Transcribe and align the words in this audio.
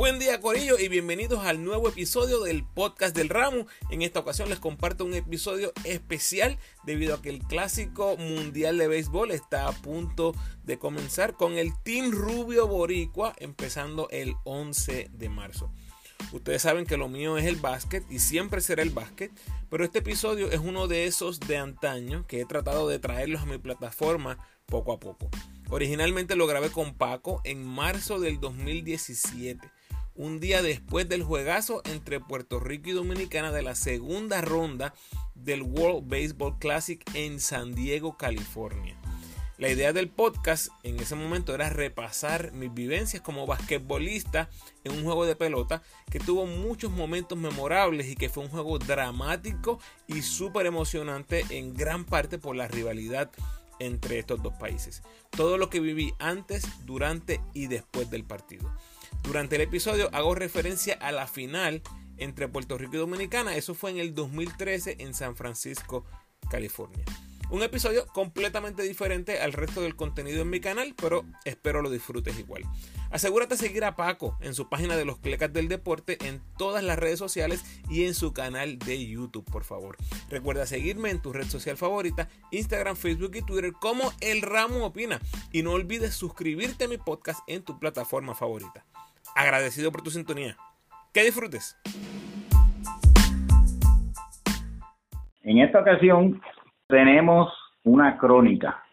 Buen 0.00 0.18
día 0.18 0.40
Corillo 0.40 0.78
y 0.78 0.88
bienvenidos 0.88 1.44
al 1.44 1.62
nuevo 1.62 1.86
episodio 1.86 2.40
del 2.40 2.64
podcast 2.64 3.14
del 3.14 3.28
Ramo. 3.28 3.66
En 3.90 4.00
esta 4.00 4.20
ocasión 4.20 4.48
les 4.48 4.58
comparto 4.58 5.04
un 5.04 5.12
episodio 5.12 5.74
especial 5.84 6.56
debido 6.84 7.14
a 7.14 7.20
que 7.20 7.28
el 7.28 7.40
clásico 7.40 8.16
mundial 8.16 8.78
de 8.78 8.88
béisbol 8.88 9.30
está 9.30 9.68
a 9.68 9.72
punto 9.72 10.34
de 10.64 10.78
comenzar 10.78 11.34
con 11.34 11.58
el 11.58 11.72
Team 11.82 12.12
Rubio 12.12 12.66
Boricua 12.66 13.34
empezando 13.36 14.08
el 14.08 14.36
11 14.44 15.10
de 15.12 15.28
marzo. 15.28 15.70
Ustedes 16.32 16.62
saben 16.62 16.86
que 16.86 16.96
lo 16.96 17.10
mío 17.10 17.36
es 17.36 17.44
el 17.44 17.56
básquet 17.56 18.02
y 18.10 18.20
siempre 18.20 18.62
será 18.62 18.80
el 18.80 18.88
básquet, 18.88 19.30
pero 19.68 19.84
este 19.84 19.98
episodio 19.98 20.50
es 20.50 20.60
uno 20.60 20.88
de 20.88 21.04
esos 21.04 21.40
de 21.40 21.58
antaño 21.58 22.26
que 22.26 22.40
he 22.40 22.46
tratado 22.46 22.88
de 22.88 23.00
traerlos 23.00 23.42
a 23.42 23.46
mi 23.46 23.58
plataforma 23.58 24.38
poco 24.64 24.94
a 24.94 24.98
poco. 24.98 25.28
Originalmente 25.68 26.36
lo 26.36 26.46
grabé 26.46 26.70
con 26.70 26.94
Paco 26.94 27.42
en 27.44 27.66
marzo 27.66 28.18
del 28.18 28.40
2017 28.40 29.70
un 30.20 30.38
día 30.38 30.60
después 30.60 31.08
del 31.08 31.22
juegazo 31.22 31.80
entre 31.86 32.20
Puerto 32.20 32.60
Rico 32.60 32.90
y 32.90 32.92
Dominicana 32.92 33.52
de 33.52 33.62
la 33.62 33.74
segunda 33.74 34.42
ronda 34.42 34.92
del 35.34 35.62
World 35.62 36.10
Baseball 36.10 36.58
Classic 36.58 37.02
en 37.14 37.40
San 37.40 37.74
Diego, 37.74 38.18
California. 38.18 39.00
La 39.56 39.70
idea 39.70 39.94
del 39.94 40.10
podcast 40.10 40.68
en 40.82 41.00
ese 41.00 41.14
momento 41.14 41.54
era 41.54 41.70
repasar 41.70 42.52
mis 42.52 42.72
vivencias 42.74 43.22
como 43.22 43.46
basquetbolista 43.46 44.50
en 44.84 44.92
un 44.92 45.04
juego 45.04 45.24
de 45.24 45.36
pelota 45.36 45.82
que 46.10 46.20
tuvo 46.20 46.44
muchos 46.44 46.90
momentos 46.90 47.38
memorables 47.38 48.06
y 48.06 48.14
que 48.14 48.28
fue 48.28 48.44
un 48.44 48.50
juego 48.50 48.78
dramático 48.78 49.80
y 50.06 50.20
súper 50.20 50.66
emocionante 50.66 51.46
en 51.48 51.72
gran 51.72 52.04
parte 52.04 52.36
por 52.36 52.56
la 52.56 52.68
rivalidad 52.68 53.30
entre 53.78 54.18
estos 54.18 54.42
dos 54.42 54.52
países. 54.52 55.02
Todo 55.30 55.56
lo 55.56 55.70
que 55.70 55.80
viví 55.80 56.12
antes, 56.18 56.66
durante 56.84 57.40
y 57.54 57.68
después 57.68 58.10
del 58.10 58.24
partido. 58.24 58.70
Durante 59.22 59.56
el 59.56 59.62
episodio 59.62 60.08
hago 60.12 60.34
referencia 60.34 60.94
a 60.94 61.12
la 61.12 61.26
final 61.26 61.82
entre 62.16 62.48
Puerto 62.48 62.78
Rico 62.78 62.96
y 62.96 62.98
Dominicana. 62.98 63.56
Eso 63.56 63.74
fue 63.74 63.90
en 63.90 63.98
el 63.98 64.14
2013 64.14 64.96
en 65.00 65.14
San 65.14 65.36
Francisco, 65.36 66.04
California. 66.50 67.04
Un 67.50 67.64
episodio 67.64 68.06
completamente 68.06 68.84
diferente 68.84 69.40
al 69.40 69.52
resto 69.52 69.80
del 69.82 69.96
contenido 69.96 70.42
en 70.42 70.50
mi 70.50 70.60
canal, 70.60 70.94
pero 70.94 71.24
espero 71.44 71.82
lo 71.82 71.90
disfrutes 71.90 72.38
igual. 72.38 72.62
Asegúrate 73.10 73.56
de 73.56 73.60
seguir 73.60 73.84
a 73.84 73.96
Paco 73.96 74.38
en 74.40 74.54
su 74.54 74.68
página 74.68 74.96
de 74.96 75.04
los 75.04 75.18
Clecas 75.18 75.52
del 75.52 75.66
Deporte, 75.66 76.16
en 76.28 76.40
todas 76.56 76.84
las 76.84 76.96
redes 76.96 77.18
sociales 77.18 77.64
y 77.88 78.04
en 78.04 78.14
su 78.14 78.32
canal 78.32 78.78
de 78.78 79.04
YouTube, 79.04 79.44
por 79.50 79.64
favor. 79.64 79.96
Recuerda 80.28 80.64
seguirme 80.64 81.10
en 81.10 81.20
tu 81.20 81.32
red 81.32 81.48
social 81.48 81.76
favorita, 81.76 82.28
Instagram, 82.52 82.94
Facebook 82.94 83.34
y 83.34 83.42
Twitter 83.42 83.72
como 83.72 84.12
El 84.20 84.42
Ramo 84.42 84.86
Opina. 84.86 85.20
Y 85.50 85.64
no 85.64 85.72
olvides 85.72 86.14
suscribirte 86.14 86.84
a 86.84 86.88
mi 86.88 86.98
podcast 86.98 87.40
en 87.48 87.64
tu 87.64 87.80
plataforma 87.80 88.36
favorita 88.36 88.86
agradecido 89.36 89.92
por 89.92 90.02
tu 90.02 90.10
sintonía. 90.10 90.56
Que 91.12 91.24
disfrutes. 91.24 91.76
En 95.42 95.58
esta 95.58 95.80
ocasión 95.80 96.40
tenemos 96.86 97.52
una 97.84 98.18
crónica. 98.18 98.84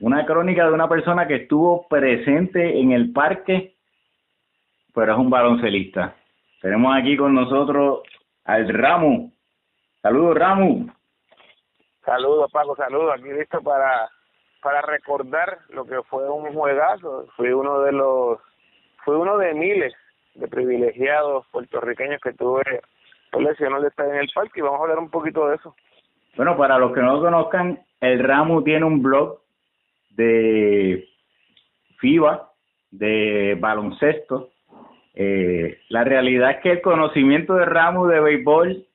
Una 0.00 0.26
crónica 0.26 0.66
de 0.66 0.72
una 0.72 0.88
persona 0.88 1.26
que 1.26 1.36
estuvo 1.36 1.86
presente 1.88 2.80
en 2.80 2.92
el 2.92 3.12
parque, 3.12 3.76
pero 4.94 5.12
es 5.12 5.18
un 5.18 5.30
baloncelista. 5.30 6.16
Tenemos 6.60 6.94
aquí 6.96 7.16
con 7.16 7.34
nosotros 7.34 8.00
al 8.44 8.68
Ramu. 8.68 9.32
Saludos, 10.02 10.36
Ramu. 10.36 10.90
Saludos, 12.04 12.50
Paco, 12.50 12.74
saludos. 12.76 13.14
Aquí 13.14 13.30
listo 13.30 13.62
para, 13.62 14.10
para 14.62 14.82
recordar 14.82 15.58
lo 15.68 15.84
que 15.84 16.02
fue 16.08 16.28
un 16.28 16.52
juegazo. 16.52 17.26
Fui 17.36 17.52
uno 17.52 17.80
de 17.82 17.92
los 17.92 18.38
fue 19.04 19.16
uno 19.16 19.38
de 19.38 19.54
miles 19.54 19.94
de 20.34 20.48
privilegiados 20.48 21.46
puertorriqueños 21.50 22.20
que 22.20 22.32
tuve 22.32 22.62
por 23.30 23.42
de 23.42 23.88
estar 23.88 24.08
en 24.08 24.16
el 24.16 24.28
parque 24.34 24.60
y 24.60 24.62
vamos 24.62 24.80
a 24.80 24.82
hablar 24.82 24.98
un 24.98 25.10
poquito 25.10 25.48
de 25.48 25.56
eso. 25.56 25.74
Bueno, 26.36 26.56
para 26.56 26.78
los 26.78 26.92
que 26.92 27.00
no 27.00 27.16
lo 27.16 27.20
conozcan, 27.20 27.80
el 28.00 28.18
Ramu 28.18 28.62
tiene 28.62 28.84
un 28.84 29.02
blog 29.02 29.40
de 30.10 31.06
FIBA, 31.98 32.50
de 32.90 33.56
baloncesto. 33.60 34.50
Eh, 35.14 35.80
la 35.88 36.04
realidad 36.04 36.52
es 36.52 36.56
que 36.62 36.70
el 36.72 36.82
conocimiento 36.82 37.54
de 37.54 37.64
Ramu 37.64 38.06
de 38.06 38.20
béisbol 38.20 38.86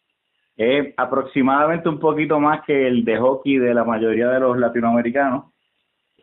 es 0.58 0.94
aproximadamente 0.98 1.90
un 1.90 2.00
poquito 2.00 2.40
más 2.40 2.64
que 2.66 2.88
el 2.88 3.04
de 3.04 3.18
hockey 3.18 3.58
de 3.58 3.74
la 3.74 3.84
mayoría 3.84 4.30
de 4.30 4.40
los 4.40 4.58
latinoamericanos, 4.58 5.46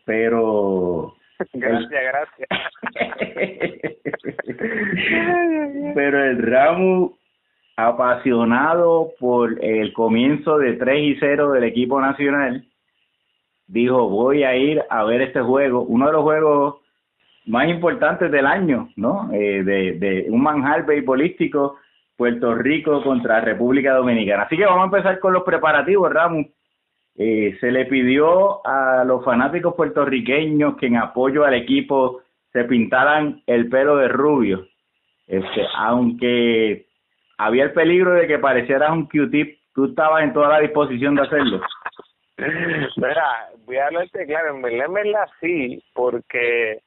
pero 0.05 1.15
gracias, 1.53 1.91
gracias. 1.91 2.49
Pero 5.95 6.25
el 6.25 6.43
Ramu, 6.43 7.17
apasionado 7.77 9.13
por 9.19 9.63
el 9.65 9.93
comienzo 9.93 10.59
de 10.59 10.75
3 10.75 11.03
y 11.03 11.17
0 11.19 11.53
del 11.53 11.65
equipo 11.65 12.01
nacional, 12.01 12.65
dijo, 13.67 14.09
voy 14.09 14.45
a 14.45 14.57
ir 14.57 14.83
a 14.91 15.05
ver 15.05 15.23
este 15.23 15.41
juego, 15.41 15.83
uno 15.83 16.07
de 16.07 16.13
los 16.13 16.23
juegos 16.23 16.77
más 17.47 17.69
importantes 17.69 18.31
del 18.31 18.47
año, 18.47 18.89
¿no? 18.97 19.31
Eh, 19.33 19.65
de, 19.65 20.27
un 20.29 20.43
manjar 20.43 20.87
beisbolístico, 20.87 21.77
Puerto 22.17 22.55
Rico 22.55 23.03
contra 23.03 23.41
República 23.41 23.95
Dominicana. 23.95 24.45
Así 24.45 24.57
que 24.57 24.65
vamos 24.65 24.83
a 24.83 24.97
empezar 24.97 25.19
con 25.19 25.33
los 25.33 25.43
preparativos, 25.43 26.13
Ramu. 26.13 26.45
Eh, 27.17 27.57
se 27.61 27.71
le 27.71 27.85
pidió 27.87 28.67
a 28.67 29.05
los 29.05 29.25
fanáticos 29.25 29.75
puertorriqueños 29.75 30.77
que 30.77 30.87
en 30.87 30.97
apoyo 30.97 31.45
al 31.45 31.55
equipo 31.55 32.23
se 32.53 32.65
pintaran 32.65 33.43
el 33.47 33.69
pelo 33.69 33.97
de 33.97 34.09
rubio. 34.09 34.67
Este, 35.27 35.67
aunque 35.77 36.87
había 37.39 37.65
el 37.65 37.73
peligro 37.73 38.13
de 38.15 38.27
que 38.27 38.39
parecieras 38.39 38.93
un 38.93 39.07
Q-tip, 39.07 39.59
tú 39.75 39.87
estabas 39.87 40.23
en 40.23 40.33
toda 40.33 40.49
la 40.49 40.61
disposición 40.61 41.15
de 41.15 41.23
hacerlo. 41.23 41.61
Mira, 42.97 43.49
voy 43.65 43.77
a 43.77 43.87
hablarte 43.87 44.27
claro, 44.27 44.57
en 44.57 44.63
verdad 44.63 45.29
sí, 45.41 45.83
porque 45.95 46.81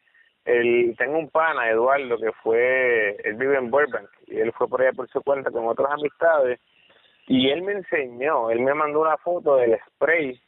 el, 0.44 0.96
tengo 0.98 1.18
un 1.18 1.30
pana, 1.30 1.70
Eduardo, 1.70 2.18
que 2.18 2.32
fue, 2.44 3.16
él 3.24 3.36
vive 3.36 3.58
en 3.58 3.72
Burbank, 3.72 4.10
y 4.28 4.38
él 4.38 4.52
fue 4.54 4.68
por 4.68 4.82
allá 4.82 4.94
por 4.94 5.08
su 5.10 5.22
cuenta 5.22 5.52
con 5.52 5.68
otras 5.68 5.92
amistades, 5.92 6.60
y 7.28 7.50
él 7.50 7.64
me 7.64 7.74
enseñó, 7.74 8.50
él 8.52 8.60
me 8.60 8.74
mandó 8.74 9.02
una 9.02 9.18
foto 9.18 9.58
del 9.58 9.78
spray 9.88 10.40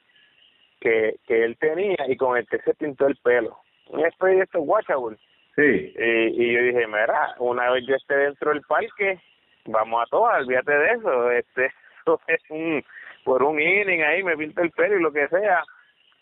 que, 0.79 1.15
que 1.25 1.43
él 1.43 1.57
tenía 1.57 1.97
y 2.07 2.15
con 2.17 2.37
el 2.37 2.47
que 2.47 2.59
se 2.59 2.73
pintó 2.75 3.07
el 3.07 3.15
pelo. 3.17 3.57
Un 3.89 4.09
spray 4.11 4.35
de 4.35 4.43
estos 4.43 4.61
washable. 4.65 5.17
Sí. 5.55 5.93
Y, 5.97 6.43
y 6.43 6.53
yo 6.53 6.61
dije, 6.61 6.85
mira, 6.87 7.35
una 7.39 7.71
vez 7.71 7.83
yo 7.87 7.95
esté 7.95 8.15
dentro 8.15 8.51
del 8.51 8.61
parque, 8.61 9.19
vamos 9.65 10.03
a 10.03 10.09
todas, 10.09 10.41
olvídate 10.41 10.71
de 10.71 10.91
eso. 10.91 11.31
Este, 11.31 11.65
eso 12.05 12.21
es 12.27 12.41
un, 12.49 12.83
por 13.23 13.41
un 13.43 13.59
inning 13.59 14.03
ahí, 14.03 14.23
me 14.23 14.37
pinto 14.37 14.61
el 14.61 14.71
pelo 14.71 14.97
y 14.97 15.01
lo 15.01 15.11
que 15.11 15.27
sea, 15.29 15.63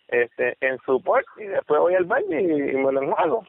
este, 0.07 0.55
en 0.61 0.77
su 0.85 1.01
puerta 1.01 1.29
y 1.37 1.45
después 1.45 1.81
voy 1.81 1.95
al 1.95 2.05
baño 2.05 2.39
y, 2.39 2.45
me 2.45 2.91
lo 2.91 3.01
enjuago 3.01 3.45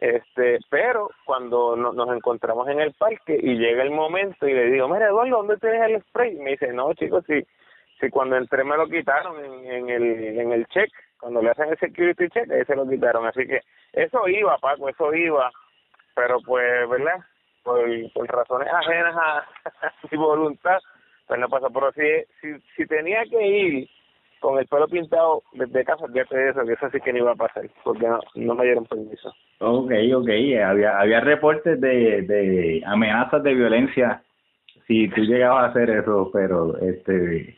este 0.00 0.58
pero 0.70 1.10
cuando 1.24 1.76
nos 1.76 2.16
encontramos 2.16 2.68
en 2.68 2.80
el 2.80 2.92
parque 2.94 3.38
y 3.40 3.56
llega 3.56 3.82
el 3.82 3.90
momento 3.90 4.46
y 4.46 4.54
le 4.54 4.70
digo 4.70 4.88
mira 4.88 5.06
Eduardo 5.06 5.38
dónde 5.38 5.56
tienes 5.56 5.82
el 5.82 6.00
spray 6.02 6.36
me 6.36 6.50
dice 6.50 6.72
no 6.72 6.94
chicos 6.94 7.24
si 7.26 7.44
si 8.00 8.08
cuando 8.10 8.36
entré 8.36 8.62
me 8.62 8.76
lo 8.76 8.86
quitaron 8.86 9.44
en, 9.44 9.66
en 9.70 9.90
el 9.90 10.38
en 10.38 10.52
el 10.52 10.66
check 10.66 10.90
cuando 11.18 11.42
le 11.42 11.50
hacen 11.50 11.70
el 11.70 11.78
security 11.78 12.28
check 12.28 12.50
ahí 12.50 12.64
se 12.64 12.76
lo 12.76 12.88
quitaron 12.88 13.26
así 13.26 13.46
que 13.46 13.60
eso 13.92 14.28
iba 14.28 14.58
Paco 14.58 14.88
eso 14.88 15.14
iba. 15.14 15.50
Pero 16.14 16.38
pues 16.44 16.88
verdad 16.88 17.18
por, 17.62 17.86
por 18.12 18.26
razones 18.26 18.68
ajenas 18.72 19.14
a, 19.16 19.46
mi 20.10 20.18
voluntad 20.18 20.78
pues 21.26 21.40
no 21.40 21.48
pasó. 21.48 21.70
Pero 21.70 21.92
si 21.92 22.24
si 22.40 22.60
si 22.76 22.86
tenía 22.86 23.24
que 23.24 23.46
ir 23.46 23.90
con 24.40 24.58
el 24.58 24.66
pelo 24.66 24.86
pintado 24.88 25.42
desde 25.52 25.84
casa, 25.84 26.06
fíjate 26.06 26.36
de 26.36 26.50
eso, 26.50 26.64
que 26.64 26.72
eso 26.72 26.90
sí 26.90 27.00
que 27.00 27.12
no 27.12 27.18
iba 27.18 27.32
a 27.32 27.36
pasar, 27.36 27.68
porque 27.84 28.06
no, 28.06 28.20
no 28.34 28.54
me 28.54 28.64
dieron 28.64 28.84
permiso. 28.86 29.34
Ok, 29.60 29.92
ok, 30.14 30.28
había, 30.64 30.98
había 30.98 31.20
reportes 31.20 31.80
de, 31.80 32.22
de 32.22 32.82
amenazas 32.86 33.42
de 33.42 33.54
violencia 33.54 34.22
si 34.86 35.08
tú 35.08 35.20
llegabas 35.20 35.64
a 35.64 35.68
hacer 35.68 35.90
eso, 35.90 36.30
pero 36.32 36.78
este 36.78 37.56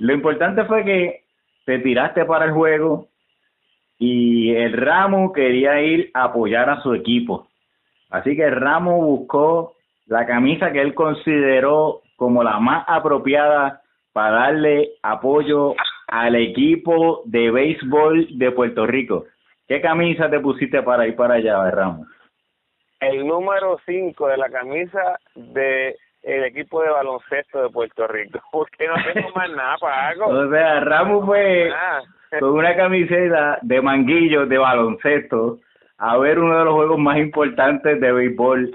lo 0.00 0.14
importante 0.14 0.64
fue 0.64 0.82
que 0.82 1.24
te 1.66 1.78
tiraste 1.80 2.24
para 2.24 2.46
el 2.46 2.52
juego 2.52 3.08
y 3.98 4.54
el 4.54 4.72
Ramo 4.72 5.30
quería 5.30 5.82
ir 5.82 6.10
a 6.14 6.24
apoyar 6.24 6.70
a 6.70 6.80
su 6.80 6.94
equipo. 6.94 7.48
Así 8.08 8.34
que 8.34 8.44
el 8.44 8.56
Ramo 8.56 8.96
buscó 9.04 9.74
la 10.06 10.26
camisa 10.26 10.72
que 10.72 10.80
él 10.80 10.94
consideró 10.94 12.00
como 12.16 12.42
la 12.42 12.58
más 12.58 12.84
apropiada 12.88 13.82
para 14.14 14.30
darle 14.30 14.92
apoyo 15.02 15.74
al 16.10 16.34
equipo 16.34 17.22
de 17.24 17.50
béisbol 17.50 18.26
de 18.36 18.50
Puerto 18.50 18.86
Rico. 18.86 19.26
¿Qué 19.68 19.80
camisa 19.80 20.28
te 20.28 20.40
pusiste 20.40 20.82
para 20.82 21.06
ir 21.06 21.14
para 21.14 21.34
allá, 21.34 21.70
Ramos? 21.70 22.08
El 22.98 23.26
número 23.26 23.78
5 23.86 24.26
de 24.26 24.36
la 24.36 24.50
camisa 24.50 25.18
de 25.34 25.96
el 26.22 26.44
equipo 26.44 26.82
de 26.82 26.90
baloncesto 26.90 27.62
de 27.62 27.70
Puerto 27.70 28.06
Rico, 28.08 28.40
porque 28.52 28.88
no 28.88 28.94
tengo 29.14 29.30
más 29.34 29.50
nada 29.50 29.76
para 29.80 30.08
algo. 30.08 30.26
O 30.26 30.50
sea, 30.50 30.80
Ramos 30.80 31.24
fue 31.24 31.70
con 32.40 32.50
una 32.50 32.74
camiseta 32.76 33.58
de 33.62 33.80
manguillos 33.80 34.48
de 34.48 34.58
baloncesto 34.58 35.60
a 35.98 36.18
ver 36.18 36.38
uno 36.38 36.58
de 36.58 36.64
los 36.64 36.74
juegos 36.74 36.98
más 36.98 37.18
importantes 37.18 38.00
de 38.00 38.12
béisbol 38.12 38.72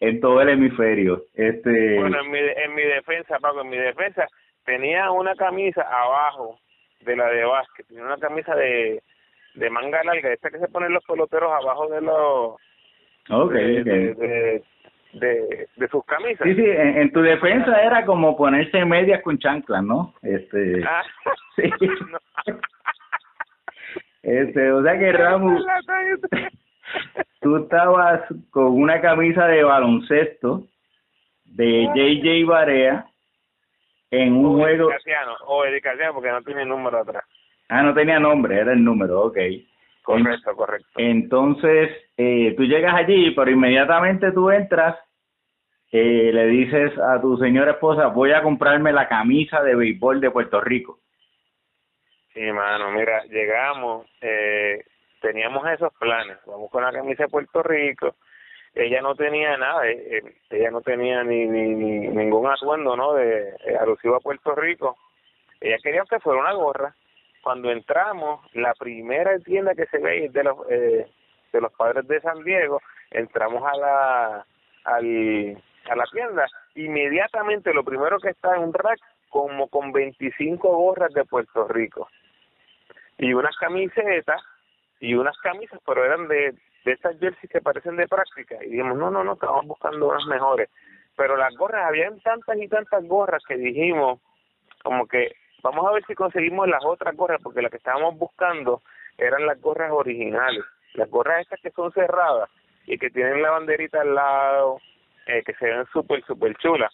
en 0.00 0.20
todo 0.20 0.40
el 0.42 0.50
hemisferio. 0.50 1.22
Este... 1.34 1.98
Bueno, 1.98 2.20
en 2.20 2.30
mi, 2.30 2.38
en 2.38 2.74
mi 2.74 2.82
defensa, 2.82 3.38
Paco, 3.40 3.62
en 3.62 3.70
mi 3.70 3.78
defensa, 3.78 4.26
tenía 4.64 5.10
una 5.10 5.34
camisa 5.34 5.82
abajo 5.82 6.58
de 7.00 7.16
la 7.16 7.28
de 7.28 7.44
básquet, 7.44 7.86
tenía 7.86 8.04
una 8.04 8.18
camisa 8.18 8.54
de, 8.54 9.02
de 9.54 9.70
manga 9.70 10.02
larga, 10.04 10.32
esta 10.32 10.50
que 10.50 10.58
se 10.58 10.68
ponen 10.68 10.92
los 10.92 11.04
peloteros 11.04 11.50
abajo 11.52 11.88
de 11.88 12.00
los... 12.00 12.56
Okay, 13.30 13.82
de, 13.82 14.62
De, 15.12 15.68
de, 15.76 15.88
sus 15.88 16.04
camisas. 16.04 16.46
Sí, 16.46 16.54
sí, 16.54 16.64
en, 16.64 17.10
tu 17.12 17.20
defensa 17.20 17.82
era 17.82 18.04
como 18.04 18.36
ponerse 18.36 18.84
medias 18.84 19.22
con 19.22 19.38
chanclas, 19.38 19.82
¿no? 19.82 20.14
Este... 20.22 20.82
Ah, 20.84 21.02
sí. 21.56 21.70
Este, 24.22 24.72
o 24.72 24.82
sea 24.82 24.98
que 24.98 25.12
Ramos, 25.12 25.64
tú 27.40 27.56
estabas 27.56 28.22
con 28.50 28.66
una 28.66 29.00
camisa 29.00 29.46
de 29.46 29.62
baloncesto 29.62 30.64
de 31.46 31.88
JJ 31.94 32.44
Barea 32.46 33.06
en 34.10 34.34
un 34.34 34.46
o 34.46 34.58
juego. 34.58 34.88
o 35.46 35.64
Edicaciano, 35.64 36.14
porque 36.14 36.30
no 36.30 36.42
tiene 36.42 36.64
número 36.64 36.98
atrás. 36.98 37.24
Ah, 37.68 37.82
no 37.82 37.92
tenía 37.92 38.18
nombre, 38.18 38.58
era 38.58 38.72
el 38.72 38.82
número, 38.82 39.22
ok. 39.22 39.38
Correcto, 40.02 40.56
correcto. 40.56 40.88
Entonces, 40.96 41.90
eh, 42.16 42.54
tú 42.56 42.64
llegas 42.64 42.94
allí, 42.94 43.32
pero 43.32 43.50
inmediatamente 43.50 44.32
tú 44.32 44.50
entras, 44.50 44.96
eh, 45.92 46.30
le 46.32 46.46
dices 46.46 46.92
a 46.98 47.20
tu 47.20 47.36
señora 47.36 47.72
esposa, 47.72 48.06
voy 48.06 48.32
a 48.32 48.42
comprarme 48.42 48.90
la 48.92 49.06
camisa 49.06 49.62
de 49.62 49.74
béisbol 49.74 50.20
de 50.20 50.30
Puerto 50.30 50.62
Rico. 50.62 51.00
Sí, 52.32 52.40
mano, 52.52 52.90
mira, 52.90 53.22
llegamos, 53.24 54.06
eh, 54.22 54.82
teníamos 55.20 55.68
esos 55.68 55.92
planes, 55.98 56.38
vamos 56.46 56.70
con 56.70 56.84
la 56.84 56.92
camisa 56.92 57.24
de 57.24 57.28
Puerto 57.28 57.62
Rico, 57.62 58.16
ella 58.74 59.00
no 59.00 59.14
tenía 59.14 59.56
nada, 59.56 59.86
eh, 59.88 60.18
eh, 60.18 60.34
ella 60.50 60.70
no 60.70 60.80
tenía 60.80 61.24
ni, 61.24 61.46
ni, 61.46 61.74
ni 61.74 62.08
ningún 62.08 62.46
atuendo, 62.46 62.96
¿no? 62.96 63.14
De 63.14 63.56
eh, 63.66 63.76
alusivo 63.80 64.16
a 64.16 64.20
Puerto 64.20 64.54
Rico. 64.54 64.96
Ella 65.60 65.76
quería 65.82 66.02
que 66.08 66.20
fuera 66.20 66.40
una 66.40 66.52
gorra. 66.52 66.94
Cuando 67.42 67.70
entramos, 67.70 68.40
la 68.54 68.74
primera 68.74 69.38
tienda 69.40 69.74
que 69.74 69.86
se 69.86 69.98
ve 69.98 70.26
es 70.26 70.32
de 70.32 70.44
los 70.44 70.58
eh, 70.70 71.06
de 71.52 71.60
los 71.60 71.72
padres 71.72 72.06
de 72.06 72.20
San 72.20 72.44
Diego. 72.44 72.80
Entramos 73.10 73.62
a 73.64 73.76
la 73.76 74.46
al, 74.84 75.62
a 75.90 75.96
la 75.96 76.04
tienda. 76.12 76.46
Inmediatamente 76.74 77.72
lo 77.72 77.84
primero 77.84 78.18
que 78.18 78.30
está 78.30 78.54
en 78.54 78.62
un 78.62 78.74
rack 78.74 79.00
como 79.30 79.68
con 79.68 79.92
25 79.92 80.68
gorras 80.68 81.12
de 81.12 81.24
Puerto 81.24 81.68
Rico 81.68 82.08
y 83.18 83.32
unas 83.32 83.56
camisetas 83.56 84.40
y 85.00 85.14
unas 85.14 85.36
camisas, 85.38 85.80
pero 85.84 86.04
eran 86.04 86.28
de 86.28 86.54
de 86.84 86.92
estas 86.92 87.18
jerseys 87.18 87.50
que 87.50 87.60
parecen 87.60 87.96
de 87.96 88.08
práctica 88.08 88.56
y 88.62 88.70
dijimos, 88.70 88.96
no, 88.96 89.10
no, 89.10 89.24
no, 89.24 89.34
estamos 89.34 89.66
buscando 89.66 90.08
unas 90.08 90.24
mejores. 90.26 90.70
Pero 91.16 91.36
las 91.36 91.54
gorras, 91.56 91.86
habían 91.86 92.20
tantas 92.20 92.56
y 92.58 92.68
tantas 92.68 93.04
gorras 93.04 93.42
que 93.46 93.56
dijimos, 93.56 94.20
como 94.82 95.06
que 95.06 95.32
vamos 95.62 95.86
a 95.86 95.92
ver 95.92 96.04
si 96.06 96.14
conseguimos 96.14 96.68
las 96.68 96.84
otras 96.84 97.16
gorras, 97.16 97.40
porque 97.42 97.62
las 97.62 97.70
que 97.70 97.78
estábamos 97.78 98.16
buscando 98.16 98.82
eran 99.16 99.46
las 99.46 99.60
gorras 99.60 99.90
originales, 99.90 100.64
las 100.94 101.10
gorras 101.10 101.40
estas 101.40 101.60
que 101.60 101.70
son 101.72 101.92
cerradas 101.92 102.48
y 102.86 102.98
que 102.98 103.10
tienen 103.10 103.42
la 103.42 103.50
banderita 103.50 104.00
al 104.00 104.14
lado, 104.14 104.78
eh, 105.26 105.42
que 105.44 105.54
se 105.54 105.66
ven 105.66 105.86
súper, 105.92 106.24
súper 106.24 106.56
chulas. 106.56 106.92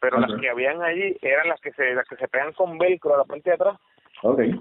Pero 0.00 0.20
las 0.20 0.38
que 0.38 0.50
habían 0.50 0.82
allí 0.82 1.16
eran 1.22 1.48
las 1.48 1.60
que 1.60 1.72
se 1.72 1.94
las 1.94 2.06
que 2.06 2.16
se 2.16 2.28
pegan 2.28 2.52
con 2.52 2.76
velcro 2.78 3.14
a 3.14 3.18
la 3.18 3.24
parte 3.24 3.50
de 3.50 3.54
atrás. 3.54 3.78
Okay. 4.22 4.52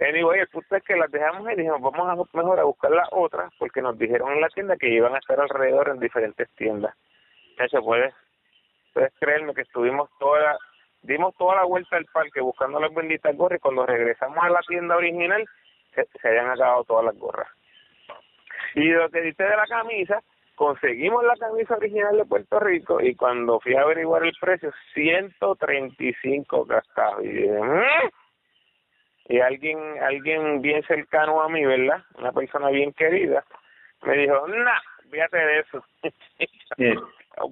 Anyway, 0.00 0.40
el 0.40 0.48
punto 0.48 0.76
es 0.76 0.82
que 0.82 0.96
las 0.96 1.10
dejamos 1.10 1.46
y 1.52 1.56
dijimos, 1.56 1.82
vamos 1.82 2.08
a 2.08 2.36
mejor 2.36 2.58
a 2.58 2.64
buscar 2.64 2.90
las 2.90 3.08
otras, 3.12 3.52
porque 3.58 3.82
nos 3.82 3.98
dijeron 3.98 4.32
en 4.32 4.40
la 4.40 4.48
tienda 4.48 4.76
que 4.76 4.88
iban 4.88 5.14
a 5.14 5.18
estar 5.18 5.38
alrededor 5.38 5.90
en 5.90 6.00
diferentes 6.00 6.48
tiendas. 6.56 6.94
hecho 7.58 7.82
puedes, 7.82 8.14
puedes 8.94 9.12
creerme 9.20 9.52
que 9.52 9.60
estuvimos 9.60 10.08
toda, 10.18 10.56
dimos 11.02 11.36
toda 11.36 11.56
la 11.56 11.64
vuelta 11.64 11.98
al 11.98 12.06
parque 12.06 12.40
buscando 12.40 12.80
las 12.80 12.94
benditas 12.94 13.36
gorras 13.36 13.58
y 13.58 13.60
cuando 13.60 13.84
regresamos 13.84 14.38
a 14.42 14.48
la 14.48 14.60
tienda 14.66 14.96
original, 14.96 15.46
se, 15.94 16.08
se 16.20 16.28
habían 16.28 16.48
acabado 16.48 16.84
todas 16.84 17.04
las 17.04 17.18
gorras. 17.18 17.48
Y 18.74 18.88
lo 18.88 19.10
que 19.10 19.20
dice 19.20 19.42
de 19.42 19.56
la 19.56 19.66
camisa, 19.66 20.22
conseguimos 20.54 21.24
la 21.24 21.36
camisa 21.36 21.76
original 21.76 22.16
de 22.16 22.24
Puerto 22.24 22.58
Rico 22.58 23.02
y 23.02 23.14
cuando 23.16 23.60
fui 23.60 23.74
a 23.74 23.82
averiguar 23.82 24.24
el 24.24 24.32
precio, 24.40 24.72
135 24.94 26.64
gastados. 26.64 27.22
Y 27.22 27.28
dije, 27.28 27.60
¿Mm?" 27.60 28.19
Y 29.30 29.40
alguien 29.40 29.78
alguien 30.02 30.60
bien 30.60 30.82
cercano 30.82 31.40
a 31.40 31.48
mí, 31.48 31.64
¿verdad? 31.64 32.02
Una 32.18 32.32
persona 32.32 32.68
bien 32.70 32.92
querida, 32.92 33.44
me 34.02 34.16
dijo, 34.16 34.46
nah, 34.48 34.80
fíjate 35.08 35.38
de 35.38 35.60
eso. 35.60 35.84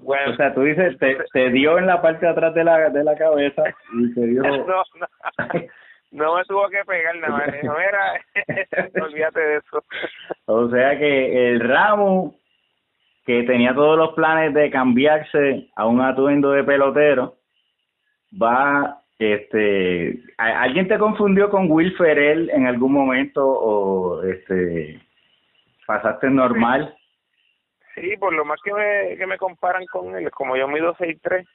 bueno, 0.00 0.32
o 0.32 0.36
sea, 0.36 0.52
tú 0.54 0.62
dices, 0.62 0.98
te, 0.98 1.16
te, 1.32 1.50
dio 1.50 1.78
en 1.78 1.86
la 1.86 2.02
parte 2.02 2.26
de 2.26 2.32
atrás 2.32 2.52
de 2.54 2.64
la, 2.64 2.90
de 2.90 3.04
la 3.04 3.16
cabeza 3.16 3.62
y 3.94 4.12
te 4.12 4.26
dio... 4.26 4.42
no, 4.42 4.66
no, 4.66 4.84
no 6.10 6.34
me 6.36 6.44
tuvo 6.44 6.69
que 6.69 6.84
pegar 6.84 7.14
nada 7.16 7.32
más, 7.32 7.46
me 7.46 7.60
dijo, 7.60 7.75
mira, 7.75 9.04
olvídate 9.04 9.40
de 9.40 9.56
eso. 9.58 9.84
o 10.46 10.69
sea 10.70 10.98
que 10.98 11.50
el 11.50 11.60
ramo 11.60 12.34
que 13.24 13.44
tenía 13.44 13.72
todos 13.72 13.96
los 13.96 14.14
planes 14.14 14.52
de 14.52 14.69
cambiarse 14.70 15.69
a 15.76 15.86
un 15.86 16.00
atuendo 16.00 16.50
de 16.50 16.64
pelotero 16.64 17.34
va 18.32 18.98
este, 19.19 20.20
¿alguien 20.37 20.87
te 20.87 20.99
confundió 20.99 21.50
con 21.50 21.70
Will 21.70 21.97
Ferrell 21.97 22.50
en 22.50 22.67
algún 22.67 22.93
momento 22.93 23.44
o 23.44 24.23
este 24.23 25.00
pasaste 25.87 26.31
normal? 26.31 26.94
Sí, 27.97 28.17
por 28.17 28.32
lo 28.32 28.44
más 28.44 28.61
que 28.62 28.73
me, 28.73 29.17
que 29.17 29.26
me 29.26 29.38
comparan 29.38 29.85
con 29.87 30.15
él, 30.15 30.31
como 30.31 30.56
yo 30.56 30.69
mido 30.69 30.94
6'3", 30.94 31.47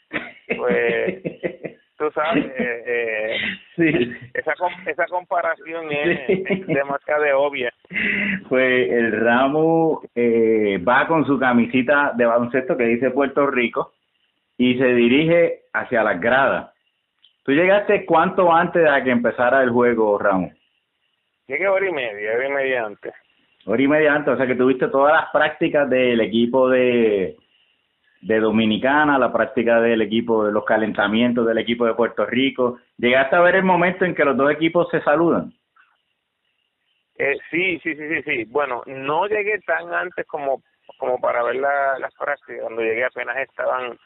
pues 0.57 1.23
tú 1.97 2.11
sabes, 2.11 2.45
eh, 2.57 2.83
eh, 2.85 3.37
sí. 3.77 4.11
esa 4.33 4.53
esa 4.85 5.05
comparación 5.05 5.89
es, 5.89 6.67
demasiado 6.67 7.39
obvia. 7.39 7.73
Pues 8.49 8.91
el 8.91 9.21
Ramo 9.21 10.01
eh, 10.15 10.83
va 10.85 11.07
con 11.07 11.25
su 11.25 11.39
camisita 11.39 12.11
de 12.17 12.25
baloncesto 12.25 12.75
que 12.75 12.87
dice 12.87 13.11
Puerto 13.11 13.47
Rico 13.47 13.93
y 14.57 14.77
se 14.77 14.93
dirige 14.93 15.61
hacia 15.71 16.03
las 16.03 16.19
gradas 16.19 16.72
¿Tú 17.43 17.51
llegaste 17.51 18.05
cuánto 18.05 18.51
antes 18.51 18.83
de 18.83 19.03
que 19.03 19.11
empezara 19.11 19.61
el 19.63 19.69
juego, 19.69 20.17
Ramón? 20.17 20.53
Llegué 21.47 21.67
hora 21.67 21.87
y 21.87 21.91
media, 21.91 22.33
hora 22.33 22.47
y 22.47 22.51
media 22.51 22.85
antes. 22.85 23.13
Hora 23.65 23.81
y 23.81 23.87
media 23.87 24.13
antes, 24.13 24.33
o 24.33 24.37
sea 24.37 24.47
que 24.47 24.55
tuviste 24.55 24.87
todas 24.87 25.13
las 25.13 25.31
prácticas 25.31 25.89
del 25.89 26.21
equipo 26.21 26.69
de, 26.69 27.35
de 28.21 28.39
Dominicana, 28.39 29.19
la 29.19 29.31
práctica 29.31 29.81
del 29.81 30.01
equipo, 30.01 30.45
de 30.45 30.51
los 30.53 30.63
calentamientos 30.63 31.45
del 31.45 31.57
equipo 31.57 31.85
de 31.85 31.93
Puerto 31.93 32.25
Rico. 32.25 32.79
¿Llegaste 32.97 33.35
a 33.35 33.41
ver 33.41 33.55
el 33.55 33.63
momento 33.63 34.05
en 34.05 34.15
que 34.15 34.25
los 34.25 34.37
dos 34.37 34.51
equipos 34.51 34.87
se 34.89 35.01
saludan? 35.01 35.53
Eh, 37.17 37.37
sí, 37.51 37.79
sí, 37.83 37.95
sí, 37.95 38.07
sí, 38.07 38.23
sí. 38.23 38.43
Bueno, 38.45 38.83
no 38.85 39.27
llegué 39.27 39.59
tan 39.59 39.93
antes 39.93 40.25
como 40.27 40.61
como 40.97 41.19
para 41.19 41.43
ver 41.43 41.55
la, 41.55 41.97
las 41.99 42.13
prácticas. 42.15 42.61
Cuando 42.61 42.81
llegué 42.81 43.03
apenas 43.05 43.37
estaban 43.37 43.97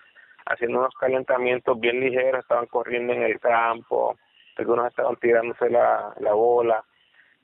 haciendo 0.50 0.80
unos 0.80 0.94
calentamientos 0.96 1.80
bien 1.80 2.00
ligeros, 2.00 2.42
estaban 2.42 2.68
corriendo 2.68 3.14
en 3.14 3.24
el 3.24 3.40
campo, 3.40 4.18
algunos 4.56 4.88
estaban 4.88 5.16
tirándose 5.18 5.70
la, 5.70 6.14
la 6.20 6.34
bola, 6.34 6.84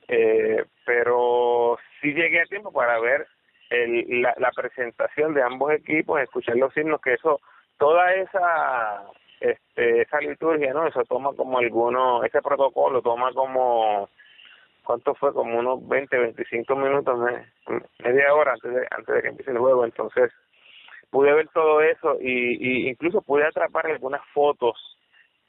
eh, 0.08 0.64
pero 0.84 1.78
sí 2.00 2.12
llegué 2.12 2.42
a 2.42 2.46
tiempo 2.46 2.72
para 2.72 2.98
ver 3.00 3.26
el, 3.70 4.22
la, 4.22 4.34
la 4.38 4.50
presentación 4.52 5.34
de 5.34 5.42
ambos 5.42 5.72
equipos, 5.72 6.20
escuchar 6.20 6.56
los 6.56 6.76
himnos, 6.76 7.00
que 7.00 7.14
eso, 7.14 7.40
toda 7.78 8.12
esa 8.14 9.04
este, 9.44 10.02
esa 10.02 10.20
liturgia, 10.20 10.72
¿no? 10.72 10.86
Eso 10.86 11.04
toma 11.04 11.32
como 11.34 11.58
algunos, 11.58 12.24
ese 12.24 12.40
protocolo 12.40 13.02
toma 13.02 13.32
como, 13.32 14.08
¿cuánto 14.84 15.14
fue? 15.14 15.32
Como 15.34 15.58
unos 15.58 15.86
20, 15.86 16.16
25 16.16 16.76
minutos, 16.76 17.30
media 17.98 18.34
hora 18.34 18.52
antes 18.52 18.74
de, 18.74 18.86
antes 18.90 19.14
de 19.14 19.22
que 19.22 19.28
empiece 19.28 19.50
el 19.50 19.58
juego, 19.58 19.84
entonces 19.84 20.32
pude 21.14 21.32
ver 21.32 21.46
todo 21.54 21.80
eso 21.80 22.18
y, 22.20 22.56
y 22.58 22.88
incluso 22.88 23.22
pude 23.22 23.46
atrapar 23.46 23.86
algunas 23.86 24.20
fotos 24.34 24.76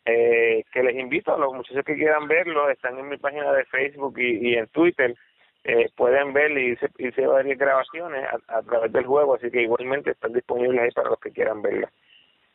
eh, 0.06 0.64
que 0.72 0.84
les 0.84 0.96
invito 0.96 1.34
a 1.34 1.40
los 1.40 1.56
muchachos 1.56 1.84
que 1.84 1.96
quieran 1.96 2.28
verlo, 2.28 2.70
están 2.70 3.00
en 3.00 3.10
mi 3.10 3.18
página 3.18 3.52
de 3.52 3.66
Facebook 3.66 4.14
y, 4.20 4.50
y 4.50 4.54
en 4.58 4.68
Twitter, 4.68 5.16
eh, 5.64 5.90
pueden 5.98 6.34
ver 6.34 6.56
y 6.56 6.74
hice, 6.74 6.88
hice 7.00 7.26
varias 7.26 7.58
grabaciones 7.58 8.24
a, 8.26 8.60
a, 8.60 8.62
través 8.62 8.92
del 8.92 9.08
juego, 9.08 9.34
así 9.34 9.50
que 9.50 9.64
igualmente 9.64 10.12
están 10.12 10.34
disponibles 10.34 10.80
ahí 10.80 10.92
para 10.92 11.10
los 11.10 11.20
que 11.20 11.32
quieran 11.32 11.64
verlas. 11.64 11.92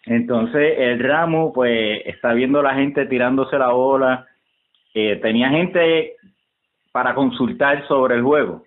Entonces 0.06 0.74
el 0.78 1.02
ramo 1.02 1.52
pues 1.52 2.02
está 2.06 2.32
viendo 2.32 2.62
la 2.62 2.76
gente 2.76 3.06
tirándose 3.06 3.58
la 3.58 3.72
bola, 3.72 4.28
eh, 4.94 5.16
tenía 5.16 5.48
gente 5.48 6.14
para 6.92 7.12
consultar 7.16 7.88
sobre 7.88 8.14
el 8.14 8.22
juego. 8.22 8.62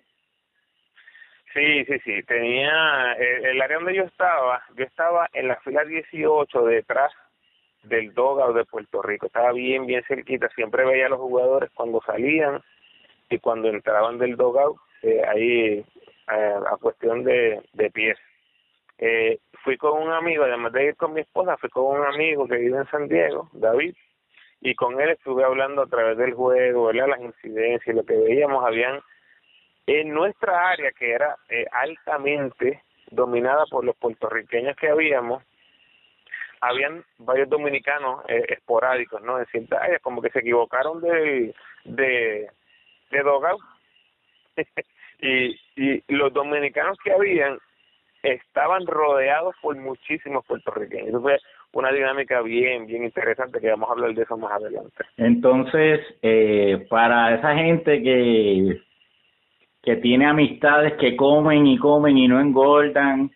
Sí, 1.54 1.84
sí, 1.86 1.98
sí. 2.04 2.22
Tenía 2.24 3.14
el, 3.14 3.46
el, 3.46 3.62
área 3.62 3.78
donde 3.78 3.94
yo 3.94 4.04
estaba, 4.04 4.62
yo 4.76 4.84
estaba 4.84 5.28
en 5.32 5.48
la 5.48 5.56
fila 5.60 5.84
18 5.84 6.64
detrás 6.66 7.12
del 7.84 8.12
Doga 8.14 8.52
de 8.52 8.64
Puerto 8.66 9.02
Rico. 9.02 9.26
Estaba 9.26 9.52
bien, 9.52 9.86
bien 9.86 10.02
cerquita. 10.08 10.48
Siempre 10.50 10.84
veía 10.84 11.06
a 11.06 11.10
los 11.10 11.20
jugadores 11.20 11.70
cuando 11.74 12.02
salían 12.04 12.60
y 13.30 13.38
cuando 13.38 13.68
entraban 13.68 14.18
del 14.18 14.36
Dogout, 14.36 14.78
eh, 15.02 15.22
ahí 15.26 15.78
eh, 15.78 15.84
a 16.28 16.76
cuestión 16.80 17.24
de, 17.24 17.62
de 17.72 17.90
pies. 17.90 18.18
eh, 18.98 19.38
fui 19.64 19.76
con 19.78 20.02
un 20.02 20.12
amigo, 20.12 20.44
además 20.44 20.72
de 20.72 20.86
ir 20.88 20.96
con 20.96 21.14
mi 21.14 21.20
esposa, 21.22 21.56
fui 21.56 21.70
con 21.70 22.00
un 22.00 22.06
amigo 22.06 22.46
que 22.46 22.56
vive 22.56 22.78
en 22.78 22.86
San 22.90 23.08
Diego, 23.08 23.48
David, 23.54 23.94
y 24.60 24.74
con 24.74 25.00
él 25.00 25.10
estuve 25.10 25.44
hablando 25.44 25.82
a 25.82 25.86
través 25.86 26.18
del 26.18 26.34
juego, 26.34 26.86
¿verdad? 26.86 27.08
las 27.08 27.20
incidencias, 27.20 27.96
lo 27.96 28.04
que 28.04 28.16
veíamos, 28.16 28.64
habían 28.64 29.00
en 29.86 30.12
nuestra 30.12 30.70
área, 30.70 30.92
que 30.92 31.12
era 31.12 31.36
eh, 31.48 31.66
altamente 31.70 32.82
dominada 33.10 33.64
por 33.70 33.84
los 33.84 33.96
puertorriqueños 33.96 34.76
que 34.76 34.88
habíamos, 34.88 35.42
habían 36.60 37.04
varios 37.18 37.48
dominicanos 37.48 38.24
eh, 38.28 38.44
esporádicos, 38.48 39.22
¿no? 39.22 39.38
En 39.38 39.46
ciertas 39.46 39.82
áreas, 39.82 40.00
como 40.02 40.22
que 40.22 40.30
se 40.30 40.38
equivocaron 40.38 41.00
de, 41.00 41.54
de, 41.84 42.48
de 43.10 43.22
Dogao. 43.22 43.58
y, 45.20 45.58
y 45.76 46.02
los 46.08 46.32
dominicanos 46.32 46.96
que 47.04 47.12
habían 47.12 47.58
estaban 48.24 48.86
rodeados 48.86 49.54
por 49.60 49.76
muchísimos 49.76 50.44
puertorriqueños. 50.46 51.08
Eso 51.08 51.20
fue 51.20 51.38
una 51.72 51.92
dinámica 51.92 52.40
bien, 52.40 52.86
bien 52.86 53.04
interesante 53.04 53.60
que 53.60 53.68
vamos 53.68 53.88
a 53.88 53.92
hablar 53.92 54.14
de 54.14 54.22
eso 54.22 54.36
más 54.36 54.52
adelante. 54.52 55.04
Entonces, 55.18 56.00
eh, 56.22 56.86
para 56.88 57.34
esa 57.34 57.54
gente 57.54 58.02
que, 58.02 58.80
que 59.84 59.96
tiene 59.96 60.26
amistades 60.26 60.94
que 60.94 61.14
comen 61.16 61.66
y 61.66 61.78
comen 61.78 62.16
y 62.16 62.26
no 62.26 62.40
engordan, 62.40 63.30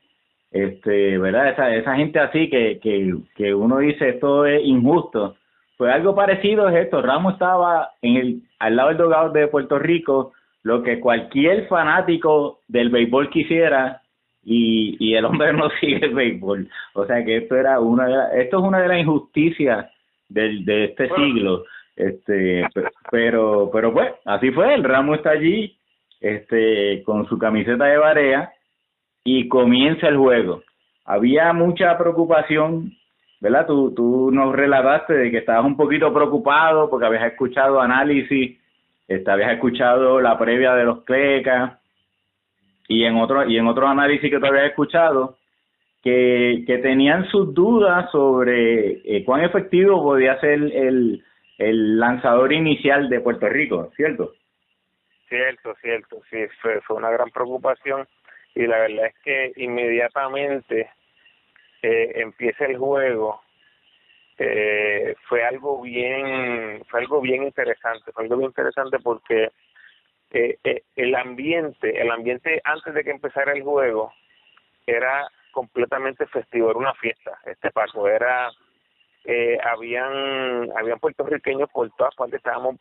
este, 0.50 1.18
¿verdad? 1.18 1.50
Esa, 1.50 1.74
esa 1.74 1.96
gente 1.96 2.18
así 2.18 2.48
que, 2.48 2.78
que, 2.80 3.14
que 3.36 3.54
uno 3.54 3.78
dice 3.78 4.10
esto 4.10 4.46
es 4.46 4.64
injusto. 4.64 5.36
Pues 5.76 5.92
algo 5.92 6.14
parecido 6.14 6.68
es 6.68 6.76
esto. 6.84 7.02
Ramos 7.02 7.34
estaba 7.34 7.90
en 8.02 8.16
el, 8.16 8.42
al 8.58 8.76
lado 8.76 8.88
del 8.88 8.98
dogado 8.98 9.30
de 9.30 9.46
Puerto 9.48 9.78
Rico, 9.78 10.32
lo 10.62 10.82
que 10.82 11.00
cualquier 11.00 11.68
fanático 11.68 12.60
del 12.66 12.88
béisbol 12.88 13.30
quisiera 13.30 14.02
y, 14.42 14.96
y 14.98 15.14
el 15.14 15.26
hombre 15.26 15.52
no 15.54 15.68
sigue 15.80 16.06
el 16.06 16.14
béisbol. 16.14 16.68
O 16.94 17.06
sea 17.06 17.24
que 17.24 17.36
esto 17.38 17.54
era 17.54 17.78
una 17.78 18.06
de 18.06 18.42
esto 18.42 18.58
es 18.58 18.64
una 18.64 18.80
de 18.80 18.88
las 18.88 18.98
injusticias 19.00 19.86
del, 20.28 20.64
de 20.64 20.84
este 20.86 21.08
siglo. 21.14 21.64
Este, 21.94 22.64
pero, 23.10 23.70
pero 23.72 23.92
pues, 23.92 24.12
así 24.24 24.52
fue, 24.52 24.72
el 24.72 24.84
ramo 24.84 25.16
está 25.16 25.30
allí, 25.30 25.77
este, 26.20 27.02
con 27.04 27.26
su 27.28 27.38
camiseta 27.38 27.84
de 27.84 27.98
barea, 27.98 28.52
y 29.24 29.48
comienza 29.48 30.08
el 30.08 30.16
juego. 30.16 30.62
Había 31.04 31.52
mucha 31.52 31.96
preocupación, 31.98 32.92
¿verdad? 33.40 33.66
Tú, 33.66 33.92
tú 33.94 34.30
nos 34.32 34.54
relataste 34.54 35.14
de 35.14 35.30
que 35.30 35.38
estabas 35.38 35.64
un 35.64 35.76
poquito 35.76 36.12
preocupado 36.12 36.88
porque 36.88 37.06
habías 37.06 37.32
escuchado 37.32 37.80
análisis, 37.80 38.58
este, 39.06 39.30
habías 39.30 39.52
escuchado 39.52 40.20
la 40.20 40.38
previa 40.38 40.74
de 40.74 40.84
los 40.84 41.04
clecas, 41.04 41.78
y 42.88 43.04
en 43.04 43.16
otro 43.16 43.46
y 43.46 43.58
en 43.58 43.68
análisis 43.68 44.30
que 44.30 44.40
te 44.40 44.46
había 44.48 44.66
escuchado 44.66 45.36
que, 46.02 46.64
que 46.66 46.78
tenían 46.78 47.28
sus 47.28 47.52
dudas 47.54 48.10
sobre 48.10 49.02
eh, 49.04 49.24
cuán 49.24 49.44
efectivo 49.44 50.02
podía 50.02 50.40
ser 50.40 50.62
el, 50.74 51.22
el 51.58 51.98
lanzador 51.98 52.52
inicial 52.52 53.08
de 53.08 53.20
Puerto 53.20 53.48
Rico, 53.48 53.90
¿cierto? 53.94 54.32
Cierto, 55.28 55.74
cierto, 55.80 56.22
sí, 56.30 56.38
fue, 56.62 56.80
fue 56.82 56.96
una 56.96 57.10
gran 57.10 57.30
preocupación 57.30 58.08
y 58.54 58.66
la 58.66 58.78
verdad 58.78 59.06
es 59.06 59.14
que 59.22 59.52
inmediatamente 59.56 60.90
eh, 61.82 62.12
empieza 62.16 62.64
el 62.64 62.78
juego 62.78 63.42
eh, 64.38 65.14
fue 65.28 65.44
algo 65.44 65.82
bien 65.82 66.82
fue 66.88 67.00
algo 67.00 67.20
bien 67.20 67.42
interesante 67.42 68.10
fue 68.12 68.24
algo 68.24 68.36
bien 68.36 68.48
interesante 68.48 68.98
porque 69.00 69.50
eh, 70.30 70.58
eh, 70.62 70.82
el 70.94 71.14
ambiente, 71.14 72.00
el 72.00 72.10
ambiente 72.10 72.60
antes 72.64 72.92
de 72.92 73.02
que 73.02 73.10
empezara 73.10 73.52
el 73.52 73.62
juego 73.62 74.12
era 74.86 75.26
completamente 75.52 76.26
festivo, 76.26 76.70
era 76.70 76.78
una 76.78 76.94
fiesta, 76.94 77.38
este 77.46 77.70
Paco, 77.70 78.06
era, 78.08 78.50
eh, 79.24 79.58
habían, 79.64 80.70
habían 80.76 80.98
puertorriqueños 80.98 81.70
por 81.70 81.90
todas 81.96 82.14
partes, 82.14 82.36
estábamos 82.36 82.76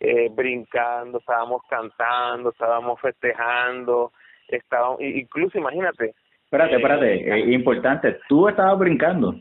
eh, 0.00 0.28
brincando, 0.30 1.18
estábamos 1.18 1.62
cantando, 1.68 2.50
estábamos 2.50 3.00
festejando, 3.00 4.12
estábamos, 4.48 5.00
incluso 5.00 5.58
imagínate. 5.58 6.14
Espérate, 6.44 6.76
espérate, 6.76 7.32
eh, 7.32 7.52
importante, 7.52 8.20
tú 8.28 8.48
estabas 8.48 8.78
brincando. 8.78 9.34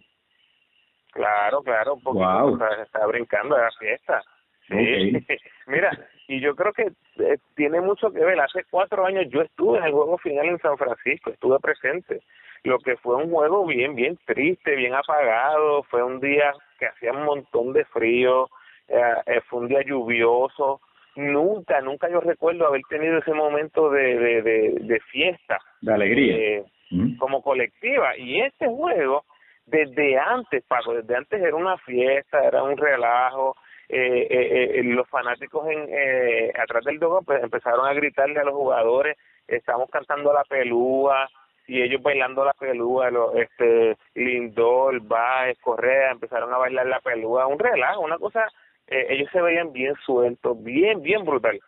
Claro, 1.12 1.62
claro, 1.62 1.96
un 1.96 2.02
poquito, 2.02 2.66
estaba 2.82 3.08
brincando, 3.08 3.58
era 3.58 3.70
fiesta. 3.72 4.24
Sí. 4.68 5.14
Mira, 5.68 5.92
y 6.28 6.40
yo 6.40 6.56
creo 6.56 6.72
que 6.72 6.84
eh, 7.20 7.38
tiene 7.56 7.82
mucho 7.82 8.12
que 8.12 8.24
ver. 8.24 8.40
Hace 8.40 8.64
cuatro 8.70 9.06
años 9.06 9.26
yo 9.30 9.42
estuve 9.42 9.80
en 9.80 9.86
el 9.86 9.92
juego 9.92 10.18
final 10.18 10.46
en 10.46 10.60
San 10.60 10.78
Francisco, 10.78 11.30
estuve 11.30 11.60
presente. 11.60 12.22
Lo 12.64 12.80
que 12.80 12.96
fue 12.98 13.16
un 13.16 13.30
juego 13.30 13.66
bien, 13.66 13.96
bien 13.96 14.18
triste, 14.26 14.76
bien 14.76 14.94
apagado. 14.94 15.84
Fue 15.84 16.02
un 16.04 16.22
día 16.22 16.54
que 16.80 16.86
hacía 16.86 17.12
un 17.12 17.26
montón 17.26 17.74
de 17.74 17.84
frío, 17.86 18.48
eh, 18.92 19.16
eh, 19.26 19.42
fue 19.50 19.62
un 19.62 19.68
día 19.68 19.82
lluvioso. 19.86 20.82
Nunca, 21.16 21.82
nunca 21.82 22.10
yo 22.10 22.22
recuerdo 22.22 22.68
haber 22.68 22.82
tenido 22.90 23.18
ese 23.18 23.34
momento 23.34 23.90
de, 23.90 24.18
de, 24.18 24.42
de, 24.42 24.76
de 24.82 25.00
fiesta. 25.12 25.60
De 25.82 25.94
alegría. 25.94 26.36
Eh, 26.38 26.66
mm. 26.92 27.18
Como 27.18 27.42
colectiva. 27.42 28.18
Y 28.18 28.42
este 28.42 28.68
juego, 28.68 29.26
desde 29.66 30.18
antes, 30.18 30.64
Paco, 30.68 30.94
desde 30.94 31.16
antes 31.16 31.42
era 31.42 31.56
una 31.56 31.78
fiesta, 31.78 32.44
era 32.44 32.64
un 32.64 32.78
relajo 32.78 33.56
eh, 33.94 34.26
eh, 34.30 34.80
eh, 34.80 34.84
los 34.84 35.06
fanáticos 35.10 35.68
en 35.70 35.86
eh, 35.90 36.54
atrás 36.58 36.86
del 36.86 36.98
dogo 36.98 37.24
pues 37.24 37.44
empezaron 37.44 37.86
a 37.86 37.94
gritarle 37.94 38.40
a 38.40 38.46
los 38.46 38.54
jugadores 38.54 39.18
estamos 39.50 39.90
cantando 39.90 40.32
la 40.32 40.46
pelúa 40.46 41.28
y 41.68 41.82
ellos 41.82 42.02
bailando 42.02 42.46
la 42.46 42.54
pelúa 42.54 43.12
lo, 43.12 43.36
este 43.36 43.98
Lindor 44.16 45.02
Baez 45.02 45.60
Correa 45.60 46.12
empezaron 46.12 46.54
a 46.54 46.58
bailar 46.58 46.86
la 46.86 47.02
pelúa 47.02 47.48
un 47.48 47.60
relajo 47.60 48.00
una 48.00 48.18
cosa 48.18 48.48
eh, 48.92 49.08
ellos 49.10 49.30
se 49.32 49.42
veían 49.42 49.74
bien 49.74 49.96
sueltos 50.06 50.64
bien 50.64 51.02
bien 51.02 51.26
brutal 51.26 51.60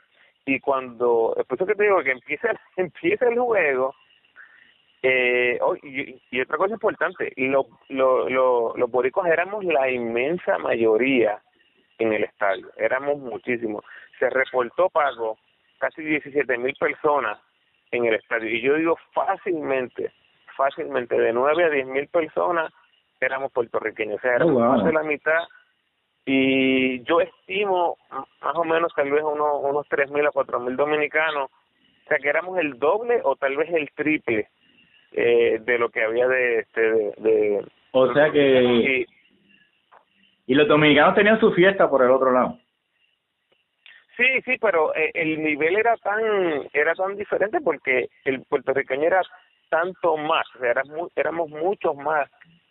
y 0.46 0.60
cuando 0.60 1.36
por 1.48 1.58
eso 1.58 1.66
que 1.66 1.76
te 1.76 1.84
digo 1.84 2.04
que 2.04 2.12
empieza 2.12 2.54
empieza 2.78 3.28
el 3.28 3.40
juego 3.40 3.96
eh, 5.06 5.58
oh, 5.62 5.76
y, 5.84 6.22
y, 6.32 6.40
otra 6.40 6.56
cosa 6.56 6.76
importante, 6.76 7.34
lo, 7.36 7.68
lo, 7.90 8.30
lo, 8.30 8.74
los 8.78 8.90
boricos 8.90 9.28
éramos 9.28 9.66
la 9.66 9.92
inmensa 9.92 10.58
mayoría 10.60 11.42
en 12.00 12.14
el 12.14 12.24
estadio. 12.24 12.70
Éramos 12.78 13.18
muchísimos. 13.18 13.84
Se 14.18 14.30
reportó 14.30 14.90
pago 14.90 15.38
casi 15.80 16.02
17 16.02 16.58
mil 16.58 16.74
personas 16.76 17.38
en 17.92 18.06
el 18.06 18.16
estadio. 18.16 18.50
Y 18.50 18.62
yo 18.62 18.76
digo 18.76 18.98
fácilmente, 19.14 20.14
fácilmente, 20.56 21.20
de 21.20 21.34
9 21.34 21.66
a 21.66 21.70
10 21.70 21.88
mil 21.88 22.08
personas 22.08 22.72
éramos 23.20 23.52
puertorriqueños. 23.52 24.18
O 24.18 24.22
sea, 24.22 24.36
éramos 24.36 24.56
oh, 24.56 24.60
más 24.60 24.86
de 24.86 24.94
la 24.94 25.04
mitad. 25.04 25.40
Y 26.26 27.04
yo 27.04 27.20
estimo 27.20 27.98
más 28.10 28.56
o 28.56 28.64
menos 28.64 28.94
tal 28.96 29.12
vez 29.12 29.24
unos, 29.24 29.62
unos 29.62 29.88
3 29.90 30.10
mil 30.12 30.26
a 30.26 30.32
4 30.32 30.60
mil 30.60 30.76
dominicanos. 30.76 31.50
O 31.52 32.08
sea, 32.08 32.18
que 32.18 32.30
éramos 32.30 32.58
el 32.60 32.80
doble 32.80 33.22
o 33.24 33.36
tal 33.36 33.58
vez 33.58 33.70
el 33.74 33.90
triple 33.92 34.48
eh, 35.12 35.60
de 35.62 35.78
lo 35.78 35.90
que 35.90 36.04
había 36.04 36.28
de... 36.28 36.60
este 36.60 36.82
de, 36.82 37.14
de, 37.18 37.66
o 37.92 38.14
sea 38.14 38.32
que... 38.32 39.06
Y 40.46 40.56
los 40.56 40.68
dominicanos 40.68 41.16
tenían 41.16 41.40
su 41.40 41.52
fiesta 41.54 41.90
por 41.90 42.04
el 42.04 42.12
otro 42.12 42.32
lado. 42.32 42.60
Sí, 44.18 44.42
sí, 44.46 44.58
pero 44.62 44.94
eh, 44.96 45.12
el 45.14 45.42
nivel 45.42 45.76
era 45.76 45.96
tan 45.98 46.22
era 46.72 46.94
tan 46.94 47.16
diferente 47.16 47.60
porque 47.62 48.10
el 48.26 48.44
puertorriqueño 48.44 49.04
era 49.04 49.22
tanto 49.70 50.18
más, 50.18 50.46
o 50.56 50.60
sea, 50.60 50.70
era 50.72 50.84
éramos 51.16 51.50
muchos 51.50 51.96
más 51.96 52.30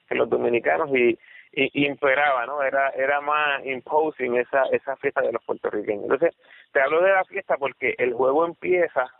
que 0.08 0.14
los 0.14 0.30
dominicanos 0.30 0.88
y, 0.94 1.18
y, 1.52 1.86
imperaba, 1.86 2.46
¿no? 2.46 2.62
Era 2.62 2.90
era 2.90 3.20
más 3.20 3.64
imposing 3.64 4.36
esa 4.36 4.64
esa 4.72 4.96
fiesta 4.96 5.20
de 5.20 5.32
los 5.32 5.44
puertorriqueños. 5.44 6.04
Entonces, 6.04 6.34
te 6.72 6.80
hablo 6.80 7.02
de 7.02 7.12
la 7.12 7.24
fiesta 7.24 7.56
porque 7.58 7.94
el 7.98 8.14
juego 8.14 8.46
empieza 8.46 9.12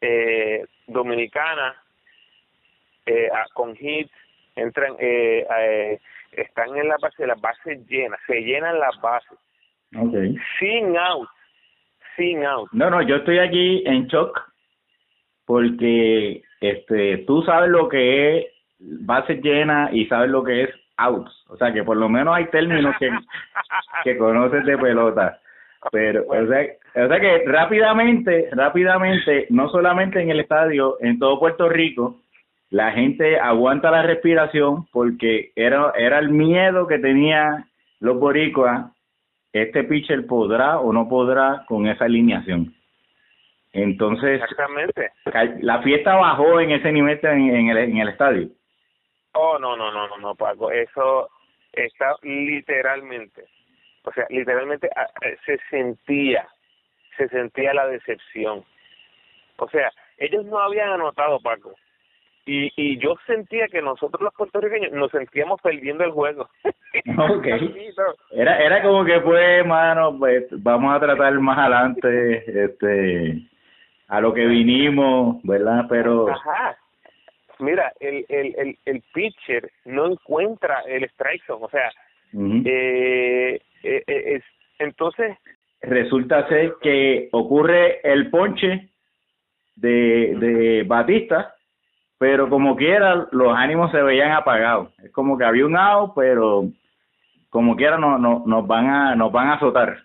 eh, 0.00 0.64
dominicana 0.86 1.76
eh, 3.06 3.28
con 3.54 3.76
hits, 3.78 4.12
entran 4.56 4.96
eh, 4.98 5.46
eh 5.58 6.00
están 6.32 6.76
en 6.76 6.88
la 6.88 6.96
base, 7.00 7.26
las 7.26 7.40
bases 7.40 7.86
llenas, 7.88 8.20
se 8.26 8.42
llenan 8.42 8.78
las 8.78 9.00
bases. 9.00 9.38
Okay. 9.96 10.36
Sin 10.58 10.96
out, 10.96 11.28
sin 12.16 12.44
out. 12.44 12.68
No, 12.72 12.90
no, 12.90 13.00
yo 13.00 13.16
estoy 13.16 13.38
aquí 13.38 13.82
en 13.86 14.06
shock 14.08 14.38
porque 15.46 16.42
este 16.60 17.24
tú 17.26 17.42
sabes 17.42 17.70
lo 17.70 17.88
que 17.88 18.38
es 18.38 18.46
bases 18.78 19.42
llenas 19.42 19.92
y 19.94 20.04
sabes 20.06 20.30
lo 20.30 20.44
que 20.44 20.64
es 20.64 20.70
outs. 20.98 21.32
O 21.48 21.56
sea, 21.56 21.72
que 21.72 21.82
por 21.82 21.96
lo 21.96 22.08
menos 22.08 22.34
hay 22.34 22.46
términos 22.46 22.94
que, 22.98 23.10
que 24.04 24.18
conoces 24.18 24.64
de 24.64 24.76
pelota. 24.76 25.38
Pero, 25.92 26.24
o 26.28 26.46
sea, 26.46 26.66
o 27.04 27.08
sea 27.08 27.20
que 27.20 27.44
rápidamente, 27.46 28.48
rápidamente, 28.52 29.46
no 29.50 29.68
solamente 29.70 30.20
en 30.20 30.30
el 30.30 30.40
estadio, 30.40 30.96
en 31.00 31.18
todo 31.18 31.38
Puerto 31.38 31.68
Rico, 31.68 32.20
la 32.70 32.90
gente 32.92 33.38
aguanta 33.38 33.90
la 33.90 34.02
respiración 34.02 34.86
porque 34.92 35.52
era, 35.56 35.92
era 35.96 36.18
el 36.18 36.30
miedo 36.30 36.86
que 36.86 36.98
tenía 36.98 37.64
los 38.00 38.18
boricuas, 38.18 38.92
este 39.52 39.84
pitcher 39.84 40.26
podrá 40.26 40.78
o 40.78 40.92
no 40.92 41.08
podrá 41.08 41.64
con 41.66 41.86
esa 41.86 42.04
alineación. 42.04 42.74
Entonces, 43.72 44.42
Exactamente. 44.42 45.10
la 45.60 45.82
fiesta 45.82 46.14
bajó 46.14 46.60
en 46.60 46.72
ese 46.72 46.92
nivel 46.92 47.18
en, 47.22 47.68
el, 47.68 47.76
en 47.76 47.98
el 47.98 48.08
estadio. 48.08 48.48
Oh, 49.40 49.56
no, 49.56 49.76
no, 49.76 49.92
no, 49.92 50.08
no, 50.08 50.18
no, 50.18 50.34
Paco. 50.34 50.72
Eso 50.72 51.30
está 51.72 52.16
literalmente, 52.22 53.44
o 54.02 54.12
sea, 54.12 54.26
literalmente 54.30 54.90
ah, 54.96 55.06
eh, 55.22 55.36
se 55.46 55.58
sentía, 55.70 56.48
se 57.16 57.28
sentía 57.28 57.72
la 57.72 57.86
decepción. 57.86 58.64
O 59.58 59.68
sea, 59.68 59.92
ellos 60.16 60.44
no 60.44 60.58
habían 60.58 60.90
anotado, 60.90 61.38
Paco. 61.38 61.72
Y, 62.46 62.72
y 62.74 62.98
yo 62.98 63.14
sentía 63.28 63.68
que 63.68 63.80
nosotros 63.80 64.20
los 64.22 64.34
puertorriqueños 64.34 64.90
nos 64.90 65.12
sentíamos 65.12 65.60
perdiendo 65.60 66.02
el 66.02 66.10
juego. 66.10 66.48
Okay. 67.38 67.94
Era 68.32 68.58
era 68.58 68.82
como 68.82 69.04
que 69.04 69.20
pues, 69.20 69.64
mano, 69.66 70.18
pues 70.18 70.46
vamos 70.50 70.96
a 70.96 70.98
tratar 70.98 71.38
más 71.38 71.58
adelante 71.58 72.64
este 72.64 73.42
a 74.08 74.20
lo 74.20 74.32
que 74.32 74.46
vinimos, 74.46 75.40
¿verdad? 75.44 75.84
Pero 75.88 76.28
Ajá. 76.30 76.76
Mira, 77.60 77.92
el 78.00 78.24
el 78.28 78.54
el, 78.56 78.78
el 78.84 79.02
pitcher 79.12 79.70
no 79.84 80.06
encuentra 80.06 80.82
el 80.86 81.04
strike 81.04 81.44
zone, 81.46 81.64
o 81.64 81.70
sea, 81.70 81.90
eh, 82.32 83.60
eh, 83.82 84.04
eh, 84.06 84.22
es, 84.36 84.44
entonces 84.78 85.36
resulta 85.80 86.48
ser 86.48 86.74
que 86.80 87.28
ocurre 87.32 88.00
el 88.02 88.30
ponche 88.30 88.90
de 89.76 90.34
de 90.38 90.84
Batista 90.86 91.54
pero 92.18 92.50
como 92.50 92.74
quiera 92.76 93.28
los 93.30 93.56
ánimos 93.56 93.92
se 93.92 94.02
veían 94.02 94.32
apagados. 94.32 94.92
Es 94.98 95.12
como 95.12 95.38
que 95.38 95.44
había 95.44 95.64
un 95.64 95.76
out 95.76 96.12
pero 96.16 96.64
como 97.48 97.76
quiera 97.76 97.96
no, 97.96 98.18
no 98.18 98.42
nos 98.44 98.66
van 98.66 98.90
a 98.90 99.14
nos 99.14 99.32
van 99.32 99.48
a 99.48 99.54
azotar. 99.54 99.98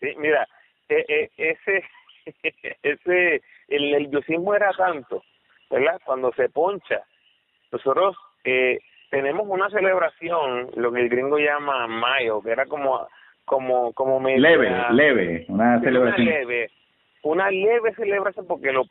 Sí 0.00 0.14
mira 0.18 0.46
e, 0.88 1.04
e, 1.08 1.30
ese 1.36 1.84
ese 2.82 3.42
el 3.68 3.90
nerviosismo 3.90 4.54
era 4.54 4.72
tanto 4.72 5.22
verdad 5.74 6.00
cuando 6.04 6.32
se 6.32 6.48
poncha 6.48 7.02
nosotros 7.72 8.16
eh, 8.44 8.78
tenemos 9.10 9.46
una 9.48 9.68
celebración 9.70 10.70
lo 10.76 10.92
que 10.92 11.00
el 11.00 11.08
gringo 11.08 11.38
llama 11.38 11.86
mayo 11.86 12.40
que 12.42 12.50
era 12.50 12.66
como 12.66 13.06
como 13.44 13.92
como 13.92 14.20
leve 14.20 14.70
leve 14.92 15.46
una 15.48 15.80
celebración 15.80 16.26
una 16.26 16.36
leve 16.36 16.70
una 17.22 17.50
leve 17.50 17.94
celebración 17.94 18.46
porque 18.46 18.72
lo 18.72 18.84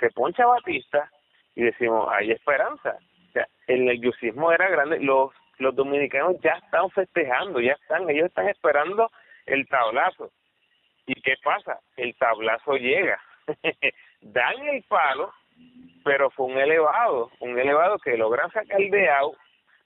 se 0.00 0.10
poncha 0.10 0.46
Batista 0.46 1.10
y 1.54 1.62
decimos, 1.62 2.08
hay 2.10 2.32
esperanza. 2.32 2.98
O 3.28 3.32
sea, 3.32 3.46
el 3.66 3.84
nerviosismo 3.84 4.50
era 4.50 4.68
grande. 4.68 4.98
Los, 5.00 5.32
los 5.58 5.74
dominicanos 5.74 6.36
ya 6.42 6.52
están 6.52 6.90
festejando, 6.90 7.60
ya 7.60 7.72
están, 7.72 8.08
ellos 8.08 8.26
están 8.26 8.48
esperando 8.48 9.10
el 9.46 9.68
tablazo. 9.68 10.30
¿Y 11.06 11.20
qué 11.20 11.34
pasa? 11.44 11.78
El 11.96 12.14
tablazo 12.16 12.76
llega. 12.76 13.20
Dan 14.22 14.68
el 14.68 14.82
palo, 14.84 15.32
pero 16.04 16.30
fue 16.30 16.46
un 16.46 16.58
elevado, 16.58 17.30
un 17.40 17.58
elevado 17.58 17.98
que 17.98 18.16
logran 18.16 18.50
sacar 18.50 18.78
de 18.80 19.10
out. 19.10 19.36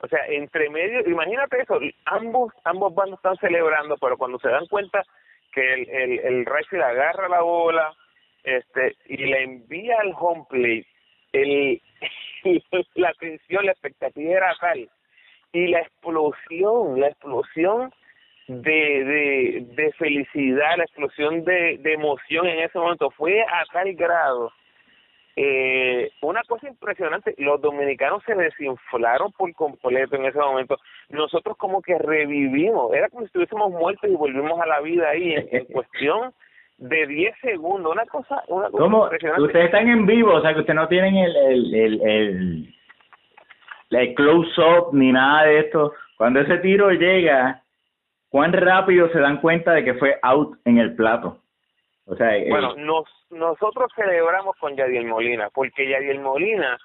O 0.01 0.09
sea, 0.09 0.21
entre 0.29 0.69
medio, 0.71 1.01
imagínate 1.09 1.63
eso, 1.63 1.79
ambos 2.05 2.53
ambos 2.65 2.95
bandos 2.95 3.19
están 3.19 3.37
celebrando, 3.37 3.97
pero 3.97 4.19
cuando 4.19 4.39
se 4.39 4.49
dan 4.49 4.67
cuenta 4.67 5.03
que 5.53 5.75
el, 5.75 5.89
el, 5.89 6.19
el 6.21 6.47
Racing 6.47 6.79
agarra 6.79 7.29
la 7.29 7.41
bola, 7.41 7.95
este 8.45 8.97
y 9.07 9.17
le 9.17 9.43
envía 9.43 9.99
al 10.01 10.13
home 10.17 10.45
plate 10.49 10.87
el 11.33 11.81
la 12.95 13.13
tensión 13.15 13.65
la 13.65 13.73
expectativa 13.73 14.37
era 14.37 14.55
tal 14.61 14.89
y 15.53 15.67
la 15.69 15.81
explosión 15.81 17.01
la 17.01 17.09
explosión 17.09 17.93
de 18.47 18.71
de, 18.71 19.67
de 19.71 19.93
felicidad 19.93 20.77
la 20.77 20.85
explosión 20.85 21.45
de, 21.45 21.79
de 21.79 21.95
emoción 21.95 22.47
en 22.47 22.61
ese 22.61 22.79
momento 22.79 23.11
fue 23.11 23.41
a 23.43 23.65
tal 23.73 23.95
grado 23.95 24.53
eh, 25.37 26.13
una 26.23 26.43
cosa 26.45 26.69
impresionante, 26.69 27.35
los 27.39 27.61
dominicanos 27.61 28.23
se 28.25 28.35
desinflaron 28.35 29.33
por 29.33 29.53
completo 29.55 30.15
en 30.15 30.27
ese 30.27 30.39
momento. 30.39 30.79
Nosotros 31.09 31.57
como 31.57 31.83
que 31.83 31.99
revivimos, 31.99 32.95
era 32.95 33.09
como 33.09 33.23
si 33.23 33.27
estuviésemos 33.27 33.73
muertos 33.73 34.09
y 34.09 34.15
volvimos 34.15 34.61
a 34.61 34.67
la 34.67 34.81
vida 34.81 35.09
ahí 35.11 35.35
en 35.35 35.65
cuestión 35.73 36.33
de 36.79 37.07
10 37.07 37.35
segundos, 37.41 37.93
una 37.93 38.05
cosa, 38.07 38.43
una 38.49 38.71
cosa 38.71 38.83
¿Cómo? 38.83 39.09
Ustedes 39.39 39.67
están 39.67 39.89
en 39.89 40.07
vivo, 40.07 40.35
o 40.35 40.41
sea 40.41 40.55
que 40.55 40.61
ustedes 40.61 40.77
no 40.77 40.89
tienen 40.89 41.17
el, 41.17 41.37
el, 41.37 41.75
el, 41.75 42.03
el, 42.03 42.75
el 43.91 44.15
close-up 44.15 44.93
ni 44.93 45.13
nada 45.13 45.47
de 45.47 45.61
esto. 45.61 45.93
Cuando 46.17 46.41
ese 46.41 46.59
tiro 46.59 46.91
llega, 46.91 47.63
¿cuán 48.29 48.53
rápido 48.53 49.09
se 49.11 49.19
dan 49.19 49.41
cuenta 49.41 49.73
de 49.73 49.85
que 49.85 49.95
fue 49.95 50.19
out 50.23 50.59
en 50.65 50.79
el 50.79 50.95
plato? 50.95 51.39
O 52.07 52.17
sea, 52.17 52.33
bueno, 52.49 52.75
nos, 52.77 53.07
nosotros 53.31 53.91
celebramos 53.95 54.57
con 54.57 54.77
Yadiel 54.77 55.07
Molina, 55.07 55.49
porque 55.55 55.89
Yadiel 55.89 56.21
Molina, 56.21 56.79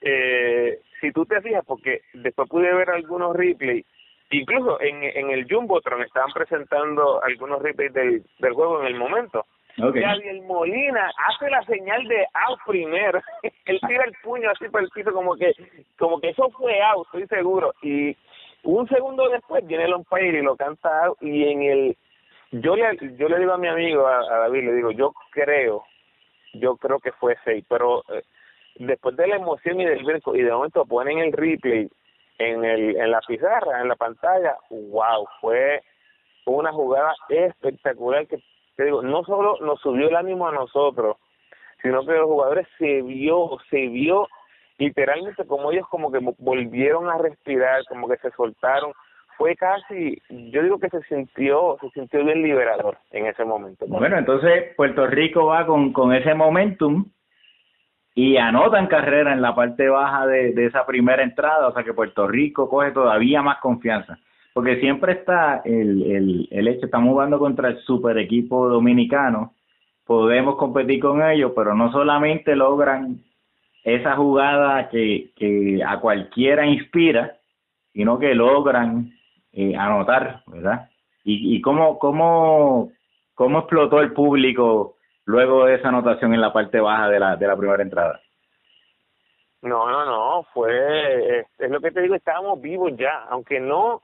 eh, 0.00 0.80
si 1.00 1.10
tú 1.12 1.24
te 1.24 1.40
fijas, 1.40 1.64
porque 1.66 2.02
después 2.12 2.48
pude 2.48 2.74
ver 2.74 2.90
algunos 2.90 3.34
replays, 3.34 3.86
Incluso 4.30 4.80
en, 4.80 5.02
en 5.02 5.30
el 5.30 5.46
Jumbotron 5.50 6.02
estaban 6.02 6.30
presentando 6.32 7.22
algunos 7.22 7.62
replays 7.62 7.92
del, 7.94 8.22
del 8.38 8.52
juego 8.52 8.80
en 8.80 8.86
el 8.88 8.94
momento. 8.94 9.46
Okay. 9.80 10.02
el 10.02 10.42
Molina 10.42 11.08
hace 11.28 11.48
la 11.48 11.62
señal 11.62 12.06
de 12.08 12.26
out 12.34 12.58
primero. 12.66 13.20
Él 13.64 13.80
tira 13.86 14.04
el 14.04 14.12
puño 14.22 14.50
así 14.50 14.68
por 14.68 14.82
el 14.82 14.90
piso 14.90 15.12
como 15.12 15.36
que 15.36 15.52
como 15.96 16.20
que 16.20 16.30
eso 16.30 16.50
fue 16.50 16.82
out, 16.82 17.06
estoy 17.06 17.26
seguro. 17.28 17.72
Y 17.80 18.16
un 18.64 18.88
segundo 18.88 19.28
después 19.28 19.64
viene 19.66 19.84
el 19.84 19.94
umpire 19.94 20.40
y 20.40 20.42
lo 20.42 20.56
canta 20.56 21.04
out 21.04 21.18
y 21.22 21.44
en 21.44 21.62
el 21.62 21.96
yo 22.50 22.76
le 22.76 22.96
yo 23.16 23.28
le 23.28 23.38
digo 23.38 23.52
a 23.52 23.58
mi 23.58 23.68
amigo 23.68 24.06
a, 24.06 24.38
David 24.38 24.64
le 24.64 24.74
digo 24.74 24.90
yo 24.90 25.12
creo 25.30 25.84
yo 26.54 26.76
creo 26.76 26.98
que 26.98 27.12
fue 27.12 27.36
seis 27.44 27.64
pero 27.68 28.04
eh, 28.08 28.22
después 28.76 29.16
de 29.16 29.26
la 29.26 29.36
emoción 29.36 29.80
y 29.80 29.84
del 29.84 30.00
y 30.34 30.42
de 30.42 30.52
momento 30.52 30.84
ponen 30.84 31.18
el 31.18 31.32
replay 31.32 31.88
en, 32.38 32.64
el, 32.64 32.96
en 32.96 33.10
la 33.10 33.20
pizarra, 33.20 33.80
en 33.80 33.88
la 33.88 33.96
pantalla, 33.96 34.56
wow, 34.70 35.26
fue 35.40 35.82
una 36.46 36.72
jugada 36.72 37.14
espectacular 37.28 38.26
que, 38.26 38.38
te 38.76 38.84
digo, 38.84 39.02
no 39.02 39.24
solo 39.24 39.58
nos 39.60 39.80
subió 39.80 40.08
el 40.08 40.16
ánimo 40.16 40.48
a 40.48 40.52
nosotros, 40.52 41.16
sino 41.82 42.04
que 42.06 42.12
los 42.12 42.26
jugadores 42.26 42.66
se 42.78 43.02
vio, 43.02 43.58
se 43.70 43.88
vio 43.88 44.28
literalmente 44.78 45.44
como 45.46 45.72
ellos 45.72 45.86
como 45.88 46.10
que 46.10 46.20
volvieron 46.38 47.08
a 47.08 47.18
respirar, 47.18 47.84
como 47.88 48.08
que 48.08 48.16
se 48.18 48.30
soltaron, 48.30 48.92
fue 49.38 49.54
casi, 49.54 50.20
yo 50.28 50.62
digo 50.64 50.80
que 50.80 50.90
se 50.90 51.00
sintió, 51.04 51.78
se 51.80 51.88
sintió 51.90 52.24
bien 52.24 52.42
liberador 52.42 52.98
en 53.12 53.26
ese 53.26 53.44
momento. 53.44 53.86
Bueno, 53.86 54.18
entonces 54.18 54.74
Puerto 54.76 55.06
Rico 55.06 55.46
va 55.46 55.64
con, 55.64 55.92
con 55.92 56.12
ese 56.12 56.34
momentum 56.34 57.06
y 58.16 58.36
anotan 58.36 58.88
carrera 58.88 59.32
en 59.32 59.40
la 59.40 59.54
parte 59.54 59.88
baja 59.88 60.26
de, 60.26 60.52
de 60.52 60.66
esa 60.66 60.84
primera 60.84 61.22
entrada, 61.22 61.68
o 61.68 61.72
sea 61.72 61.84
que 61.84 61.94
Puerto 61.94 62.26
Rico 62.26 62.68
coge 62.68 62.90
todavía 62.90 63.40
más 63.40 63.58
confianza, 63.60 64.18
porque 64.52 64.80
siempre 64.80 65.12
está 65.12 65.62
el, 65.64 66.02
el, 66.02 66.48
el 66.50 66.68
hecho, 66.68 66.86
estamos 66.86 67.12
jugando 67.12 67.38
contra 67.38 67.68
el 67.68 67.78
super 67.82 68.18
equipo 68.18 68.68
dominicano, 68.68 69.54
podemos 70.04 70.56
competir 70.56 70.98
con 71.00 71.22
ellos, 71.22 71.52
pero 71.54 71.76
no 71.76 71.92
solamente 71.92 72.56
logran 72.56 73.20
esa 73.84 74.16
jugada 74.16 74.88
que, 74.88 75.30
que 75.36 75.80
a 75.86 76.00
cualquiera 76.00 76.66
inspira, 76.66 77.36
sino 77.92 78.18
que 78.18 78.34
logran 78.34 79.12
eh, 79.52 79.76
anotar, 79.76 80.42
¿verdad? 80.46 80.88
Y, 81.24 81.56
y 81.56 81.60
cómo, 81.60 81.98
cómo, 81.98 82.90
cómo 83.34 83.58
explotó 83.60 84.00
el 84.00 84.12
público 84.12 84.96
luego 85.24 85.66
de 85.66 85.74
esa 85.74 85.88
anotación 85.88 86.34
en 86.34 86.40
la 86.40 86.52
parte 86.52 86.80
baja 86.80 87.08
de 87.08 87.20
la, 87.20 87.36
de 87.36 87.46
la 87.46 87.56
primera 87.56 87.82
entrada. 87.82 88.20
No, 89.60 89.90
no, 89.90 90.04
no, 90.04 90.44
fue, 90.54 91.40
es, 91.40 91.70
lo 91.70 91.80
que 91.80 91.90
te 91.90 92.00
digo, 92.00 92.14
estábamos 92.14 92.60
vivos 92.60 92.92
ya, 92.96 93.24
aunque 93.28 93.58
no, 93.58 94.02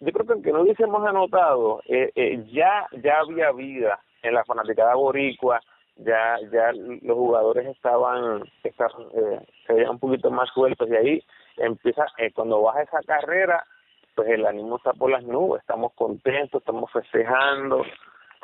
yo 0.00 0.12
creo 0.12 0.26
que 0.26 0.32
aunque 0.32 0.52
no 0.52 0.60
hubiésemos 0.60 1.04
anotado, 1.06 1.80
eh, 1.86 2.12
eh, 2.14 2.44
ya, 2.52 2.86
ya 3.02 3.20
había 3.20 3.50
vida 3.52 3.98
en 4.22 4.34
la 4.34 4.44
fanaticada 4.44 4.94
boricua, 4.94 5.60
ya, 5.96 6.36
ya 6.52 6.72
los 6.72 7.16
jugadores 7.16 7.66
estaban, 7.66 8.42
estaban 8.62 9.02
eh, 9.14 9.40
se 9.66 9.72
veían 9.72 9.90
un 9.90 9.98
poquito 9.98 10.30
más 10.30 10.48
sueltos 10.50 10.88
y 10.88 10.94
ahí 10.94 11.24
empieza, 11.56 12.06
eh, 12.18 12.30
cuando 12.32 12.62
baja 12.62 12.82
esa 12.82 13.00
carrera, 13.06 13.64
pues 14.18 14.30
el 14.30 14.44
ánimo 14.46 14.78
está 14.78 14.92
por 14.94 15.12
las 15.12 15.22
nubes, 15.22 15.60
estamos 15.60 15.92
contentos, 15.94 16.60
estamos 16.60 16.90
festejando, 16.90 17.84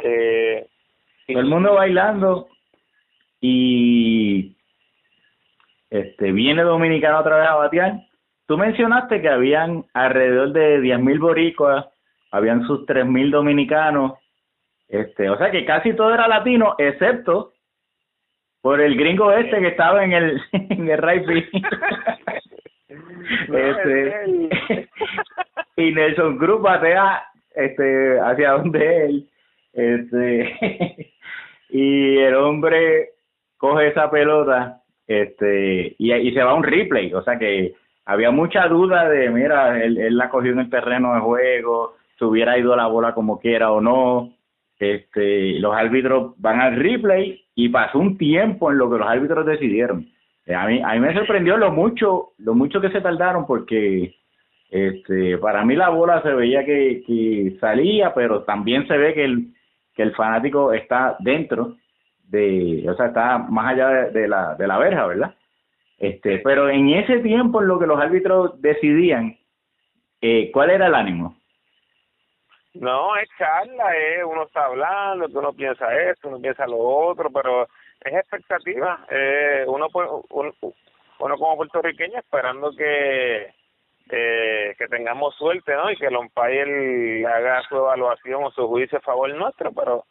eh, 0.05 0.69
todo 1.27 1.41
el 1.41 1.47
mundo 1.47 1.75
bailando 1.75 2.47
y 3.41 4.57
este 5.91 6.31
viene 6.31 6.63
Dominicano 6.63 7.19
otra 7.19 7.39
vez 7.39 7.49
a 7.49 7.57
batear. 7.57 7.95
Tú 8.47 8.57
mencionaste 8.57 9.21
que 9.21 9.29
habían 9.29 9.85
alrededor 9.95 10.53
de 10.53 10.79
10.000 10.79 11.19
boricuas, 11.19 11.87
habían 12.31 12.65
sus 12.69 12.87
3.000 12.87 13.33
dominicanos, 13.33 14.13
este, 14.87 15.29
o 15.29 15.37
sea 15.37 15.51
que 15.51 15.65
casi 15.65 15.93
todo 15.97 16.15
era 16.15 16.29
latino, 16.29 16.77
excepto 16.79 17.53
por 18.61 18.81
el 18.81 18.97
gringo 18.97 19.33
este 19.33 19.59
que 19.59 19.69
estaba 19.69 20.05
en 20.05 20.13
el 20.13 20.41
en 20.53 20.89
el 20.89 20.99
right 20.99 21.27
este, 23.53 24.89
y 25.89 25.95
Nelson 25.95 26.39
Cruz 26.39 26.61
batea 26.63 27.25
este 27.55 28.19
hacia 28.21 28.53
donde 28.53 29.07
él 29.07 29.29
este 29.73 31.11
y, 31.71 32.19
el 32.19 32.35
hombre 32.35 33.11
coge 33.57 33.89
esa 33.89 34.11
pelota 34.11 34.83
este 35.07 35.95
y, 35.99 36.13
y 36.13 36.33
se 36.33 36.43
va 36.43 36.53
a 36.53 36.55
un 36.55 36.65
replay, 36.65 37.13
o 37.13 37.23
sea 37.23 37.39
que 37.39 37.75
había 38.07 38.31
mucha 38.31 38.67
duda 38.69 39.09
de, 39.09 39.31
mira, 39.31 39.83
él, 39.83 39.99
él 39.99 40.17
la 40.17 40.29
cogió 40.29 40.53
en 40.53 40.61
el 40.61 40.71
terreno 40.71 41.15
de 41.15 41.21
juego, 41.21 41.95
se 42.19 42.25
hubiera 42.25 42.59
ido 42.59 42.77
la 42.77 42.87
bola 42.87 43.15
como 43.15 43.41
quiera 43.41 43.73
o 43.73 43.81
no. 43.81 44.33
Este, 44.79 45.59
los 45.61 45.75
árbitros 45.75 46.35
van 46.39 46.61
al 46.61 46.77
replay 46.77 47.43
y 47.55 47.69
pasó 47.69 47.99
un 47.99 48.19
tiempo 48.19 48.71
en 48.71 48.79
lo 48.79 48.91
que 48.91 48.99
los 48.99 49.09
árbitros 49.09 49.47
decidieron. 49.47 50.07
Eh, 50.47 50.55
a 50.55 50.67
mí, 50.67 50.83
a 50.85 50.93
mí 50.93 51.01
me 51.01 51.15
sorprendió 51.15 51.57
lo 51.57 51.71
mucho, 51.71 52.33
lo 52.39 52.55
mucho 52.55 52.81
que 52.81 52.91
se 52.91 53.01
tardaron 53.01 53.47
porque 53.47 54.15
este, 54.75 55.39
para 55.39 55.65
mí 55.65 55.77
la 55.77 55.89
bola 55.89 56.21
se 56.23 56.35
veía 56.35 56.65
que, 56.65 57.05
que 57.07 57.57
salía, 57.61 58.13
pero 58.13 58.43
también 58.43 58.89
se 58.89 58.99
ve 58.99 59.15
que 59.15 59.25
el, 59.25 59.55
que 59.95 60.03
el 60.03 60.13
fanático 60.17 60.73
está 60.73 61.17
dentro 61.21 61.77
de, 62.25 62.85
o 62.91 62.95
sea, 62.97 63.07
está 63.07 63.39
más 63.39 63.71
allá 63.71 64.11
de, 64.11 64.27
la, 64.27 64.57
de 64.57 64.67
la 64.67 64.79
verja, 64.79 65.07
¿verdad? 65.07 65.35
Este, 65.97 66.39
pero 66.39 66.69
en 66.69 66.89
ese 66.89 67.21
tiempo 67.21 67.63
en 67.63 67.69
lo 67.69 67.79
que 67.79 67.87
los 67.87 68.01
árbitros 68.01 68.61
decidían, 68.61 69.39
eh, 70.21 70.51
¿cuál 70.53 70.71
era 70.71 70.89
el 70.89 70.97
ánimo? 70.97 71.37
No, 72.75 73.17
es 73.17 73.29
charla, 73.39 73.97
eh, 73.97 74.25
uno 74.25 74.43
está 74.43 74.65
hablando, 74.65 75.29
uno 75.39 75.53
piensa 75.53 75.87
esto, 76.11 76.27
uno 76.27 76.41
piensa 76.41 76.67
lo 76.67 76.79
otro, 76.79 77.31
pero 77.31 77.69
es 78.01 78.13
expectativa. 78.13 79.07
Eh, 79.09 79.65
uno, 79.69 79.87
uno, 80.31 80.53
uno 81.21 81.39
como 81.39 81.57
puertorriqueño 81.59 82.19
esperando 82.19 82.73
que 82.77 83.55
eh, 84.11 84.75
que 84.79 84.87
tengamos 84.89 85.35
suerte, 85.37 85.75
¿no? 85.75 85.91
Y 85.91 85.97
que 85.97 86.07
el 86.07 86.17
umpire 86.17 87.27
haga 87.27 87.63
su 87.69 87.77
evaluación 87.77 88.45
o 88.45 88.51
su 88.51 88.67
juicio 88.69 88.99
a 88.99 89.03
favor 89.03 89.33
nuestro, 89.35 89.73
pero 89.73 90.05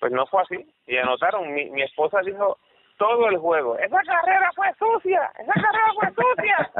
pues 0.00 0.12
no 0.12 0.26
fue 0.26 0.42
así. 0.42 0.66
Y 0.86 0.96
anotaron, 0.96 1.52
mi, 1.52 1.70
mi 1.70 1.82
esposa 1.82 2.20
dijo 2.24 2.58
todo 2.96 3.28
el 3.28 3.38
juego, 3.38 3.78
esa 3.78 4.00
carrera 4.02 4.50
fue 4.54 4.66
sucia, 4.78 5.30
esa 5.38 5.52
carrera 5.52 5.92
fue 5.94 6.08
sucia. 6.10 6.70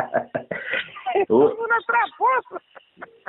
es 1.14 1.30
una 1.30 1.76
tramposa. 1.86 2.64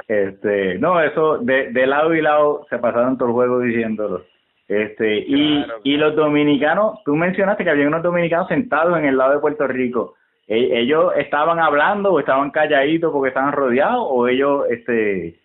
Este, 0.07 0.77
no, 0.77 1.01
eso 1.01 1.39
de, 1.39 1.71
de 1.71 1.87
lado 1.87 2.13
y 2.13 2.21
lado 2.21 2.65
se 2.69 2.77
pasaron 2.77 3.17
todo 3.17 3.29
el 3.29 3.33
juego 3.33 3.59
diciéndolo. 3.59 4.23
Este, 4.67 5.19
y, 5.19 5.63
y 5.83 5.97
los 5.97 6.15
dominicanos, 6.15 7.03
tú 7.03 7.15
mencionaste 7.15 7.63
que 7.63 7.69
había 7.69 7.87
unos 7.87 8.01
dominicanos 8.01 8.47
sentados 8.47 8.97
en 8.97 9.05
el 9.05 9.17
lado 9.17 9.33
de 9.33 9.39
Puerto 9.39 9.67
Rico. 9.67 10.15
¿E, 10.47 10.79
¿Ellos 10.79 11.13
estaban 11.17 11.59
hablando 11.59 12.13
o 12.13 12.19
estaban 12.19 12.51
calladitos 12.51 13.11
porque 13.11 13.29
estaban 13.29 13.51
rodeados 13.51 14.05
o 14.07 14.27
ellos, 14.27 14.65
este, 14.69 15.39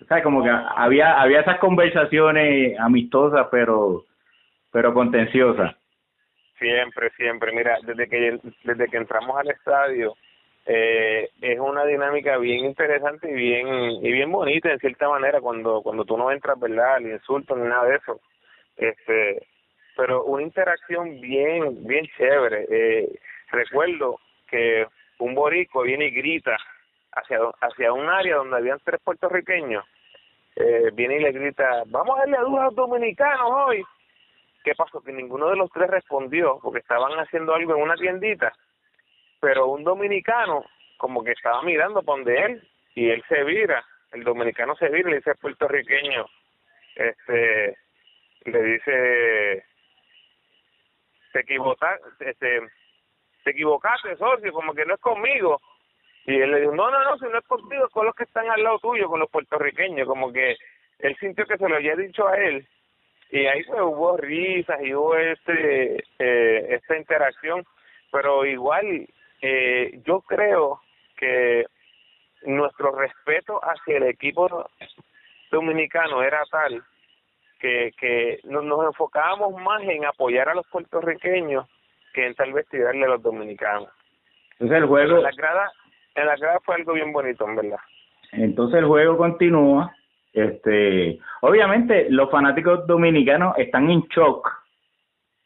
o 0.00 0.22
como 0.22 0.42
que 0.42 0.50
había, 0.50 1.20
había 1.20 1.40
esas 1.40 1.58
conversaciones 1.58 2.78
amistosas 2.78 3.48
pero, 3.50 4.04
pero 4.72 4.92
contenciosas? 4.92 5.74
Siempre, 6.58 7.10
siempre. 7.16 7.52
Mira, 7.52 7.78
desde 7.82 8.08
que, 8.08 8.38
desde 8.64 8.88
que 8.88 8.96
entramos 8.96 9.36
al 9.38 9.50
estadio, 9.50 10.14
eh, 10.66 11.30
es 11.40 11.60
una 11.60 11.84
dinámica 11.84 12.38
bien 12.38 12.64
interesante 12.64 13.30
y 13.30 13.34
bien 13.34 13.68
y 14.02 14.10
bien 14.10 14.32
bonita 14.32 14.72
en 14.72 14.80
cierta 14.80 15.08
manera 15.08 15.40
cuando 15.40 15.80
cuando 15.80 16.04
tú 16.04 16.16
no 16.18 16.32
entras 16.32 16.58
verdad 16.58 16.98
ni 16.98 17.10
insultos 17.10 17.56
ni 17.56 17.68
nada 17.68 17.84
de 17.84 17.94
eso 17.94 18.20
este 18.76 19.46
pero 19.96 20.24
una 20.24 20.42
interacción 20.42 21.20
bien 21.20 21.86
bien 21.86 22.04
chévere 22.16 22.66
eh, 22.68 23.08
recuerdo 23.52 24.18
que 24.46 24.86
un 25.18 25.34
borico 25.34 25.82
viene 25.82 26.06
y 26.06 26.10
grita 26.10 26.56
hacia 27.12 27.38
hacia 27.60 27.92
un 27.92 28.08
área 28.08 28.36
donde 28.36 28.56
habían 28.56 28.80
tres 28.84 29.00
puertorriqueños 29.02 29.84
eh, 30.56 30.90
viene 30.92 31.16
y 31.16 31.20
le 31.20 31.32
grita 31.32 31.82
vamos 31.86 32.16
a 32.16 32.20
darle 32.20 32.36
a 32.36 32.42
los 32.42 32.74
dominicanos 32.74 33.50
hoy 33.50 33.84
qué 34.64 34.74
pasó 34.74 35.00
que 35.00 35.12
ninguno 35.12 35.48
de 35.48 35.56
los 35.56 35.70
tres 35.70 35.88
respondió 35.88 36.58
porque 36.62 36.80
estaban 36.80 37.12
haciendo 37.18 37.54
algo 37.54 37.74
en 37.74 37.82
una 37.82 37.94
tiendita 37.94 38.52
pero 39.40 39.68
un 39.68 39.84
dominicano 39.84 40.64
como 40.96 41.22
que 41.22 41.32
estaba 41.32 41.62
mirando 41.62 42.02
para 42.02 42.16
donde 42.16 42.38
él 42.44 42.68
y 42.94 43.10
él 43.10 43.22
se 43.28 43.44
vira, 43.44 43.84
el 44.12 44.24
dominicano 44.24 44.74
se 44.76 44.88
vira 44.88 45.08
y 45.08 45.12
le 45.12 45.16
dice 45.18 45.34
puertorriqueño, 45.34 46.26
este, 46.94 47.76
le 48.46 48.62
dice, 48.62 49.64
te 51.32 51.40
equivocaste, 51.40 52.30
este, 52.30 52.60
te 53.46 53.52
equivocaste, 53.52 54.16
socio, 54.16 54.52
como 54.52 54.74
que 54.74 54.84
no 54.84 54.94
es 54.94 55.00
conmigo. 55.00 55.60
Y 56.26 56.34
él 56.34 56.50
le 56.50 56.62
dijo, 56.62 56.74
no, 56.74 56.90
no, 56.90 57.00
no, 57.04 57.16
si 57.16 57.26
no 57.26 57.38
es 57.38 57.44
contigo, 57.46 57.86
es 57.86 57.92
con 57.92 58.04
los 58.04 58.14
que 58.16 58.24
están 58.24 58.50
al 58.50 58.60
lado 58.60 58.80
tuyo, 58.80 59.08
con 59.08 59.20
los 59.20 59.30
puertorriqueños, 59.30 60.08
como 60.08 60.32
que 60.32 60.56
él 60.98 61.16
sintió 61.20 61.46
que 61.46 61.56
se 61.56 61.68
lo 61.68 61.76
había 61.76 61.94
dicho 61.94 62.26
a 62.26 62.36
él. 62.36 62.66
Y 63.30 63.46
ahí 63.46 63.62
pues 63.62 63.80
hubo 63.82 64.16
risas 64.16 64.80
y 64.82 64.92
hubo 64.92 65.14
este, 65.14 66.02
eh, 66.18 66.66
esta 66.70 66.96
interacción, 66.96 67.64
pero 68.10 68.44
igual 68.44 69.06
eh, 69.42 70.00
yo 70.04 70.22
creo 70.22 70.80
que 71.16 71.66
nuestro 72.42 72.90
respeto 72.96 73.60
hacia 73.62 73.98
el 73.98 74.08
equipo 74.08 74.68
dominicano 75.52 76.20
era 76.20 76.42
tal 76.50 76.82
que, 77.60 77.92
que 77.96 78.40
nos, 78.42 78.64
enfocábamos 78.86 79.54
más 79.62 79.82
en 79.82 80.04
apoyar 80.04 80.48
a 80.48 80.54
los 80.54 80.66
puertorriqueños 80.66 81.64
que 82.16 82.26
en 82.26 82.34
tal 82.34 82.52
vez 82.52 82.66
tirarle 82.68 83.04
a 83.04 83.08
los 83.08 83.22
dominicanos. 83.22 83.90
Entonces 84.52 84.78
el 84.78 84.86
juego... 84.86 85.16
En 85.18 85.22
la 85.22 85.30
grada, 85.36 85.70
en 86.14 86.26
la 86.26 86.36
grada 86.36 86.60
fue 86.64 86.76
algo 86.76 86.94
bien 86.94 87.12
bonito, 87.12 87.46
en 87.46 87.56
verdad. 87.56 87.78
Entonces 88.32 88.78
el 88.78 88.86
juego 88.86 89.18
continúa. 89.18 89.94
Este, 90.32 91.18
obviamente 91.42 92.06
los 92.10 92.30
fanáticos 92.30 92.86
dominicanos 92.86 93.54
están 93.58 93.90
en 93.90 94.00
shock 94.08 94.50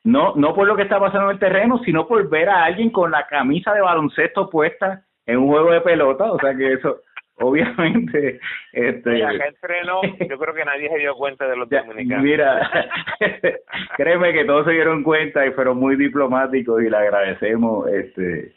no, 0.04 0.34
no 0.34 0.54
por 0.54 0.66
lo 0.66 0.76
que 0.76 0.82
está 0.82 0.98
pasando 0.98 1.26
en 1.26 1.34
el 1.34 1.38
terreno, 1.38 1.78
sino 1.84 2.06
por 2.06 2.26
ver 2.28 2.48
a 2.48 2.64
alguien 2.64 2.90
con 2.90 3.10
la 3.10 3.26
camisa 3.26 3.74
de 3.74 3.82
baloncesto 3.82 4.48
puesta 4.48 5.02
en 5.26 5.38
un 5.38 5.48
juego 5.48 5.72
de 5.72 5.82
pelota, 5.82 6.32
o 6.32 6.38
sea 6.38 6.56
que 6.56 6.72
eso, 6.72 7.00
obviamente, 7.40 8.40
este... 8.72 9.24
acá 9.24 9.48
entrenó, 9.48 10.02
yo 10.02 10.38
creo 10.38 10.54
que 10.54 10.64
nadie 10.64 10.88
se 10.88 10.98
dio 10.98 11.14
cuenta 11.14 11.48
de 11.48 11.56
los 11.56 11.68
dominicanos. 11.68 12.24
Mira, 12.24 12.70
créeme 13.96 14.32
que 14.32 14.44
todos 14.44 14.66
se 14.66 14.72
dieron 14.72 15.02
cuenta 15.02 15.46
y 15.46 15.52
fueron 15.52 15.78
muy 15.78 15.96
diplomáticos 15.96 16.82
y 16.82 16.90
le 16.90 16.96
agradecemos, 16.96 17.88
este, 17.88 18.52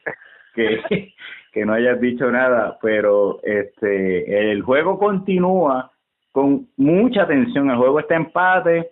que, 0.53 1.13
que 1.51 1.65
no 1.65 1.73
hayas 1.73 1.99
dicho 2.01 2.31
nada, 2.31 2.77
pero 2.81 3.39
este, 3.43 4.51
el 4.51 4.61
juego 4.61 4.99
continúa 4.99 5.91
con 6.31 6.67
mucha 6.77 7.27
tensión, 7.27 7.69
el 7.69 7.77
juego 7.77 7.99
está 7.99 8.15
empate, 8.15 8.89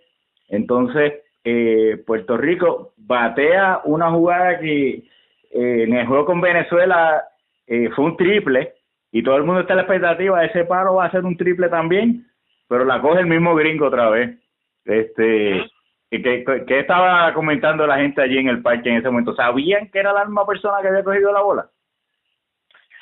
entonces 0.47 1.13
eh, 1.43 2.01
Puerto 2.05 2.37
Rico 2.37 2.93
batea 2.97 3.81
una 3.85 4.11
jugada 4.11 4.59
que 4.59 4.89
eh, 4.89 5.03
en 5.51 5.93
el 5.93 6.05
juego 6.05 6.25
con 6.25 6.39
Venezuela 6.39 7.23
eh, 7.65 7.89
fue 7.95 8.05
un 8.05 8.15
triple 8.17 8.73
y 9.11 9.23
todo 9.23 9.37
el 9.37 9.43
mundo 9.43 9.61
está 9.61 9.73
en 9.73 9.77
la 9.77 9.83
expectativa, 9.83 10.45
ese 10.45 10.65
paro 10.65 10.95
va 10.95 11.05
a 11.05 11.11
ser 11.11 11.25
un 11.25 11.37
triple 11.37 11.69
también, 11.69 12.25
pero 12.67 12.85
la 12.85 13.01
coge 13.01 13.19
el 13.19 13.27
mismo 13.27 13.55
gringo 13.55 13.87
otra 13.87 14.09
vez. 14.09 14.39
Este, 14.85 15.69
¿qué, 16.09 16.43
¿Qué 16.67 16.79
estaba 16.79 17.33
comentando 17.33 17.85
la 17.85 17.97
gente 17.97 18.21
allí 18.21 18.37
en 18.37 18.47
el 18.47 18.61
parque 18.61 18.89
en 18.89 18.97
ese 18.97 19.09
momento? 19.09 19.35
¿Sabían 19.35 19.89
que 19.89 19.99
era 19.99 20.13
la 20.13 20.25
misma 20.25 20.45
persona 20.45 20.81
que 20.81 20.87
había 20.87 21.03
cogido 21.03 21.31
la 21.31 21.41
bola? 21.41 21.69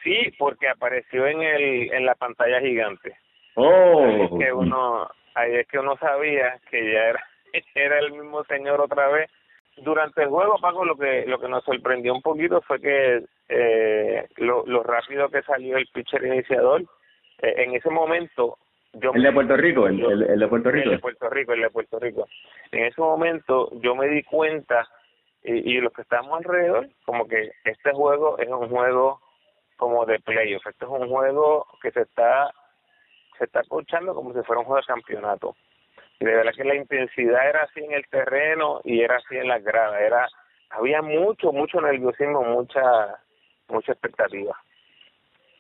Sí, 0.03 0.33
porque 0.37 0.67
apareció 0.67 1.27
en 1.27 1.41
el 1.41 1.93
en 1.93 2.05
la 2.05 2.15
pantalla 2.15 2.59
gigante. 2.61 3.15
Oh. 3.55 4.05
Ahí 4.05 4.21
es 4.21 4.29
que 4.39 4.53
uno, 4.53 5.09
ahí 5.35 5.55
es 5.55 5.67
que 5.67 5.79
uno 5.79 5.97
sabía 5.97 6.57
que 6.69 6.93
ya 6.93 7.09
era 7.09 7.23
era 7.75 7.99
el 7.99 8.11
mismo 8.11 8.43
señor 8.45 8.81
otra 8.81 9.09
vez. 9.09 9.29
Durante 9.77 10.23
el 10.23 10.29
juego, 10.29 10.58
Paco, 10.60 10.84
lo 10.84 10.95
que 10.97 11.25
lo 11.25 11.39
que 11.39 11.47
nos 11.47 11.63
sorprendió 11.63 12.13
un 12.13 12.21
poquito 12.21 12.62
fue 12.62 12.79
que 12.79 13.23
eh, 13.47 14.27
lo, 14.38 14.65
lo 14.65 14.84
rápido 14.84 15.29
que 15.29 15.41
salió 15.43 15.77
el 15.77 15.88
pitcher 15.93 16.25
iniciador. 16.25 16.82
Eh, 17.41 17.63
en 17.63 17.75
ese 17.75 17.89
momento, 17.89 18.58
yo 18.93 19.12
el 19.13 19.23
de 19.23 19.32
Puerto 19.32 19.55
Rico, 19.55 19.88
el, 19.88 20.01
el, 20.23 20.39
de 20.39 20.47
Puerto 20.47 20.71
Rico. 20.71 20.89
El 20.89 20.95
de 20.95 20.99
Puerto 20.99 21.29
Rico, 21.29 21.53
el 21.53 21.62
de 21.62 21.69
Puerto 21.69 21.99
Rico. 21.99 22.27
En 22.71 22.86
ese 22.86 22.99
momento, 22.99 23.69
yo 23.82 23.95
me 23.95 24.08
di 24.08 24.23
cuenta 24.23 24.88
y, 25.43 25.77
y 25.77 25.79
los 25.79 25.93
que 25.93 26.01
estamos 26.01 26.38
alrededor, 26.38 26.89
como 27.05 27.27
que 27.27 27.51
este 27.63 27.91
juego 27.93 28.38
es 28.38 28.49
un 28.49 28.67
juego 28.67 29.21
como 29.77 30.05
de 30.05 30.19
playoff. 30.19 30.67
Este 30.67 30.84
es 30.84 30.91
un 30.91 31.08
juego 31.08 31.65
que 31.82 31.91
se 31.91 32.01
está 32.01 32.51
se 33.38 33.45
está 33.45 33.62
escuchando 33.62 34.13
como 34.13 34.34
si 34.34 34.41
fuera 34.43 34.60
un 34.60 34.65
juego 34.65 34.82
de 34.82 34.93
campeonato 34.93 35.55
y 36.19 36.25
de 36.25 36.36
verdad 36.36 36.51
que 36.55 36.63
la 36.63 36.75
intensidad 36.75 37.47
era 37.47 37.63
así 37.63 37.79
en 37.79 37.93
el 37.93 38.05
terreno 38.08 38.82
y 38.84 39.01
era 39.01 39.17
así 39.17 39.38
en 39.38 39.47
la 39.47 39.60
grada, 39.60 39.99
era 40.01 40.27
había 40.69 41.01
mucho 41.01 41.51
mucho 41.51 41.79
nerviosismo, 41.82 42.43
mucha 42.43 42.82
mucha 43.69 43.91
expectativa. 43.93 44.55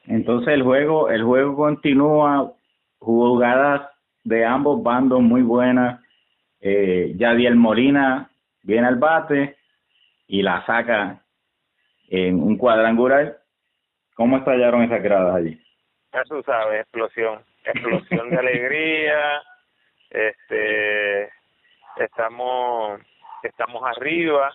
Entonces 0.05 0.53
el 0.53 0.63
juego 0.63 1.09
el 1.09 1.23
juego 1.23 1.55
continúa, 1.55 2.51
jugadas 2.99 3.89
de 4.23 4.45
ambos 4.45 4.83
bandos 4.83 5.21
muy 5.21 5.41
buenas. 5.41 6.01
Eh, 6.61 7.13
Yadiel 7.15 7.55
Molina 7.55 8.29
viene 8.63 8.87
al 8.87 8.97
bate 8.97 9.55
y 10.27 10.41
la 10.41 10.65
saca 10.65 11.21
en 12.09 12.41
un 12.41 12.57
cuadrangular. 12.57 13.37
¿Cómo 14.15 14.37
estallaron 14.37 14.83
esas 14.83 15.01
gradas 15.01 15.35
allí? 15.35 15.59
Ya 16.11 16.23
tú 16.23 16.41
sabes, 16.43 16.81
explosión, 16.81 17.39
explosión 17.63 18.29
de 18.29 18.37
alegría, 18.37 19.41
este 20.09 21.29
estamos 21.97 23.01
estamos 23.43 23.83
arriba, 23.85 24.51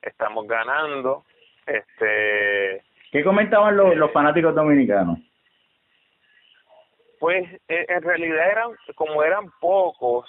estamos 0.00 0.46
ganando. 0.46 1.24
Este, 1.66 2.82
¿Qué 3.10 3.22
comentaban 3.22 3.76
los, 3.76 3.94
los 3.96 4.12
fanáticos 4.12 4.54
dominicanos? 4.54 5.18
Pues 7.20 7.44
eh, 7.68 7.86
en 7.88 8.02
realidad 8.02 8.50
eran, 8.50 8.70
como 8.96 9.22
eran 9.22 9.50
pocos, 9.60 10.28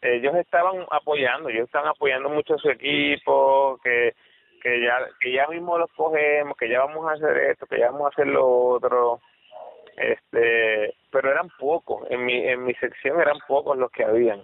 ellos 0.00 0.34
estaban 0.34 0.84
apoyando, 0.90 1.48
ellos 1.48 1.66
estaban 1.66 1.88
apoyando 1.88 2.28
mucho 2.28 2.54
a 2.54 2.58
su 2.58 2.70
equipo, 2.70 3.78
que 3.82 4.14
que 4.62 4.80
ya 4.80 4.98
que 5.20 5.32
ya 5.32 5.46
mismo 5.46 5.78
los 5.78 5.90
cogemos, 5.92 6.56
que 6.56 6.68
ya 6.68 6.80
vamos 6.80 7.08
a 7.08 7.12
hacer 7.12 7.36
esto, 7.50 7.66
que 7.66 7.78
ya 7.78 7.90
vamos 7.90 8.06
a 8.06 8.08
hacer 8.08 8.26
lo 8.26 8.48
otro. 8.48 9.20
Este, 9.96 10.94
pero 11.10 11.30
eran 11.30 11.48
pocos, 11.58 12.06
en 12.10 12.24
mi 12.24 12.46
en 12.46 12.64
mi 12.64 12.74
sección 12.74 13.20
eran 13.20 13.38
pocos 13.48 13.76
los 13.78 13.90
que 13.90 14.04
habían. 14.04 14.42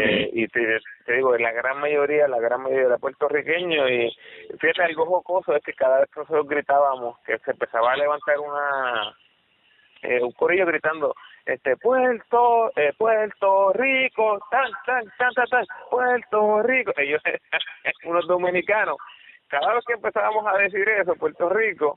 Eh, 0.00 0.30
y 0.32 0.46
te, 0.48 0.78
te, 1.04 1.12
digo, 1.14 1.36
la 1.36 1.52
gran 1.52 1.78
mayoría, 1.78 2.28
la 2.28 2.38
gran 2.38 2.62
mayoría 2.62 2.88
de 2.88 2.98
puertorriqueños, 2.98 3.90
y 3.90 4.16
fíjate, 4.58 4.82
algo 4.82 5.06
jocoso 5.06 5.54
es 5.56 5.62
que 5.64 5.72
cada 5.72 6.00
vez 6.00 6.10
que 6.10 6.20
nosotros 6.20 6.48
gritábamos, 6.48 7.18
que 7.20 7.36
se 7.38 7.50
empezaba 7.50 7.92
a 7.92 7.96
levantar 7.96 8.38
una, 8.38 9.16
eh, 10.02 10.20
un 10.22 10.32
corillo 10.32 10.66
gritando, 10.66 11.14
este 11.46 11.76
Puerto 11.76 12.70
eh, 12.76 12.92
Puerto 12.96 13.72
Rico 13.72 14.38
tan 14.50 14.70
tan 14.86 15.04
tan 15.18 15.34
tan 15.34 15.46
tan 15.48 15.66
Puerto 15.90 16.62
Rico 16.62 16.92
ellos 16.96 17.20
unos 18.04 18.26
dominicanos 18.26 18.96
cada 19.48 19.74
vez 19.74 19.84
que 19.84 19.94
empezábamos 19.94 20.46
a 20.46 20.58
decir 20.58 20.88
eso 20.88 21.14
Puerto 21.16 21.48
Rico 21.48 21.96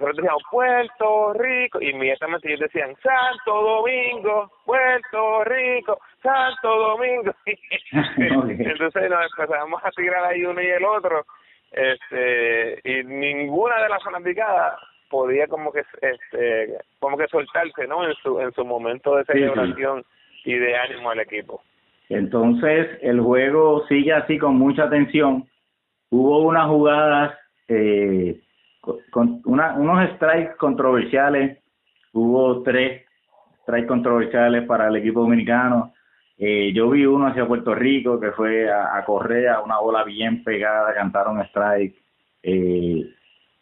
nosotros 0.00 0.16
decíamos 0.16 0.42
Puerto 0.50 1.32
Rico 1.34 1.80
y 1.80 1.90
inmediatamente 1.90 2.48
ellos 2.48 2.60
decían 2.60 2.96
Santo 3.02 3.52
Domingo 3.52 4.50
Puerto 4.64 5.44
Rico 5.44 5.98
Santo 6.22 6.68
Domingo 6.68 7.32
entonces 8.16 9.10
nos 9.10 9.26
empezamos 9.30 9.84
a 9.84 9.90
tirar 9.90 10.24
ahí 10.24 10.44
uno 10.44 10.60
y 10.60 10.66
el 10.66 10.84
otro 10.84 11.24
este 11.70 12.80
y 12.84 13.04
ninguna 13.04 13.82
de 13.82 13.88
las 13.90 14.02
fanaticadas 14.02 14.78
podía 15.10 15.46
como 15.48 15.72
que 15.72 15.82
este 16.00 16.78
como 16.98 17.18
que 17.18 17.26
soltarse 17.26 17.86
no 17.86 18.06
en 18.08 18.14
su 18.14 18.40
en 18.40 18.52
su 18.52 18.64
momento 18.64 19.16
de 19.16 19.24
celebración 19.24 20.04
y 20.44 20.54
de 20.54 20.76
ánimo 20.76 21.10
al 21.10 21.20
equipo. 21.20 21.62
Entonces 22.08 22.98
el 23.02 23.20
juego 23.20 23.86
sigue 23.88 24.12
así 24.12 24.38
con 24.38 24.56
mucha 24.56 24.88
tensión. 24.88 25.44
Hubo 26.10 26.42
unas 26.42 26.66
jugadas 26.66 27.38
eh, 27.68 28.40
una, 29.44 29.74
unos 29.74 30.10
strikes 30.16 30.56
controversiales 30.56 31.58
hubo 32.12 32.62
tres 32.62 33.04
strikes 33.62 33.86
controversiales 33.86 34.66
para 34.66 34.88
el 34.88 34.96
equipo 34.96 35.20
dominicano 35.20 35.92
eh, 36.38 36.72
yo 36.72 36.88
vi 36.88 37.04
uno 37.04 37.26
hacia 37.26 37.46
Puerto 37.46 37.74
Rico 37.74 38.18
que 38.18 38.32
fue 38.32 38.70
a, 38.70 38.96
a 38.96 39.04
Correa 39.04 39.60
una 39.60 39.78
bola 39.78 40.04
bien 40.04 40.42
pegada 40.42 40.94
cantaron 40.94 41.40
strike 41.42 41.94
eh, 42.42 43.14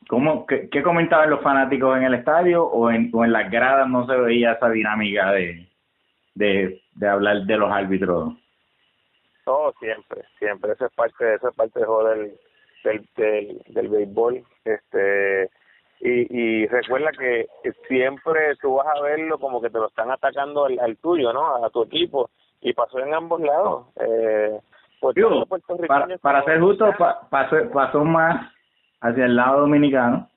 ¿Cómo, 0.09 0.47
qué, 0.47 0.83
comentaban 0.83 1.29
los 1.29 1.43
fanáticos 1.43 1.95
en 1.99 2.05
el 2.05 2.15
estadio 2.15 2.65
o 2.65 2.91
en, 2.91 3.11
o 3.13 3.27
en 3.27 3.33
las 3.33 3.51
gradas 3.51 3.87
no 3.91 4.07
se 4.07 4.17
veía 4.17 4.53
esa 4.53 4.71
dinámica 4.71 5.33
de, 5.33 5.69
de, 6.35 6.81
de 6.95 7.09
hablar 7.09 7.43
de 7.43 7.57
los 7.59 7.71
árbitros? 7.71 8.33
Oh, 9.45 9.71
siempre, 9.79 10.23
siempre. 10.39 10.73
Eso 10.73 10.87
es 10.87 10.93
parte, 10.95 11.35
eso 11.35 11.51
es 11.51 11.55
parte 11.55 11.81
del, 11.81 12.21
del, 12.21 12.39
del, 12.85 13.63
del 13.69 13.89
béisbol. 13.89 14.43
Este, 14.65 15.51
y, 16.01 16.39
y 16.39 16.67
recuerda 16.67 17.11
que 17.13 17.47
siempre 17.89 18.57
tú 18.61 18.75
vas 18.75 18.87
a 18.87 19.01
verlo 19.03 19.39
como 19.39 19.61
que 19.61 19.71
te 19.71 19.79
lo 19.79 19.89
están 19.89 20.11
atacando 20.11 20.67
al, 20.67 20.79
al 20.79 20.97
tuyo, 20.99 21.33
¿no? 21.33 21.65
A 21.65 21.71
tu 21.71 21.83
equipo. 21.83 22.31
Y 22.61 22.73
pasó 22.73 22.99
en 22.99 23.15
ambos 23.15 23.41
lados. 23.41 23.87
Eh, 24.01 24.59
pues, 25.01 25.17
para, 25.87 26.19
para 26.19 26.45
ser 26.45 26.61
justo, 26.61 26.93
pa, 26.99 27.29
pasó, 27.31 27.57
pasó 27.73 28.05
más 28.05 28.53
hacia 29.01 29.27
el 29.27 29.37
lado 29.37 29.61
dominicano, 29.61 30.29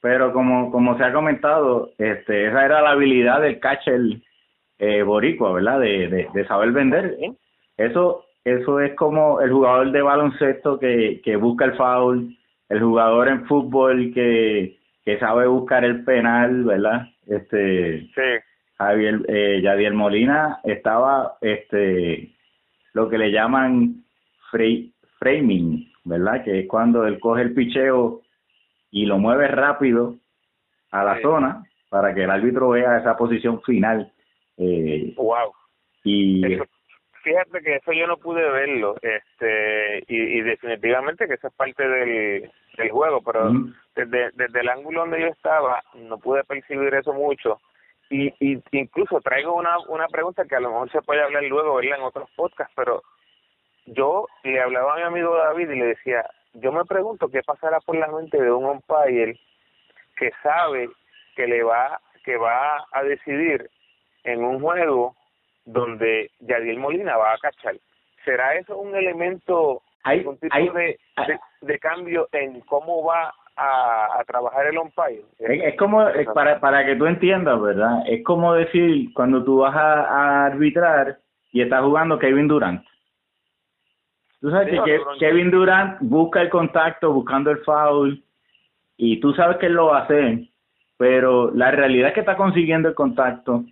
pero 0.00 0.32
como 0.32 0.70
como 0.70 0.96
se 0.96 1.04
ha 1.04 1.12
comentado, 1.12 1.90
este 1.98 2.46
esa 2.48 2.64
era 2.64 2.80
la 2.80 2.90
habilidad 2.90 3.42
del 3.42 3.60
catcher 3.60 4.00
eh, 4.78 5.02
boricua, 5.02 5.52
¿verdad? 5.52 5.80
De, 5.80 6.28
de, 6.32 6.46
saber 6.46 6.72
vender. 6.72 7.16
Eso 7.76 8.24
eso 8.46 8.78
es 8.78 8.94
como 8.94 9.40
el 9.40 9.50
jugador 9.50 9.90
de 9.90 10.02
baloncesto 10.02 10.78
que, 10.78 11.20
que 11.24 11.34
busca 11.34 11.64
el 11.64 11.76
foul, 11.76 12.38
el 12.68 12.80
jugador 12.80 13.26
en 13.26 13.44
fútbol 13.46 14.12
que, 14.14 14.78
que 15.04 15.18
sabe 15.18 15.48
buscar 15.48 15.84
el 15.84 16.04
penal, 16.04 16.62
¿verdad? 16.62 17.08
Este 17.26 18.02
sí. 18.02 18.22
Javier 18.78 19.20
eh, 19.26 19.60
Yadier 19.64 19.94
Molina 19.94 20.60
estaba 20.62 21.38
este 21.40 22.36
lo 22.92 23.08
que 23.08 23.18
le 23.18 23.32
llaman 23.32 24.04
framing, 25.18 25.92
¿verdad? 26.04 26.44
Que 26.44 26.60
es 26.60 26.68
cuando 26.68 27.04
él 27.04 27.18
coge 27.18 27.42
el 27.42 27.52
picheo 27.52 28.22
y 28.92 29.06
lo 29.06 29.18
mueve 29.18 29.48
rápido 29.48 30.18
a 30.92 31.02
la 31.02 31.20
zona 31.20 31.64
para 31.88 32.14
que 32.14 32.22
el 32.22 32.30
árbitro 32.30 32.68
vea 32.68 32.98
esa 32.98 33.16
posición 33.16 33.60
final. 33.62 34.12
Eh, 34.56 35.14
wow. 35.16 35.52
Y 36.04 36.60
fíjate 37.26 37.60
que 37.60 37.74
eso 37.74 37.92
yo 37.92 38.06
no 38.06 38.18
pude 38.18 38.48
verlo, 38.48 38.94
este, 39.02 39.98
y, 40.06 40.38
y 40.38 40.40
definitivamente 40.42 41.26
que 41.26 41.34
eso 41.34 41.48
es 41.48 41.54
parte 41.54 41.86
del, 41.86 42.52
del 42.76 42.90
juego, 42.90 43.20
pero 43.20 43.50
desde, 43.96 44.30
desde 44.34 44.60
el 44.60 44.68
ángulo 44.68 45.00
donde 45.00 45.20
yo 45.20 45.26
estaba 45.26 45.82
no 45.94 46.18
pude 46.18 46.44
percibir 46.44 46.94
eso 46.94 47.12
mucho. 47.12 47.60
Y, 48.10 48.32
y 48.38 48.62
incluso 48.70 49.20
traigo 49.20 49.54
una, 49.54 49.76
una 49.88 50.06
pregunta 50.06 50.44
que 50.44 50.54
a 50.54 50.60
lo 50.60 50.70
mejor 50.70 50.92
se 50.92 51.02
puede 51.02 51.20
hablar 51.20 51.42
luego, 51.42 51.74
¿verdad? 51.74 51.98
En 51.98 52.04
otros 52.04 52.30
podcasts, 52.36 52.72
pero 52.76 53.02
yo 53.86 54.28
le 54.44 54.60
hablaba 54.60 54.94
a 54.94 54.96
mi 54.98 55.02
amigo 55.02 55.36
David 55.36 55.70
y 55.70 55.78
le 55.80 55.86
decía, 55.86 56.24
yo 56.54 56.70
me 56.70 56.84
pregunto 56.84 57.28
qué 57.28 57.42
pasará 57.42 57.80
por 57.80 57.96
la 57.96 58.06
mente 58.06 58.40
de 58.40 58.52
un 58.52 58.66
umpire 58.66 59.40
que 60.16 60.30
sabe 60.44 60.88
que 61.34 61.48
le 61.48 61.64
va 61.64 62.00
que 62.24 62.36
va 62.36 62.86
a 62.92 63.02
decidir 63.02 63.68
en 64.22 64.44
un 64.44 64.60
juego 64.60 65.16
donde 65.66 66.30
Yadiel 66.40 66.78
Molina 66.78 67.16
va 67.16 67.34
a 67.34 67.38
cachar. 67.38 67.76
¿Será 68.24 68.54
eso 68.54 68.78
un 68.78 68.94
elemento, 68.94 69.82
hay, 70.02 70.20
tipo 70.20 70.72
de, 70.72 70.98
de, 71.60 71.78
cambio 71.78 72.28
en 72.32 72.60
cómo 72.62 73.04
va 73.04 73.32
a, 73.56 74.18
a 74.18 74.24
trabajar 74.24 74.66
el 74.66 74.78
umpire? 74.78 75.22
Es, 75.38 75.76
como, 75.76 76.04
para, 76.34 76.58
para 76.58 76.86
que 76.86 76.96
tú 76.96 77.06
entiendas, 77.06 77.60
¿verdad? 77.60 78.02
Es 78.08 78.24
como 78.24 78.54
decir, 78.54 79.12
cuando 79.14 79.44
tú 79.44 79.58
vas 79.58 79.76
a, 79.76 80.02
a 80.04 80.46
arbitrar 80.46 81.18
y 81.52 81.60
estás 81.60 81.82
jugando 81.82 82.18
Kevin 82.18 82.48
Durant 82.48 82.84
Tú 84.40 84.50
sabes 84.50 84.80
que 84.84 85.00
Kevin 85.18 85.50
Durant 85.50 85.98
busca 86.00 86.42
el 86.42 86.50
contacto 86.50 87.12
buscando 87.12 87.50
el 87.50 87.58
foul 87.58 88.22
y 88.96 89.18
tú 89.18 89.32
sabes 89.32 89.56
que 89.56 89.66
él 89.66 89.72
lo 89.72 89.86
va 89.86 89.98
a 89.98 90.02
hacer, 90.02 90.40
pero 90.96 91.50
la 91.52 91.70
realidad 91.70 92.08
es 92.08 92.14
que 92.14 92.20
está 92.20 92.36
consiguiendo 92.36 92.88
el 92.88 92.94
contacto. 92.94 93.64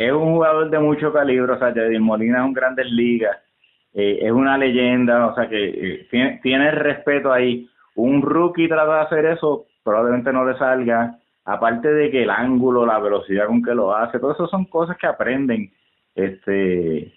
Es 0.00 0.12
un 0.12 0.32
jugador 0.32 0.70
de 0.70 0.78
mucho 0.78 1.12
calibre, 1.12 1.52
o 1.52 1.58
sea, 1.58 1.74
Jadir 1.74 2.00
Molina 2.00 2.38
es 2.38 2.44
un 2.46 2.54
grandes 2.54 2.90
ligas, 2.90 3.36
eh, 3.92 4.20
es 4.22 4.32
una 4.32 4.56
leyenda, 4.56 5.26
o 5.26 5.34
sea 5.34 5.46
que 5.46 5.64
eh, 5.68 6.08
tiene, 6.10 6.40
tiene 6.42 6.70
el 6.70 6.76
respeto 6.76 7.30
ahí. 7.30 7.68
Un 7.96 8.22
rookie 8.22 8.66
trata 8.66 8.94
de 8.94 9.00
hacer 9.02 9.26
eso, 9.26 9.66
probablemente 9.84 10.32
no 10.32 10.46
le 10.46 10.56
salga. 10.56 11.18
Aparte 11.44 11.92
de 11.92 12.10
que 12.10 12.22
el 12.22 12.30
ángulo, 12.30 12.86
la 12.86 12.98
velocidad 12.98 13.46
con 13.46 13.62
que 13.62 13.74
lo 13.74 13.94
hace, 13.94 14.18
todo 14.18 14.32
eso 14.32 14.46
son 14.46 14.64
cosas 14.64 14.96
que 14.96 15.06
aprenden. 15.06 15.70
Este 16.14 17.12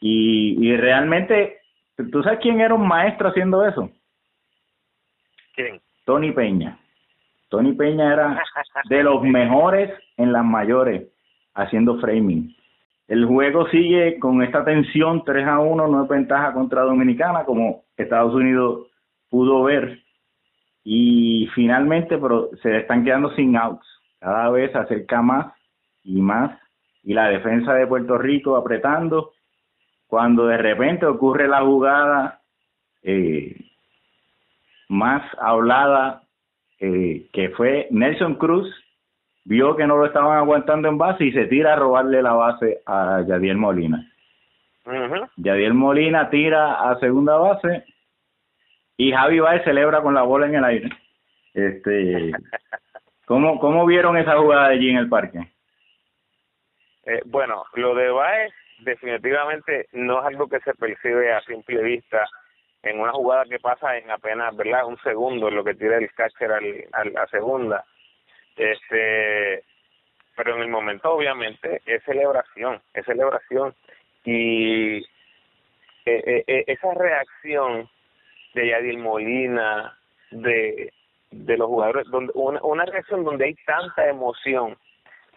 y, 0.00 0.68
y 0.68 0.76
realmente 0.76 1.60
¿Tú 1.96 2.22
sabes 2.22 2.40
quién 2.42 2.60
era 2.60 2.74
un 2.74 2.86
maestro 2.86 3.28
haciendo 3.28 3.64
eso? 3.64 3.90
¿Quién? 5.54 5.80
Tony 6.04 6.32
Peña. 6.32 6.78
Tony 7.48 7.72
Peña 7.72 8.12
era 8.12 8.42
de 8.88 9.02
los 9.02 9.22
mejores 9.22 9.90
en 10.16 10.32
las 10.32 10.44
mayores 10.44 11.13
haciendo 11.54 11.98
framing. 12.00 12.54
El 13.06 13.26
juego 13.26 13.68
sigue 13.68 14.18
con 14.18 14.42
esta 14.42 14.64
tensión 14.64 15.24
3 15.24 15.46
a 15.46 15.58
1, 15.60 15.88
no 15.88 16.02
es 16.02 16.08
ventaja 16.08 16.52
contra 16.52 16.82
Dominicana 16.82 17.44
como 17.44 17.84
Estados 17.96 18.34
Unidos 18.34 18.88
pudo 19.28 19.62
ver. 19.64 20.00
Y 20.84 21.48
finalmente 21.54 22.18
pero 22.18 22.50
se 22.62 22.78
están 22.78 23.04
quedando 23.04 23.34
sin 23.34 23.56
outs. 23.56 23.86
Cada 24.18 24.50
vez 24.50 24.72
se 24.72 24.78
acerca 24.78 25.22
más 25.22 25.52
y 26.02 26.20
más. 26.20 26.58
Y 27.02 27.12
la 27.12 27.28
defensa 27.28 27.74
de 27.74 27.86
Puerto 27.86 28.16
Rico 28.16 28.56
apretando 28.56 29.32
cuando 30.06 30.46
de 30.46 30.56
repente 30.56 31.04
ocurre 31.06 31.48
la 31.48 31.62
jugada 31.62 32.40
eh, 33.02 33.56
más 34.88 35.22
hablada, 35.38 36.22
eh, 36.80 37.28
que 37.32 37.50
fue 37.50 37.88
Nelson 37.90 38.36
Cruz, 38.36 38.68
vio 39.44 39.76
que 39.76 39.86
no 39.86 39.96
lo 39.96 40.06
estaban 40.06 40.36
aguantando 40.36 40.88
en 40.88 40.98
base 40.98 41.24
y 41.24 41.32
se 41.32 41.46
tira 41.46 41.74
a 41.74 41.76
robarle 41.76 42.22
la 42.22 42.32
base 42.32 42.80
a 42.86 43.22
Yadiel 43.26 43.56
Molina. 43.56 44.10
Yadiel 45.36 45.74
Molina 45.74 46.28
tira 46.30 46.90
a 46.90 46.98
segunda 46.98 47.36
base 47.36 47.84
y 48.96 49.12
Javi 49.12 49.40
Baez 49.40 49.64
celebra 49.64 50.02
con 50.02 50.14
la 50.14 50.22
bola 50.22 50.46
en 50.46 50.54
el 50.56 50.64
aire. 50.64 50.90
Este, 51.52 52.32
¿cómo, 53.26 53.58
¿Cómo 53.58 53.86
vieron 53.86 54.16
esa 54.16 54.36
jugada 54.38 54.66
allí 54.66 54.90
en 54.90 54.96
el 54.96 55.08
parque? 55.08 55.38
Eh, 57.06 57.20
bueno, 57.26 57.64
lo 57.74 57.94
de 57.94 58.10
Baez 58.10 58.52
definitivamente 58.80 59.86
no 59.92 60.20
es 60.20 60.26
algo 60.26 60.48
que 60.48 60.60
se 60.60 60.74
percibe 60.74 61.32
a 61.32 61.40
simple 61.42 61.82
vista 61.82 62.26
en 62.82 63.00
una 63.00 63.12
jugada 63.12 63.44
que 63.44 63.58
pasa 63.58 63.96
en 63.96 64.10
apenas, 64.10 64.54
¿verdad? 64.56 64.86
Un 64.86 64.98
segundo 64.98 65.50
lo 65.50 65.64
que 65.64 65.74
tira 65.74 65.96
el 65.96 66.10
catcher 66.12 66.52
al, 66.52 67.16
a 67.16 67.26
segunda. 67.28 67.84
Este, 68.56 69.64
pero 70.36 70.56
en 70.56 70.62
el 70.62 70.68
momento 70.68 71.12
obviamente 71.12 71.80
es 71.86 72.02
celebración, 72.04 72.80
es 72.92 73.04
celebración 73.04 73.74
y 74.24 74.98
eh, 74.98 75.04
eh, 76.06 76.44
eh, 76.46 76.64
esa 76.66 76.92
reacción 76.94 77.88
de 78.54 78.68
Yadiel 78.68 78.98
Molina, 78.98 79.98
de, 80.30 80.92
de 81.30 81.56
los 81.56 81.68
jugadores, 81.68 82.06
donde 82.10 82.32
una, 82.34 82.62
una 82.62 82.84
reacción 82.84 83.24
donde 83.24 83.46
hay 83.46 83.54
tanta 83.66 84.08
emoción 84.08 84.76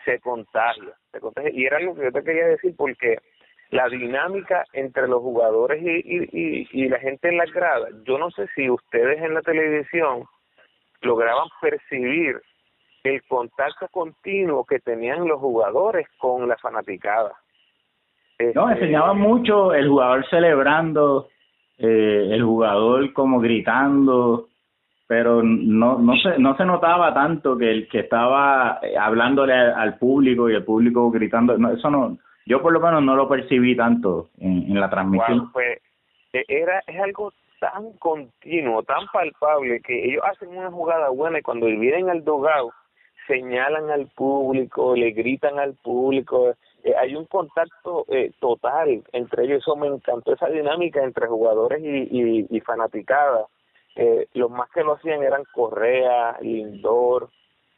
se 0.06 0.20
contagia, 0.20 0.94
se 1.12 1.20
contagia. 1.20 1.52
Y 1.52 1.66
era 1.66 1.78
algo 1.78 1.96
que 1.96 2.04
yo 2.04 2.12
te 2.12 2.24
quería 2.24 2.48
decir 2.48 2.74
porque 2.78 3.18
la 3.70 3.90
dinámica 3.90 4.66
entre 4.74 5.08
los 5.08 5.22
jugadores 5.22 5.82
y, 5.82 5.90
y, 6.06 6.68
y, 6.72 6.88
la 6.88 7.00
gente 7.00 7.28
en 7.28 7.38
la 7.38 7.46
grada, 7.46 7.90
yo 8.06 8.18
no 8.18 8.32
sé 8.32 8.48
si 8.56 8.70
ustedes 8.70 9.22
en 9.22 9.34
la 9.34 9.42
televisión 9.42 10.26
lograban 11.02 11.48
percibir 11.62 12.42
el 13.08 13.24
contacto 13.24 13.88
continuo 13.90 14.66
que 14.66 14.80
tenían 14.80 15.28
los 15.28 15.40
jugadores 15.40 16.08
con 16.18 16.48
la 16.48 16.58
fanaticada. 16.58 17.34
No, 18.40 18.70
este, 18.70 18.86
enseñaba 18.86 19.14
mucho 19.14 19.74
el 19.74 19.88
jugador 19.90 20.28
celebrando, 20.30 21.28
eh, 21.78 22.30
el 22.32 22.44
jugador 22.44 23.12
como 23.14 23.40
gritando, 23.40 24.48
pero 25.08 25.42
no 25.42 25.98
no 25.98 26.16
se 26.18 26.38
no 26.38 26.56
se 26.56 26.66
notaba 26.66 27.14
tanto 27.14 27.58
que 27.58 27.72
el 27.72 27.88
que 27.88 28.00
estaba 28.02 28.80
eh, 28.84 28.96
hablándole 28.98 29.54
al, 29.54 29.98
público 29.98 30.50
y 30.50 30.56
el 30.56 30.64
público 30.64 31.10
gritando, 31.10 31.58
no, 31.58 31.72
eso 31.72 31.90
no 31.90 32.18
yo 32.46 32.62
por 32.62 32.74
lo 32.74 32.80
menos 32.80 33.04
no 33.04 33.16
lo 33.16 33.28
percibí 33.28 33.76
tanto 33.76 34.30
en, 34.40 34.64
en 34.70 34.80
la 34.80 34.90
transmisión. 34.90 35.52
pues 35.52 35.80
e, 36.34 36.44
era 36.48 36.84
es 36.86 37.00
algo 37.00 37.34
tan 37.60 37.94
continuo, 37.94 38.84
tan 38.84 39.08
palpable 39.12 39.82
que 39.82 40.06
ellos 40.06 40.24
hacen 40.26 40.50
una 40.50 40.70
jugada 40.70 41.10
buena 41.10 41.40
y 41.40 41.42
cuando 41.42 41.66
vienen 41.66 42.10
al 42.10 42.24
dogado 42.24 42.72
señalan 43.28 43.90
al 43.92 44.08
público, 44.08 44.96
le 44.96 45.12
gritan 45.12 45.60
al 45.60 45.76
público, 45.76 46.56
eh, 46.84 46.94
hay 46.98 47.16
un 47.16 47.26
contacto 47.26 48.06
eh, 48.10 48.32
total 48.40 49.04
entre 49.12 49.44
ellos, 49.44 49.60
eso 49.62 49.76
me 49.76 49.88
encantó 49.88 50.34
esa 50.34 50.48
dinámica 50.48 51.04
entre 51.04 51.28
jugadores 51.28 51.82
y, 51.84 52.08
y, 52.10 52.48
y 52.50 52.60
fanaticada. 52.62 53.46
Eh, 53.96 54.28
los 54.34 54.50
más 54.50 54.70
que 54.72 54.84
lo 54.84 54.94
hacían 54.94 55.24
eran 55.24 55.44
Correa, 55.54 56.38
Lindor, 56.42 57.30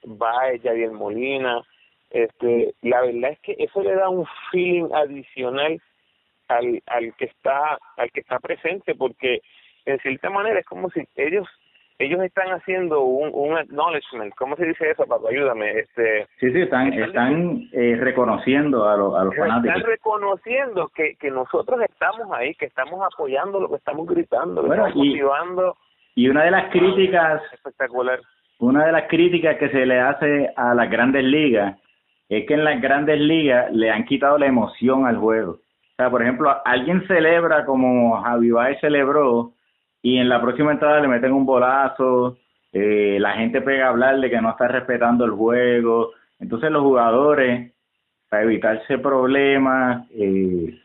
Baez, 0.03 0.61
Javier 0.61 0.91
Molina, 0.91 1.61
este, 2.09 2.73
la 2.81 3.01
verdad 3.01 3.31
es 3.31 3.39
que 3.39 3.55
eso 3.59 3.81
le 3.81 3.95
da 3.95 4.09
un 4.09 4.25
feeling 4.51 4.89
adicional 4.93 5.81
al, 6.47 6.81
al 6.87 7.15
que 7.15 7.25
está 7.25 7.77
al 7.97 8.11
que 8.11 8.21
está 8.21 8.39
presente 8.39 8.95
porque 8.95 9.41
en 9.85 9.99
cierta 9.99 10.29
manera 10.29 10.59
es 10.59 10.65
como 10.65 10.89
si 10.89 11.07
ellos 11.15 11.47
ellos 11.99 12.21
están 12.23 12.47
haciendo 12.47 13.01
un, 13.01 13.29
un 13.33 13.57
acknowledgement, 13.57 14.33
¿cómo 14.35 14.55
se 14.55 14.65
dice 14.65 14.89
eso, 14.89 15.05
Paco? 15.05 15.27
Ayúdame. 15.27 15.79
Este, 15.79 16.27
sí, 16.39 16.49
sí, 16.51 16.61
están, 16.61 16.93
están, 16.93 17.67
eh, 17.73 17.97
reconociendo 17.99 18.87
a, 18.87 18.95
los 18.95 19.13
a 19.15 19.25
los 19.25 19.35
fanáticos. 19.35 19.75
Están 19.75 19.91
reconociendo 19.91 20.89
que, 20.95 21.15
que 21.19 21.29
nosotros 21.29 21.81
estamos 21.81 22.31
ahí, 22.31 22.55
que 22.55 22.67
estamos 22.67 23.01
apoyando 23.05 23.59
lo 23.59 23.69
que 23.69 23.75
estamos 23.75 24.07
gritando, 24.07 24.61
lo 24.61 24.69
que 24.69 24.75
estamos 24.75 24.95
y, 24.95 25.09
motivando. 25.09 25.77
Y 26.15 26.29
una 26.29 26.43
de 26.45 26.51
las 26.51 26.71
críticas... 26.71 27.41
Espectacular. 27.51 28.19
Una 28.59 28.85
de 28.85 28.91
las 28.93 29.07
críticas 29.09 29.57
que 29.57 29.69
se 29.69 29.85
le 29.85 29.99
hace 29.99 30.53
a 30.55 30.73
las 30.73 30.89
grandes 30.89 31.25
ligas 31.25 31.77
es 32.29 32.47
que 32.47 32.53
en 32.53 32.63
las 32.63 32.81
grandes 32.81 33.19
ligas 33.19 33.71
le 33.73 33.91
han 33.91 34.05
quitado 34.05 34.37
la 34.37 34.47
emoción 34.47 35.05
al 35.05 35.17
juego. 35.17 35.51
O 35.51 35.95
sea, 35.97 36.09
por 36.09 36.21
ejemplo, 36.21 36.55
alguien 36.63 37.05
celebra 37.07 37.65
como 37.65 38.21
Javi 38.21 38.51
Baez 38.51 38.79
celebró 38.79 39.51
y 40.01 40.17
en 40.17 40.29
la 40.29 40.41
próxima 40.41 40.71
entrada 40.71 40.99
le 40.99 41.07
meten 41.07 41.33
un 41.33 41.45
bolazo, 41.45 42.37
eh, 42.71 43.17
la 43.19 43.33
gente 43.33 43.61
pega 43.61 43.87
a 43.87 43.89
hablarle 43.89 44.29
que 44.29 44.41
no 44.41 44.51
está 44.51 44.67
respetando 44.67 45.25
el 45.25 45.31
juego. 45.31 46.11
Entonces 46.39 46.71
los 46.71 46.83
jugadores, 46.83 47.73
para 48.29 48.43
evitarse 48.43 48.97
problemas, 48.97 50.07
eh, 50.11 50.79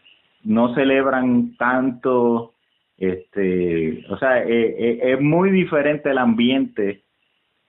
no 0.44 0.74
celebran 0.74 1.56
tanto. 1.56 2.52
Este, 2.96 4.04
o 4.08 4.16
sea, 4.18 4.42
eh, 4.44 5.00
es 5.02 5.20
muy 5.20 5.50
diferente 5.50 6.10
el 6.10 6.18
ambiente 6.18 7.02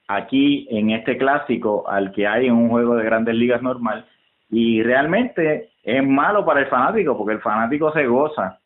aquí 0.08 0.68
en 0.70 0.92
este 0.92 1.18
clásico 1.18 1.88
al 1.90 2.12
que 2.12 2.28
hay 2.28 2.48
en 2.48 2.54
un 2.54 2.70
juego 2.70 2.96
de 2.96 3.06
grandes 3.06 3.36
ligas 3.36 3.62
normal 3.62 4.06
y 4.50 4.84
realmente 4.84 5.72
es 5.84 6.08
malo 6.08 6.46
para 6.46 6.62
el 6.62 6.68
fanático 6.68 7.18
porque 7.18 7.34
el 7.34 7.42
fanático 7.42 7.92
se 7.92 8.06
goza 8.06 8.60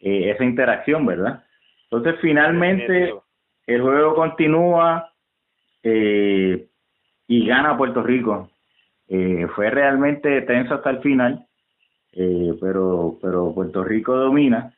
eh, 0.00 0.30
esa 0.30 0.44
interacción, 0.44 1.06
¿verdad? 1.06 1.44
Entonces 1.90 2.20
finalmente 2.20 3.14
el 3.66 3.82
juego 3.82 4.14
continúa 4.14 5.12
eh, 5.82 6.66
y 7.28 7.46
gana 7.46 7.76
Puerto 7.76 8.02
Rico. 8.02 8.50
Eh, 9.08 9.46
fue 9.54 9.70
realmente 9.70 10.42
tenso 10.42 10.74
hasta 10.74 10.90
el 10.90 11.00
final, 11.00 11.46
eh, 12.12 12.54
pero 12.60 13.18
pero 13.20 13.54
Puerto 13.54 13.84
Rico 13.84 14.16
domina. 14.16 14.74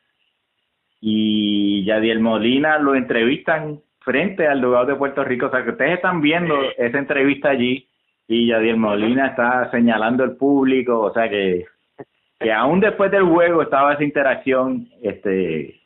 Y 0.99 1.85
Yadiel 1.85 2.19
Molina 2.19 2.79
lo 2.79 2.95
entrevistan 2.95 3.79
frente 3.99 4.47
al 4.47 4.59
lugar 4.59 4.87
de 4.87 4.95
Puerto 4.95 5.23
Rico. 5.23 5.47
O 5.47 5.51
sea, 5.51 5.63
que 5.63 5.71
ustedes 5.71 5.95
están 5.95 6.21
viendo 6.21 6.55
esa 6.77 6.97
entrevista 6.97 7.49
allí 7.49 7.87
y 8.27 8.47
Yadiel 8.47 8.77
Molina 8.77 9.27
está 9.27 9.71
señalando 9.71 10.23
al 10.23 10.35
público, 10.35 10.99
o 10.99 11.13
sea 11.13 11.29
que, 11.29 11.65
que 12.39 12.51
aún 12.51 12.81
después 12.81 13.09
del 13.09 13.23
juego 13.23 13.61
estaba 13.61 13.93
esa 13.93 14.03
interacción, 14.03 14.89
este 15.01 15.76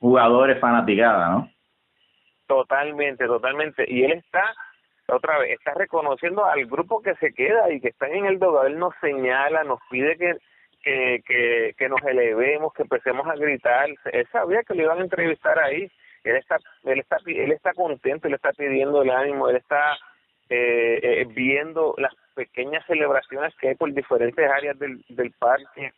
jugadores 0.00 0.60
fanaticada, 0.60 1.28
¿no? 1.30 1.50
Totalmente, 2.46 3.26
totalmente. 3.26 3.84
Y 3.88 4.04
él 4.04 4.12
está, 4.12 4.54
otra 5.08 5.38
vez, 5.38 5.52
está 5.52 5.74
reconociendo 5.74 6.44
al 6.44 6.66
grupo 6.66 7.02
que 7.02 7.14
se 7.16 7.32
queda 7.32 7.72
y 7.72 7.80
que 7.80 7.88
están 7.88 8.12
en 8.12 8.26
el 8.26 8.38
dogo. 8.38 8.64
Él 8.64 8.78
nos 8.78 8.94
señala, 9.00 9.64
nos 9.64 9.80
pide 9.90 10.16
que, 10.16 10.36
que, 10.82 11.22
que, 11.26 11.74
que 11.76 11.88
nos 11.88 12.02
elevemos, 12.02 12.72
que 12.72 12.82
empecemos 12.82 13.26
a 13.26 13.34
gritar. 13.34 13.88
Él 14.12 14.28
sabía 14.30 14.62
que 14.62 14.74
lo 14.74 14.82
iban 14.82 14.98
a 14.98 15.04
entrevistar 15.04 15.58
ahí 15.58 15.90
él 16.26 16.36
está 16.36 16.58
él 16.84 16.98
está 16.98 17.16
él 17.26 17.52
está 17.52 17.72
contento 17.72 18.28
él 18.28 18.34
está 18.34 18.52
pidiendo 18.52 19.02
el 19.02 19.10
ánimo 19.10 19.48
él 19.48 19.56
está 19.56 19.96
eh, 20.48 21.00
eh, 21.02 21.26
viendo 21.28 21.94
las 21.98 22.14
pequeñas 22.34 22.84
celebraciones 22.86 23.54
que 23.56 23.68
hay 23.68 23.74
por 23.74 23.92
diferentes 23.92 24.50
áreas 24.50 24.78
del, 24.78 25.04
del 25.08 25.32
parque 25.32 25.92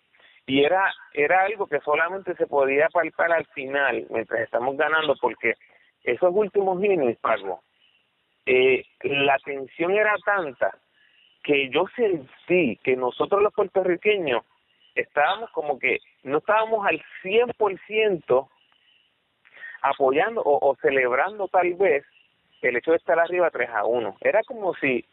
y 0.49 0.65
era 0.65 0.93
era 1.13 1.43
algo 1.43 1.67
que 1.67 1.79
solamente 1.81 2.35
se 2.35 2.47
podía 2.47 2.89
palpar 2.89 3.31
al 3.33 3.47
final 3.49 4.07
mientras 4.11 4.41
estamos 4.41 4.77
ganando 4.77 5.15
porque 5.21 5.55
esos 6.03 6.31
últimos 6.35 6.83
innings 6.83 7.19
Pago 7.19 7.63
eh, 8.47 8.83
la 9.03 9.39
tensión 9.39 9.93
era 9.93 10.17
tanta 10.25 10.77
que 11.45 11.69
yo 11.69 11.85
sentí 11.95 12.79
que 12.83 12.97
nosotros 12.97 13.43
los 13.43 13.53
puertorriqueños 13.53 14.43
estábamos 14.95 15.51
como 15.51 15.79
que 15.79 15.99
no 16.23 16.39
estábamos 16.39 16.87
al 16.87 17.01
100% 17.23 18.49
apoyando 19.83 20.43
o, 20.45 20.77
celebrando 20.81 21.47
tal 21.49 21.75
vez 21.75 22.05
el 22.63 22.77
hecho 22.77 22.91
de 22.91 22.97
estar 22.97 23.19
arriba 23.19 23.51
3 23.51 23.71
a 23.71 23.85
1. 23.85 24.17
Era 24.21 24.43
como 24.43 24.75
si, 24.75 25.05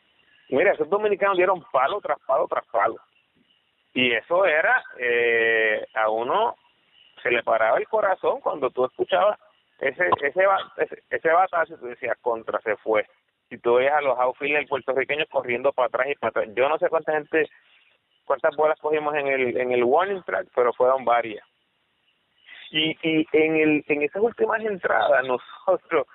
mira, 0.50 0.74
esos 0.74 0.90
dominicanos 0.90 1.38
dieron 1.38 1.64
palo 1.72 2.02
tras 2.02 2.18
palo 2.26 2.48
tras 2.48 2.66
palo. 2.68 2.96
Y 3.96 4.12
eso 4.12 4.46
era, 4.46 4.84
eh, 5.00 5.88
a 5.94 6.10
uno 6.10 6.58
se 7.24 7.32
le 7.32 7.42
paraba 7.44 7.78
el 7.78 7.88
corazón 7.88 8.42
cuando 8.42 8.70
tú 8.70 8.84
escuchabas 8.84 9.40
ese 9.80 10.10
ese 10.22 10.44
ese, 10.78 11.04
ese 11.10 11.30
batazo, 11.30 11.78
tú 11.78 11.86
decías, 11.86 12.18
contra, 12.20 12.60
se 12.60 12.76
fue. 12.76 13.06
Y 13.50 13.58
tú 13.58 13.76
veías 13.76 13.96
a 13.96 14.02
los 14.02 14.20
outfielders 14.20 14.68
puertorriqueños 14.68 15.30
corriendo 15.30 15.72
para 15.72 15.88
atrás 15.88 16.08
y 16.10 16.16
para 16.16 16.30
atrás. 16.32 16.50
Yo 16.56 16.68
no 16.68 16.78
sé 16.78 16.90
cuánta 16.90 17.14
gente, 17.14 17.48
cuántas 18.26 18.54
bolas 18.58 18.78
cogimos 18.82 19.16
en 19.16 19.28
el, 19.28 19.58
en 19.58 19.72
el 19.72 19.86
warning 19.86 20.24
track, 20.24 20.48
pero 20.54 20.74
fueron 20.74 21.06
varias. 21.06 21.48
Y, 22.72 22.98
y 23.02 23.26
en, 23.32 23.56
el, 23.56 23.86
en 23.88 24.02
esas 24.02 24.22
últimas 24.22 24.60
entradas 24.60 25.24
nosotros 25.26 26.06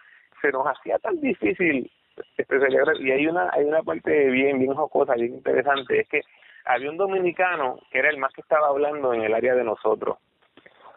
se 0.42 0.52
nos 0.52 0.66
hacía 0.66 0.98
tan 0.98 1.18
difícil 1.18 1.90
este 2.36 2.56
y 3.00 3.10
hay 3.10 3.26
una 3.26 3.48
hay 3.52 3.64
una 3.64 3.82
parte 3.82 4.10
bien 4.28 4.58
bien 4.58 4.74
jocosa 4.74 5.14
bien 5.14 5.34
interesante 5.34 6.00
es 6.00 6.08
que 6.08 6.20
había 6.64 6.90
un 6.90 6.96
dominicano 6.96 7.78
que 7.90 7.98
era 7.98 8.10
el 8.10 8.18
más 8.18 8.32
que 8.32 8.40
estaba 8.40 8.68
hablando 8.68 9.12
en 9.14 9.22
el 9.22 9.34
área 9.34 9.54
de 9.54 9.64
nosotros. 9.64 10.18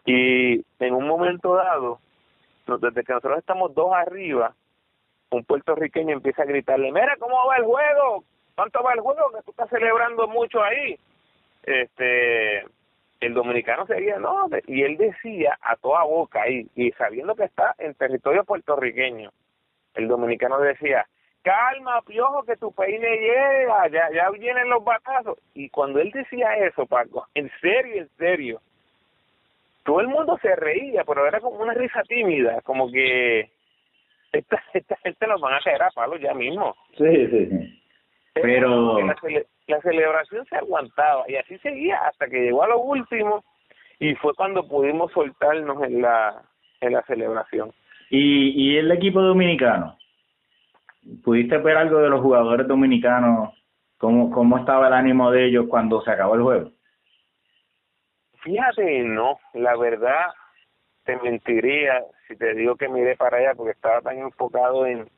Y 0.04 0.64
en 0.78 0.94
un 0.94 1.06
momento 1.06 1.54
dado 1.54 1.98
desde 2.66 3.04
que 3.04 3.12
nosotros 3.12 3.38
estamos 3.38 3.74
dos 3.74 3.92
arriba 3.92 4.54
un 5.30 5.44
puertorriqueño 5.44 6.12
empieza 6.12 6.42
a 6.42 6.46
gritarle 6.46 6.92
mira 6.92 7.16
cómo 7.18 7.46
va 7.46 7.56
el 7.56 7.64
juego 7.64 8.24
cuánto 8.54 8.82
va 8.82 8.94
el 8.94 9.00
juego 9.00 9.30
que 9.34 9.42
tú 9.42 9.50
estás 9.50 9.68
celebrando 9.68 10.26
mucho 10.28 10.62
ahí 10.62 10.98
este 11.64 12.64
el 13.24 13.34
dominicano 13.34 13.86
seguía, 13.86 14.18
no, 14.18 14.48
y 14.66 14.82
él 14.82 14.96
decía 14.96 15.58
a 15.62 15.76
toda 15.76 16.04
boca, 16.04 16.48
y, 16.48 16.68
y 16.74 16.90
sabiendo 16.92 17.34
que 17.34 17.44
está 17.44 17.74
en 17.78 17.94
territorio 17.94 18.44
puertorriqueño, 18.44 19.30
el 19.94 20.08
dominicano 20.08 20.60
decía, 20.60 21.06
calma, 21.44 22.00
piojo, 22.02 22.42
que 22.42 22.56
tu 22.56 22.72
peine 22.72 23.06
llega, 23.06 23.88
ya, 23.88 24.08
ya 24.12 24.30
vienen 24.30 24.68
los 24.70 24.82
batazos. 24.82 25.38
Y 25.54 25.68
cuando 25.68 26.00
él 26.00 26.10
decía 26.10 26.54
eso, 26.56 26.86
Paco, 26.86 27.28
en 27.34 27.50
serio, 27.60 28.02
en 28.02 28.08
serio, 28.16 28.60
todo 29.84 30.00
el 30.00 30.08
mundo 30.08 30.38
se 30.40 30.56
reía, 30.56 31.04
pero 31.04 31.26
era 31.26 31.40
como 31.40 31.58
una 31.58 31.74
risa 31.74 32.02
tímida, 32.08 32.60
como 32.62 32.90
que 32.90 33.50
esta, 34.32 34.60
esta 34.72 34.96
gente 34.96 35.26
nos 35.26 35.40
van 35.40 35.54
a 35.54 35.60
caer 35.60 35.82
a 35.82 35.90
palo 35.90 36.16
ya 36.16 36.34
mismo. 36.34 36.74
Sí, 36.96 37.26
sí, 37.28 37.46
sí. 37.46 37.80
Pero... 38.34 38.98
La, 39.06 39.14
la, 39.68 39.80
celebración 39.80 40.44
se 40.46 40.56
aguantaba 40.56 41.24
y 41.28 41.36
así 41.36 41.56
seguía 41.58 41.98
hasta 42.08 42.26
que 42.26 42.40
llegó 42.40 42.64
a 42.64 42.68
lo 42.68 42.80
último 42.80 43.44
y 44.00 44.14
fue 44.16 44.34
cuando 44.34 44.66
pudimos 44.66 45.12
soltarnos 45.12 45.82
en 45.84 46.02
la, 46.02 46.42
en 46.80 46.94
la 46.94 47.02
celebración. 47.02 47.72
¿Y, 48.10 48.72
y 48.72 48.78
el 48.78 48.90
equipo 48.90 49.20
dominicano? 49.20 49.96
¿Pudiste 51.22 51.58
ver 51.58 51.76
algo 51.76 51.98
de 51.98 52.08
los 52.08 52.20
jugadores 52.20 52.66
dominicanos? 52.66 53.54
¿Cómo, 53.98 54.30
¿Cómo 54.30 54.58
estaba 54.58 54.88
el 54.88 54.94
ánimo 54.94 55.30
de 55.30 55.46
ellos 55.46 55.66
cuando 55.68 56.02
se 56.02 56.10
acabó 56.10 56.34
el 56.34 56.42
juego? 56.42 56.70
Fíjate, 58.42 59.02
no, 59.04 59.38
la 59.54 59.76
verdad 59.76 60.32
te 61.04 61.16
mentiría 61.18 62.02
si 62.26 62.36
te 62.36 62.54
digo 62.54 62.76
que 62.76 62.88
miré 62.88 63.16
para 63.16 63.38
allá 63.38 63.54
porque 63.54 63.72
estaba 63.72 64.00
tan 64.00 64.18
enfocado 64.18 64.86
en, 64.86 65.08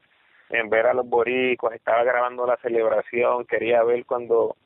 en 0.51 0.71
ver 0.71 0.87
a 0.87 0.95
los 0.95 1.09
boricos, 1.09 1.73
estaba 1.73 2.03
grabando 2.05 2.47
la 2.47 2.57
celebración, 2.59 3.45
quería 3.47 3.83
ver 3.83 4.05
cuando 4.07 4.57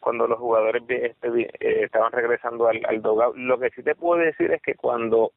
cuando 0.00 0.26
los 0.26 0.38
jugadores 0.38 0.82
este, 0.88 1.28
eh, 1.40 1.84
estaban 1.84 2.12
regresando 2.12 2.68
al, 2.68 2.82
al 2.86 3.00
Lo 3.36 3.58
que 3.58 3.70
sí 3.70 3.82
te 3.82 3.94
puedo 3.94 4.20
decir 4.20 4.52
es 4.52 4.60
que 4.60 4.74
cuando 4.74 5.32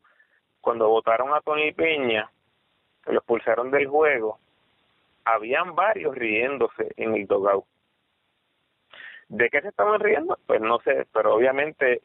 cuando 0.60 0.90
votaron 0.90 1.34
a 1.34 1.40
Tony 1.40 1.72
Peña, 1.72 2.30
lo 3.06 3.20
expulsaron 3.20 3.72
del 3.72 3.88
juego, 3.88 4.40
habían 5.34 5.76
varios 5.76 6.16
riéndose 6.16 6.92
en 6.98 7.16
el 7.16 7.28
dogout. 7.28 7.66
¿De 9.30 9.50
qué 9.50 9.62
se 9.62 9.70
estaban 9.70 10.00
riendo? 10.00 10.38
Pues 10.46 10.62
no 10.62 10.80
sé, 10.80 11.06
pero 11.14 11.36
obviamente 11.36 12.02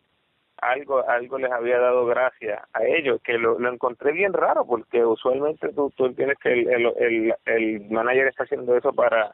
algo 0.57 1.09
algo 1.09 1.39
les 1.39 1.51
había 1.51 1.79
dado 1.79 2.07
gracia 2.07 2.66
a 2.73 2.85
ellos, 2.85 3.20
que 3.23 3.39
lo, 3.39 3.59
lo 3.59 3.73
encontré 3.73 4.12
bien 4.12 4.33
raro, 4.33 4.64
porque 4.64 5.05
usualmente 5.05 5.73
tú, 5.73 5.91
tú 5.97 6.07
entiendes 6.07 6.39
que 6.39 6.53
el, 6.53 6.68
el, 6.68 6.87
el, 6.99 7.35
el 7.47 7.91
manager 7.91 8.29
está 8.29 8.45
haciendo 8.45 8.77
eso 8.77 8.93
para 8.93 9.33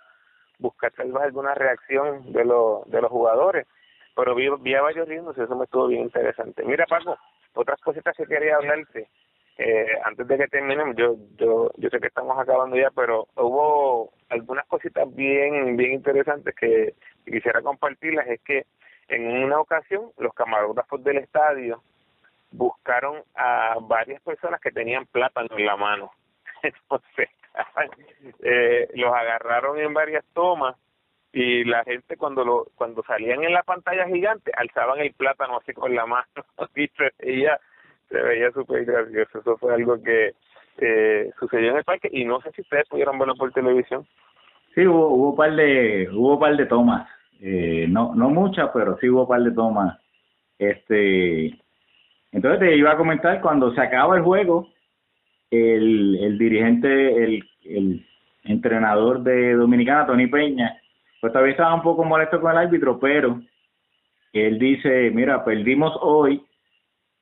buscar 0.59 0.93
tal 0.93 1.12
vez 1.12 1.22
alguna 1.22 1.55
reacción 1.55 2.32
de, 2.32 2.45
los 2.45 2.89
de 2.91 3.01
los 3.01 3.11
jugadores, 3.11 3.66
pero 4.14 4.34
vi, 4.34 4.49
vi 4.61 4.74
a 4.74 4.82
varios 4.82 5.09
riéndose, 5.09 5.45
eso 5.45 5.57
me 5.57 5.64
estuvo 5.64 5.86
bien 5.86 6.03
interesante. 6.03 6.64
Mira, 6.64 6.86
Paco, 6.86 7.16
otras 7.55 7.80
cositas 7.80 8.16
que 8.16 8.26
quería 8.26 8.57
hablarte, 8.57 9.09
eh, 9.59 9.98
antes 10.04 10.26
de 10.28 10.38
que 10.38 10.46
terminemos, 10.46 10.94
yo, 10.96 11.16
yo, 11.36 11.70
yo 11.76 11.90
sé 11.90 11.98
que 11.98 12.06
estamos 12.06 12.38
acabando 12.38 12.76
ya, 12.76 12.90
pero 12.94 13.26
hubo 13.34 14.12
algunas 14.28 14.64
cositas 14.66 15.12
bien, 15.14 15.76
bien 15.76 15.94
interesantes 15.94 16.54
que 16.54 16.94
quisiera 17.24 17.61
compartirlas, 17.61 18.28
es 18.28 18.40
que 18.42 18.66
en 19.09 19.26
una 19.42 19.59
ocasión, 19.61 20.12
los 20.18 20.32
camarógrafos 20.34 21.02
del 21.02 21.18
estadio 21.18 21.82
buscaron 22.52 23.22
a 23.34 23.76
varias 23.80 24.22
personas 24.22 24.61
que 24.61 24.70
tenían 24.70 25.06
plátano 25.06 25.48
en 25.56 25.66
la 25.66 25.76
mano. 25.76 26.12
Entonces, 26.62 27.28
eh, 28.42 28.88
los 28.94 29.12
agarraron 29.12 29.78
en 29.78 29.92
varias 29.92 30.24
tomas 30.34 30.76
y 31.32 31.64
la 31.64 31.84
gente 31.84 32.16
cuando 32.16 32.44
lo 32.44 32.66
cuando 32.74 33.02
salían 33.02 33.44
en 33.44 33.52
la 33.52 33.62
pantalla 33.62 34.06
gigante 34.06 34.50
alzaban 34.56 35.00
el 35.00 35.12
plátano 35.12 35.59
así 35.59 35.74
con 35.74 35.94
la 35.94 36.06
mano 36.06 36.26
y 36.74 36.88
se 36.88 37.12
se 38.09 38.20
veía 38.20 38.50
súper 38.52 38.84
gracioso. 38.84 39.40
Eso 39.40 39.56
fue 39.59 39.74
algo 39.74 40.02
que 40.02 40.32
eh, 40.78 41.30
sucedió 41.38 41.70
en 41.70 41.78
el 41.78 41.84
parque 41.84 42.09
y 42.12 42.24
no 42.24 42.40
sé 42.40 42.50
si 42.52 42.62
ustedes 42.62 42.88
pudieron 42.88 43.18
verlo 43.18 43.34
por 43.34 43.52
televisión. 43.52 44.06
Sí 44.74 44.86
hubo 44.86 45.09
hubo 45.09 45.36
par 45.36 45.54
de 45.54 46.09
hubo 46.12 46.38
par 46.38 46.56
de 46.56 46.66
tomas. 46.66 47.09
Eh, 47.40 47.86
no 47.88 48.14
no 48.14 48.30
muchas, 48.30 48.70
pero 48.72 48.96
sí 48.98 49.09
hubo 49.09 49.26
par 49.26 49.42
de 49.42 49.52
tomas. 49.52 49.98
Este, 50.59 51.56
entonces 52.32 52.61
te 52.61 52.76
iba 52.76 52.92
a 52.92 52.96
comentar, 52.96 53.40
cuando 53.40 53.72
se 53.74 53.80
acaba 53.80 54.16
el 54.16 54.22
juego, 54.22 54.68
el, 55.50 56.18
el 56.20 56.38
dirigente, 56.38 57.24
el, 57.24 57.44
el 57.64 58.06
entrenador 58.44 59.22
de 59.22 59.54
Dominicana, 59.54 60.06
Tony 60.06 60.26
Peña, 60.26 60.78
pues 61.20 61.32
todavía 61.32 61.52
estaba 61.52 61.74
un 61.74 61.82
poco 61.82 62.04
molesto 62.04 62.40
con 62.40 62.52
el 62.52 62.59
árbitro, 62.59 62.98
pero 62.98 63.40
él 64.32 64.59
dice, 64.59 65.11
mira, 65.12 65.44
perdimos 65.44 65.96
hoy, 66.00 66.42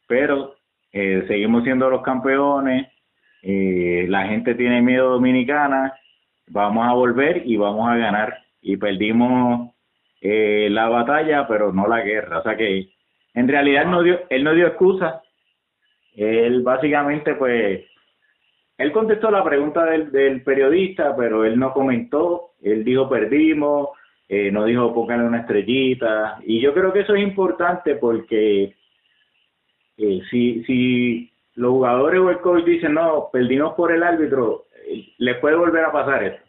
pero 0.08 0.55
eh, 0.98 1.24
seguimos 1.28 1.62
siendo 1.62 1.90
los 1.90 2.00
campeones, 2.00 2.88
eh, 3.42 4.06
la 4.08 4.28
gente 4.28 4.54
tiene 4.54 4.80
miedo 4.80 5.10
dominicana, 5.10 5.92
vamos 6.48 6.88
a 6.88 6.94
volver 6.94 7.42
y 7.44 7.58
vamos 7.58 7.86
a 7.86 7.96
ganar. 7.96 8.38
Y 8.62 8.78
perdimos 8.78 9.72
eh, 10.22 10.68
la 10.70 10.88
batalla, 10.88 11.46
pero 11.46 11.70
no 11.70 11.86
la 11.86 12.00
guerra. 12.00 12.38
O 12.38 12.42
sea 12.42 12.56
que 12.56 12.88
en 13.34 13.46
realidad 13.46 13.82
él 13.82 13.90
no 13.90 14.02
dio, 14.02 14.20
él 14.30 14.42
no 14.42 14.54
dio 14.54 14.68
excusa. 14.68 15.20
Él 16.14 16.62
básicamente, 16.62 17.34
pues, 17.34 17.84
él 18.78 18.92
contestó 18.92 19.30
la 19.30 19.44
pregunta 19.44 19.84
del, 19.84 20.42
periodista, 20.44 21.14
pero 21.14 21.44
él 21.44 21.58
no 21.58 21.74
comentó. 21.74 22.52
Él 22.62 22.84
dijo 22.84 23.06
perdimos, 23.06 23.90
eh, 24.30 24.50
no 24.50 24.64
dijo 24.64 24.94
pónganle 24.94 25.26
una 25.26 25.40
estrellita. 25.40 26.38
Y 26.42 26.58
yo 26.62 26.72
creo 26.72 26.90
que 26.94 27.00
eso 27.00 27.14
es 27.14 27.22
importante 27.22 27.96
porque 27.96 28.74
eh, 29.98 30.20
si, 30.30 30.64
si 30.64 31.32
los 31.54 31.70
jugadores 31.70 32.20
o 32.20 32.30
el 32.30 32.40
coach 32.40 32.64
dicen 32.64 32.94
no, 32.94 33.28
perdimos 33.32 33.74
por 33.74 33.92
el 33.92 34.02
árbitro, 34.02 34.64
eh, 34.86 35.06
les 35.18 35.38
puede 35.38 35.56
volver 35.56 35.84
a 35.84 35.92
pasar 35.92 36.24
eso. 36.24 36.42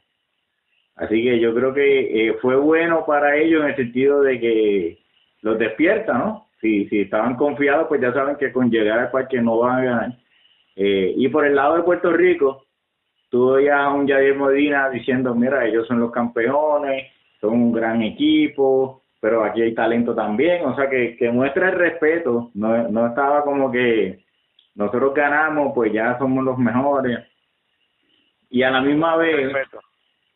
Así 0.96 1.24
que 1.24 1.40
yo 1.40 1.54
creo 1.54 1.74
que 1.74 2.30
eh, 2.30 2.34
fue 2.42 2.56
bueno 2.56 3.06
para 3.06 3.38
ellos 3.38 3.62
en 3.64 3.70
el 3.70 3.76
sentido 3.76 4.22
de 4.22 4.40
que 4.40 4.98
los 5.42 5.58
despierta, 5.60 6.14
¿no? 6.18 6.48
Si, 6.60 6.88
si 6.90 7.02
estaban 7.02 7.36
confiados, 7.36 7.88
pues 7.88 8.02
ya 8.02 8.12
saben 8.14 8.36
que 8.36 8.52
con 8.52 8.72
llegar 8.72 9.00
al 9.00 9.12
parque 9.12 9.40
no 9.40 9.60
van 9.60 9.78
a 9.78 9.84
ganar. 9.84 10.18
Eh, 10.76 11.14
y 11.16 11.28
por 11.30 11.46
el 11.46 11.56
lado 11.56 11.78
de 11.78 11.84
Puerto 11.84 12.12
Rico, 12.12 12.66
tuvo 13.30 13.60
ya 13.60 13.90
un 13.90 14.08
Javier 14.08 14.36
Modina 14.36 14.90
diciendo, 14.90 15.36
mira, 15.36 15.66
ellos 15.66 15.88
son 15.88 16.00
los 16.00 16.12
campeones, 16.12 17.12
son 17.40 17.54
un 17.54 17.72
gran 17.72 18.02
equipo, 18.02 19.04
pero 19.20 19.44
aquí 19.44 19.62
hay 19.62 19.74
talento 19.74 20.14
también, 20.14 20.66
o 20.66 20.76
sea, 20.76 20.90
que, 20.90 21.18
que 21.18 21.32
muestra 21.32 21.70
el 21.70 21.76
respeto, 21.76 22.52
no, 22.54 22.90
no 22.90 23.08
estaba 23.08 23.44
como 23.44 23.72
que 23.72 24.20
nosotros 24.76 25.14
ganamos, 25.14 25.74
pues 25.74 25.92
ya 25.92 26.18
somos 26.20 26.44
los 26.44 26.58
mejores. 26.58 27.20
Y 28.50 28.64
a 28.64 28.70
la 28.70 28.82
misma 28.82 29.18
vez 29.18 29.52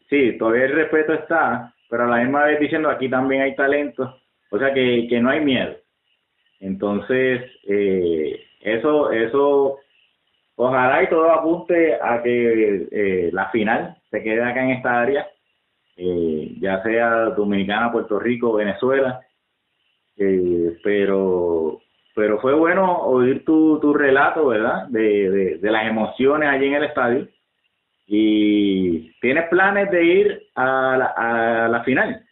sí, 0.10 0.38
todavía 0.38 0.66
el 0.66 0.74
respeto 0.74 1.14
está, 1.14 1.74
pero 1.90 2.04
a 2.04 2.08
la 2.08 2.24
misma 2.24 2.46
vez 2.46 2.60
diciendo 2.60 2.90
aquí 2.90 3.10
también 3.10 3.44
hay 3.44 3.56
talento, 3.56 4.20
o 4.50 4.58
sea 4.58 4.74
que, 4.74 5.08
que 5.10 5.20
no 5.20 5.30
hay 5.30 5.42
miedo. 5.42 5.76
Entonces, 6.60 7.42
eh, 7.68 8.44
eso, 8.62 9.12
eso, 9.12 9.80
ojalá 10.56 11.04
y 11.04 11.10
todo 11.10 11.32
apunte 11.32 11.96
a 12.02 12.22
que 12.22 12.88
eh, 12.92 13.30
la 13.32 13.50
final 13.50 13.98
se 14.10 14.22
quede 14.22 14.44
acá 14.44 14.64
en 14.64 14.72
esta 14.72 15.02
área, 15.02 15.28
eh, 16.04 16.56
ya 16.60 16.82
sea 16.84 17.26
Dominicana, 17.32 17.92
Puerto 17.92 18.20
Rico, 18.20 18.54
Venezuela, 18.54 19.22
pero 20.84 21.82
pero 22.14 22.40
fue 22.42 22.54
bueno 22.54 23.04
oír 23.04 23.46
tu, 23.46 23.80
tu 23.80 23.94
relato, 23.94 24.48
¿verdad? 24.48 24.88
De, 24.90 25.30
de, 25.30 25.58
de 25.58 25.72
las 25.72 25.88
emociones 25.88 26.50
allí 26.50 26.68
en 26.68 26.74
el 26.76 26.84
estadio 26.84 27.28
¿Y 28.14 29.18
tienes 29.22 29.48
planes 29.48 29.90
de 29.90 30.04
ir 30.04 30.50
a 30.56 30.98
la, 30.98 31.06
a 31.16 31.68
la 31.70 31.82
final? 31.86 32.26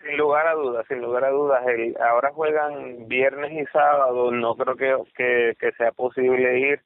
Sin 0.00 0.16
lugar 0.16 0.46
a 0.46 0.54
dudas, 0.54 0.86
sin 0.86 1.00
lugar 1.00 1.24
a 1.24 1.30
dudas. 1.30 1.66
El, 1.66 1.96
ahora 2.00 2.30
juegan 2.30 3.08
viernes 3.08 3.50
y 3.50 3.66
sábado, 3.72 4.30
no 4.30 4.54
creo 4.54 5.04
que, 5.16 5.56
que, 5.58 5.72
sea 5.72 5.90
posible 5.90 6.56
ir, 6.56 6.80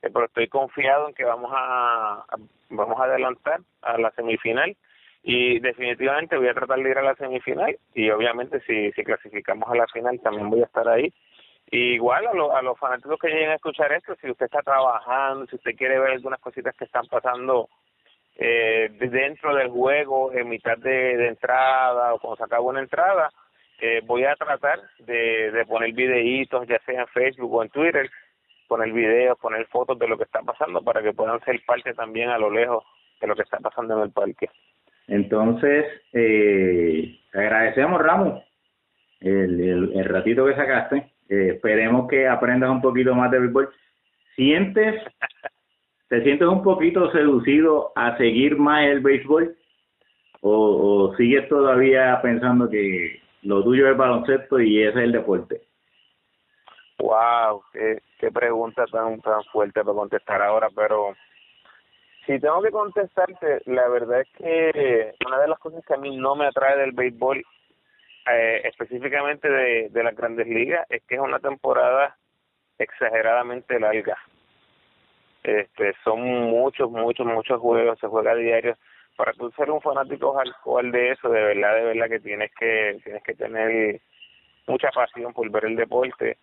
eh, 0.00 0.08
pero 0.10 0.24
estoy 0.24 0.48
confiado 0.48 1.08
en 1.08 1.14
que 1.14 1.24
vamos 1.24 1.52
a, 1.54 2.24
vamos 2.68 2.98
a 3.00 3.04
adelantar 3.04 3.60
a 3.82 3.98
la 3.98 4.10
semifinal 4.12 4.76
y 5.22 5.58
definitivamente 5.58 6.36
voy 6.36 6.48
a 6.48 6.54
tratar 6.54 6.78
de 6.78 6.90
ir 6.90 6.98
a 6.98 7.02
la 7.02 7.16
semifinal 7.16 7.76
y 7.94 8.10
obviamente 8.10 8.60
si, 8.60 8.92
si 8.92 9.02
clasificamos 9.02 9.68
a 9.68 9.74
la 9.74 9.86
final 9.88 10.20
también 10.20 10.50
voy 10.50 10.62
a 10.62 10.66
estar 10.66 10.88
ahí. 10.88 11.12
Igual 11.68 12.26
a, 12.26 12.58
a 12.58 12.62
los 12.62 12.78
fanáticos 12.78 13.18
que 13.18 13.28
lleguen 13.28 13.50
a 13.50 13.56
escuchar 13.56 13.92
esto, 13.92 14.14
si 14.20 14.30
usted 14.30 14.46
está 14.46 14.62
trabajando, 14.62 15.46
si 15.46 15.56
usted 15.56 15.74
quiere 15.74 15.98
ver 15.98 16.12
algunas 16.12 16.38
cositas 16.38 16.76
que 16.76 16.84
están 16.84 17.06
pasando 17.08 17.68
eh, 18.36 18.88
dentro 19.00 19.54
del 19.54 19.70
juego, 19.70 20.32
en 20.32 20.48
mitad 20.48 20.78
de, 20.78 21.26
entrada 21.26 22.14
o 22.14 22.20
cuando 22.20 22.36
se 22.36 22.44
acaba 22.44 22.62
una 22.62 22.80
entrada, 22.80 23.30
eh, 23.80 24.00
voy 24.04 24.24
a 24.24 24.36
tratar 24.36 24.80
de, 25.00 25.50
de 25.50 25.66
poner 25.66 25.92
videitos, 25.92 26.68
ya 26.68 26.78
sea 26.86 27.00
en 27.00 27.08
Facebook 27.08 27.52
o 27.52 27.62
en 27.62 27.70
Twitter, 27.70 28.10
poner 28.66 28.92
videos, 28.92 29.38
poner 29.38 29.66
fotos 29.66 29.98
de 29.98 30.08
lo 30.08 30.16
que 30.16 30.24
está 30.24 30.42
pasando 30.42 30.82
para 30.82 31.02
que 31.02 31.12
puedan 31.12 31.40
ser 31.44 31.60
parte 31.66 31.94
también 31.94 32.30
a 32.30 32.38
lo 32.38 32.50
lejos 32.50 32.84
de 33.20 33.26
lo 33.26 33.34
que 33.34 33.42
está 33.42 33.58
pasando 33.58 33.96
en 33.96 34.02
el 34.04 34.10
parque. 34.10 34.48
Entonces, 35.08 35.86
eh, 36.12 37.18
agradecemos, 37.32 38.00
Ramos, 38.00 38.42
el, 39.20 39.60
el, 39.60 39.92
el 39.94 40.04
ratito 40.04 40.46
que 40.46 40.54
sacaste 40.54 41.16
eh, 41.28 41.52
esperemos 41.54 42.08
que 42.08 42.28
aprendas 42.28 42.70
un 42.70 42.80
poquito 42.80 43.14
más 43.14 43.30
de 43.30 43.40
béisbol. 43.40 43.68
¿Sientes, 44.34 45.02
¿te 46.08 46.22
sientes 46.22 46.46
un 46.46 46.62
poquito 46.62 47.10
seducido 47.12 47.92
a 47.96 48.16
seguir 48.16 48.56
más 48.56 48.84
el 48.84 49.00
béisbol? 49.00 49.56
¿O, 50.40 51.08
o 51.10 51.16
sigues 51.16 51.48
todavía 51.48 52.20
pensando 52.22 52.68
que 52.68 53.20
lo 53.42 53.64
tuyo 53.64 53.90
es 53.90 53.96
baloncesto 53.96 54.60
y 54.60 54.82
ese 54.82 54.98
es 54.98 55.04
el 55.04 55.12
deporte? 55.12 55.62
Wow, 56.98 57.62
qué, 57.72 58.00
qué 58.18 58.30
pregunta 58.30 58.86
tan 58.86 59.20
tan 59.20 59.44
fuerte 59.44 59.84
para 59.84 59.94
contestar 59.94 60.40
ahora, 60.42 60.68
pero 60.74 61.14
si 62.26 62.40
tengo 62.40 62.60
que 62.62 62.70
contestarte, 62.70 63.60
la 63.66 63.86
verdad 63.88 64.22
es 64.22 64.28
que 64.36 65.14
una 65.26 65.38
de 65.38 65.48
las 65.48 65.58
cosas 65.58 65.84
que 65.86 65.94
a 65.94 65.98
mí 65.98 66.16
no 66.16 66.34
me 66.34 66.46
atrae 66.46 66.76
del 66.78 66.92
béisbol, 66.92 67.44
eh, 68.32 68.62
específicamente 68.64 69.48
de, 69.48 69.88
de 69.90 70.02
las 70.02 70.16
grandes 70.16 70.46
ligas, 70.48 70.86
es 70.90 71.02
que 71.04 71.14
es 71.14 71.20
una 71.20 71.38
temporada 71.38 72.16
exageradamente 72.78 73.78
larga. 73.78 74.18
Este, 75.44 75.94
son 76.02 76.20
muchos, 76.22 76.90
muchos, 76.90 77.24
muchos 77.26 77.60
juegos, 77.60 77.98
se 78.00 78.08
juega 78.08 78.32
a 78.32 78.36
diario. 78.36 78.76
Para 79.16 79.32
tú 79.32 79.50
ser 79.52 79.70
un 79.70 79.80
fanático 79.80 80.34
hardcore 80.34 80.90
de 80.90 81.12
eso, 81.12 81.28
de 81.28 81.40
verdad, 81.40 81.74
de 81.76 81.84
verdad 81.84 82.08
que 82.08 82.20
tienes 82.20 82.50
que 82.58 82.98
tienes 83.04 83.22
que 83.22 83.34
tener 83.34 84.00
mucha 84.66 84.90
pasión 84.90 85.32
por 85.32 85.48
ver 85.50 85.66
el 85.66 85.76
deporte 85.76 86.38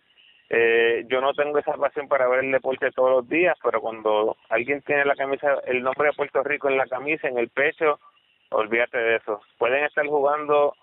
eh, 0.56 1.04
yo 1.08 1.20
no 1.20 1.32
tengo 1.34 1.58
esa 1.58 1.72
pasión 1.72 2.06
para 2.06 2.28
ver 2.28 2.44
el 2.44 2.52
deporte 2.52 2.92
todos 2.92 3.10
los 3.10 3.28
días, 3.28 3.56
pero 3.60 3.80
cuando 3.80 4.36
alguien 4.50 4.82
tiene 4.82 5.04
la 5.04 5.16
camisa, 5.16 5.58
el 5.66 5.82
nombre 5.82 6.08
de 6.08 6.14
Puerto 6.14 6.44
Rico 6.44 6.68
en 6.68 6.76
la 6.76 6.86
camisa, 6.86 7.26
en 7.26 7.38
el 7.38 7.48
pecho, 7.48 7.98
olvídate 8.50 8.98
de 8.98 9.16
eso. 9.16 9.40
Pueden 9.58 9.82
estar 9.82 10.06
jugando 10.06 10.74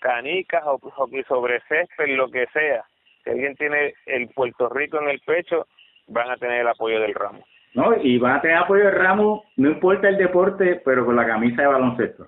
canicas 0.00 0.64
o 0.66 0.78
hockey 0.78 1.22
sobre 1.28 1.60
césped, 1.68 2.16
lo 2.16 2.32
que 2.32 2.46
sea. 2.52 2.82
Si 3.22 3.30
alguien 3.30 3.54
tiene 3.54 3.94
el 4.06 4.28
Puerto 4.30 4.68
Rico 4.68 5.00
en 5.00 5.10
el 5.10 5.20
pecho, 5.20 5.68
van 6.08 6.28
a 6.28 6.36
tener 6.36 6.62
el 6.62 6.68
apoyo 6.68 6.98
del 6.98 7.14
ramo. 7.14 7.44
No, 7.74 7.94
y 8.02 8.18
van 8.18 8.38
a 8.38 8.40
tener 8.40 8.56
apoyo 8.56 8.86
del 8.86 8.96
ramo, 8.96 9.44
no 9.56 9.70
importa 9.70 10.08
el 10.08 10.16
deporte, 10.16 10.82
pero 10.84 11.06
con 11.06 11.14
la 11.14 11.28
camisa 11.28 11.62
de 11.62 11.68
baloncesto. 11.68 12.26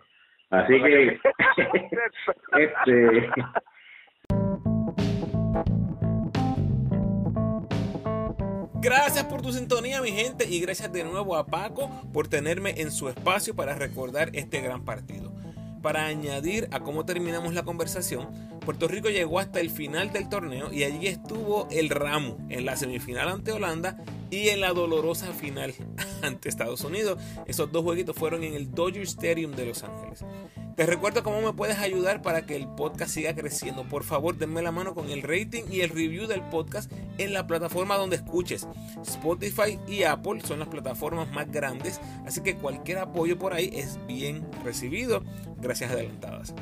Así 0.51 0.81
que, 0.81 1.19
este, 2.57 3.31
Gracias 8.85 9.25
por 9.25 9.41
tu 9.41 9.51
sintonía, 9.51 10.03
mi 10.03 10.13
gente, 10.13 10.47
y 10.47 10.61
gracias 10.61 10.93
de 10.93 11.05
nuevo 11.05 11.37
a 11.37 11.47
Paco 11.47 11.89
por 12.13 12.29
tenerme 12.29 12.83
en 12.83 12.93
su 12.93 13.09
espacio 13.09 13.57
para 13.57 13.75
recordar 13.75 14.29
este 14.35 14.61
gran 14.61 14.85
partido. 14.85 15.33
Para 15.81 16.05
añadir 16.05 16.69
a 16.71 16.81
cómo 16.81 17.07
terminamos 17.07 17.55
la 17.55 17.63
conversación, 17.63 18.29
Puerto 18.61 18.87
Rico 18.87 19.09
llegó 19.09 19.39
hasta 19.39 19.61
el 19.61 19.71
final 19.71 20.13
del 20.13 20.29
torneo 20.29 20.71
y 20.71 20.85
allí 20.85 21.07
estuvo 21.07 21.67
el 21.71 21.89
ramo 21.89 22.37
en 22.51 22.67
la 22.67 22.77
semifinal 22.77 23.31
ante 23.31 23.53
Holanda 23.53 24.05
y 24.31 24.49
en 24.49 24.61
la 24.61 24.75
dolorosa 24.75 25.33
final 25.33 25.73
ante 26.23 26.51
Estados 26.51 26.83
Unidos. 26.83 27.19
Esos 27.47 27.73
dos 27.73 27.85
jueguitos 27.85 28.15
fueron 28.15 28.45
en 28.45 28.53
el 28.53 28.71
Dodger 28.71 29.05
Stadium 29.05 29.53
de 29.53 29.65
Los 29.65 29.83
Ángeles. 29.83 30.27
Te 30.77 30.87
recuerdo 30.87 31.23
cómo 31.23 31.41
me 31.41 31.53
puedes 31.53 31.79
ayudar 31.79 32.21
para 32.21 32.47
que 32.47 32.57
el 32.57 32.67
podcast 32.67 33.13
siga 33.13 33.33
creciendo. 33.37 33.89
Por 33.89 34.03
favor, 34.03 34.37
denme 34.37 34.61
la 34.61 34.73
mano 34.73 34.93
con 34.93 35.09
el 35.09 35.23
rating 35.23 35.63
y 35.71 35.83
el 35.83 35.91
review 35.91 36.27
del 36.27 36.43
podcast 36.43 36.91
en 37.17 37.33
la 37.33 37.47
plataforma 37.47 37.97
donde 37.97 38.17
escuches. 38.17 38.67
Spotify 39.03 39.79
y 39.87 40.03
Apple 40.03 40.41
son 40.45 40.59
las 40.59 40.67
plataformas 40.67 41.31
más 41.31 41.49
grandes, 41.49 42.01
así 42.27 42.41
que 42.41 42.57
cualquier 42.57 42.99
apoyo 42.99 43.39
por 43.39 43.55
ahí 43.55 43.71
es 43.73 44.05
bien 44.09 44.45
recibido. 44.65 45.23
Gracias 45.61 45.93
adelantadas. 45.93 46.55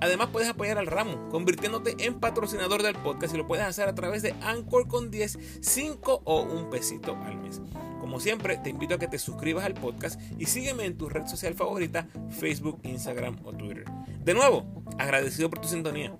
Además 0.00 0.30
puedes 0.32 0.48
apoyar 0.48 0.78
al 0.78 0.88
ramo 0.88 1.28
convirtiéndote 1.28 1.94
en 2.04 2.18
patrocinador 2.18 2.82
del 2.82 2.96
podcast 2.96 3.34
y 3.34 3.38
lo 3.38 3.46
puedes 3.46 3.64
hacer 3.64 3.88
a 3.88 3.94
través 3.94 4.22
de 4.22 4.34
Anchor 4.42 4.88
con 4.88 5.12
10, 5.12 5.38
5 5.60 6.22
o 6.24 6.42
un 6.42 6.70
pesito 6.70 7.16
al 7.24 7.36
mes. 7.36 7.60
Como 8.00 8.18
siempre, 8.18 8.56
te 8.56 8.70
invito 8.70 8.94
a 8.94 8.98
que 8.98 9.08
te 9.08 9.18
suscribas 9.18 9.64
al 9.64 9.74
podcast 9.74 10.20
y 10.38 10.46
sígueme 10.46 10.84
en 10.84 10.96
tu 10.96 11.08
red 11.08 11.26
social 11.26 11.54
favorita, 11.54 12.08
Facebook, 12.30 12.80
Instagram 12.82 13.38
o 13.44 13.52
De 13.60 14.34
nuevo, 14.34 14.84
agradecido 14.98 15.50
por 15.50 15.60
tu 15.60 15.68
sintonía. 15.68 16.16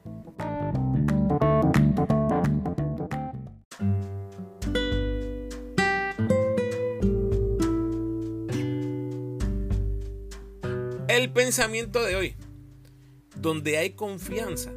El 11.09 11.32
pensamiento 11.32 12.03
de 12.05 12.16
hoy. 12.16 12.34
Donde 13.36 13.78
hay 13.78 13.91
confianza, 13.91 14.70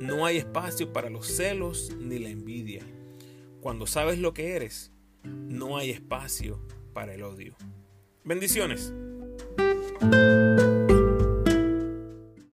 no 0.00 0.24
hay 0.24 0.38
espacio 0.38 0.92
para 0.92 1.10
los 1.10 1.26
celos 1.26 1.92
ni 1.98 2.18
la 2.18 2.30
envidia. 2.30 2.82
Cuando 3.60 3.86
sabes 3.86 4.18
lo 4.18 4.32
que 4.32 4.56
eres, 4.56 4.92
no 5.24 5.76
hay 5.76 5.90
espacio 5.90 6.60
para 6.94 7.14
el 7.14 7.22
odio. 7.22 7.54
Bendiciones. 8.24 8.92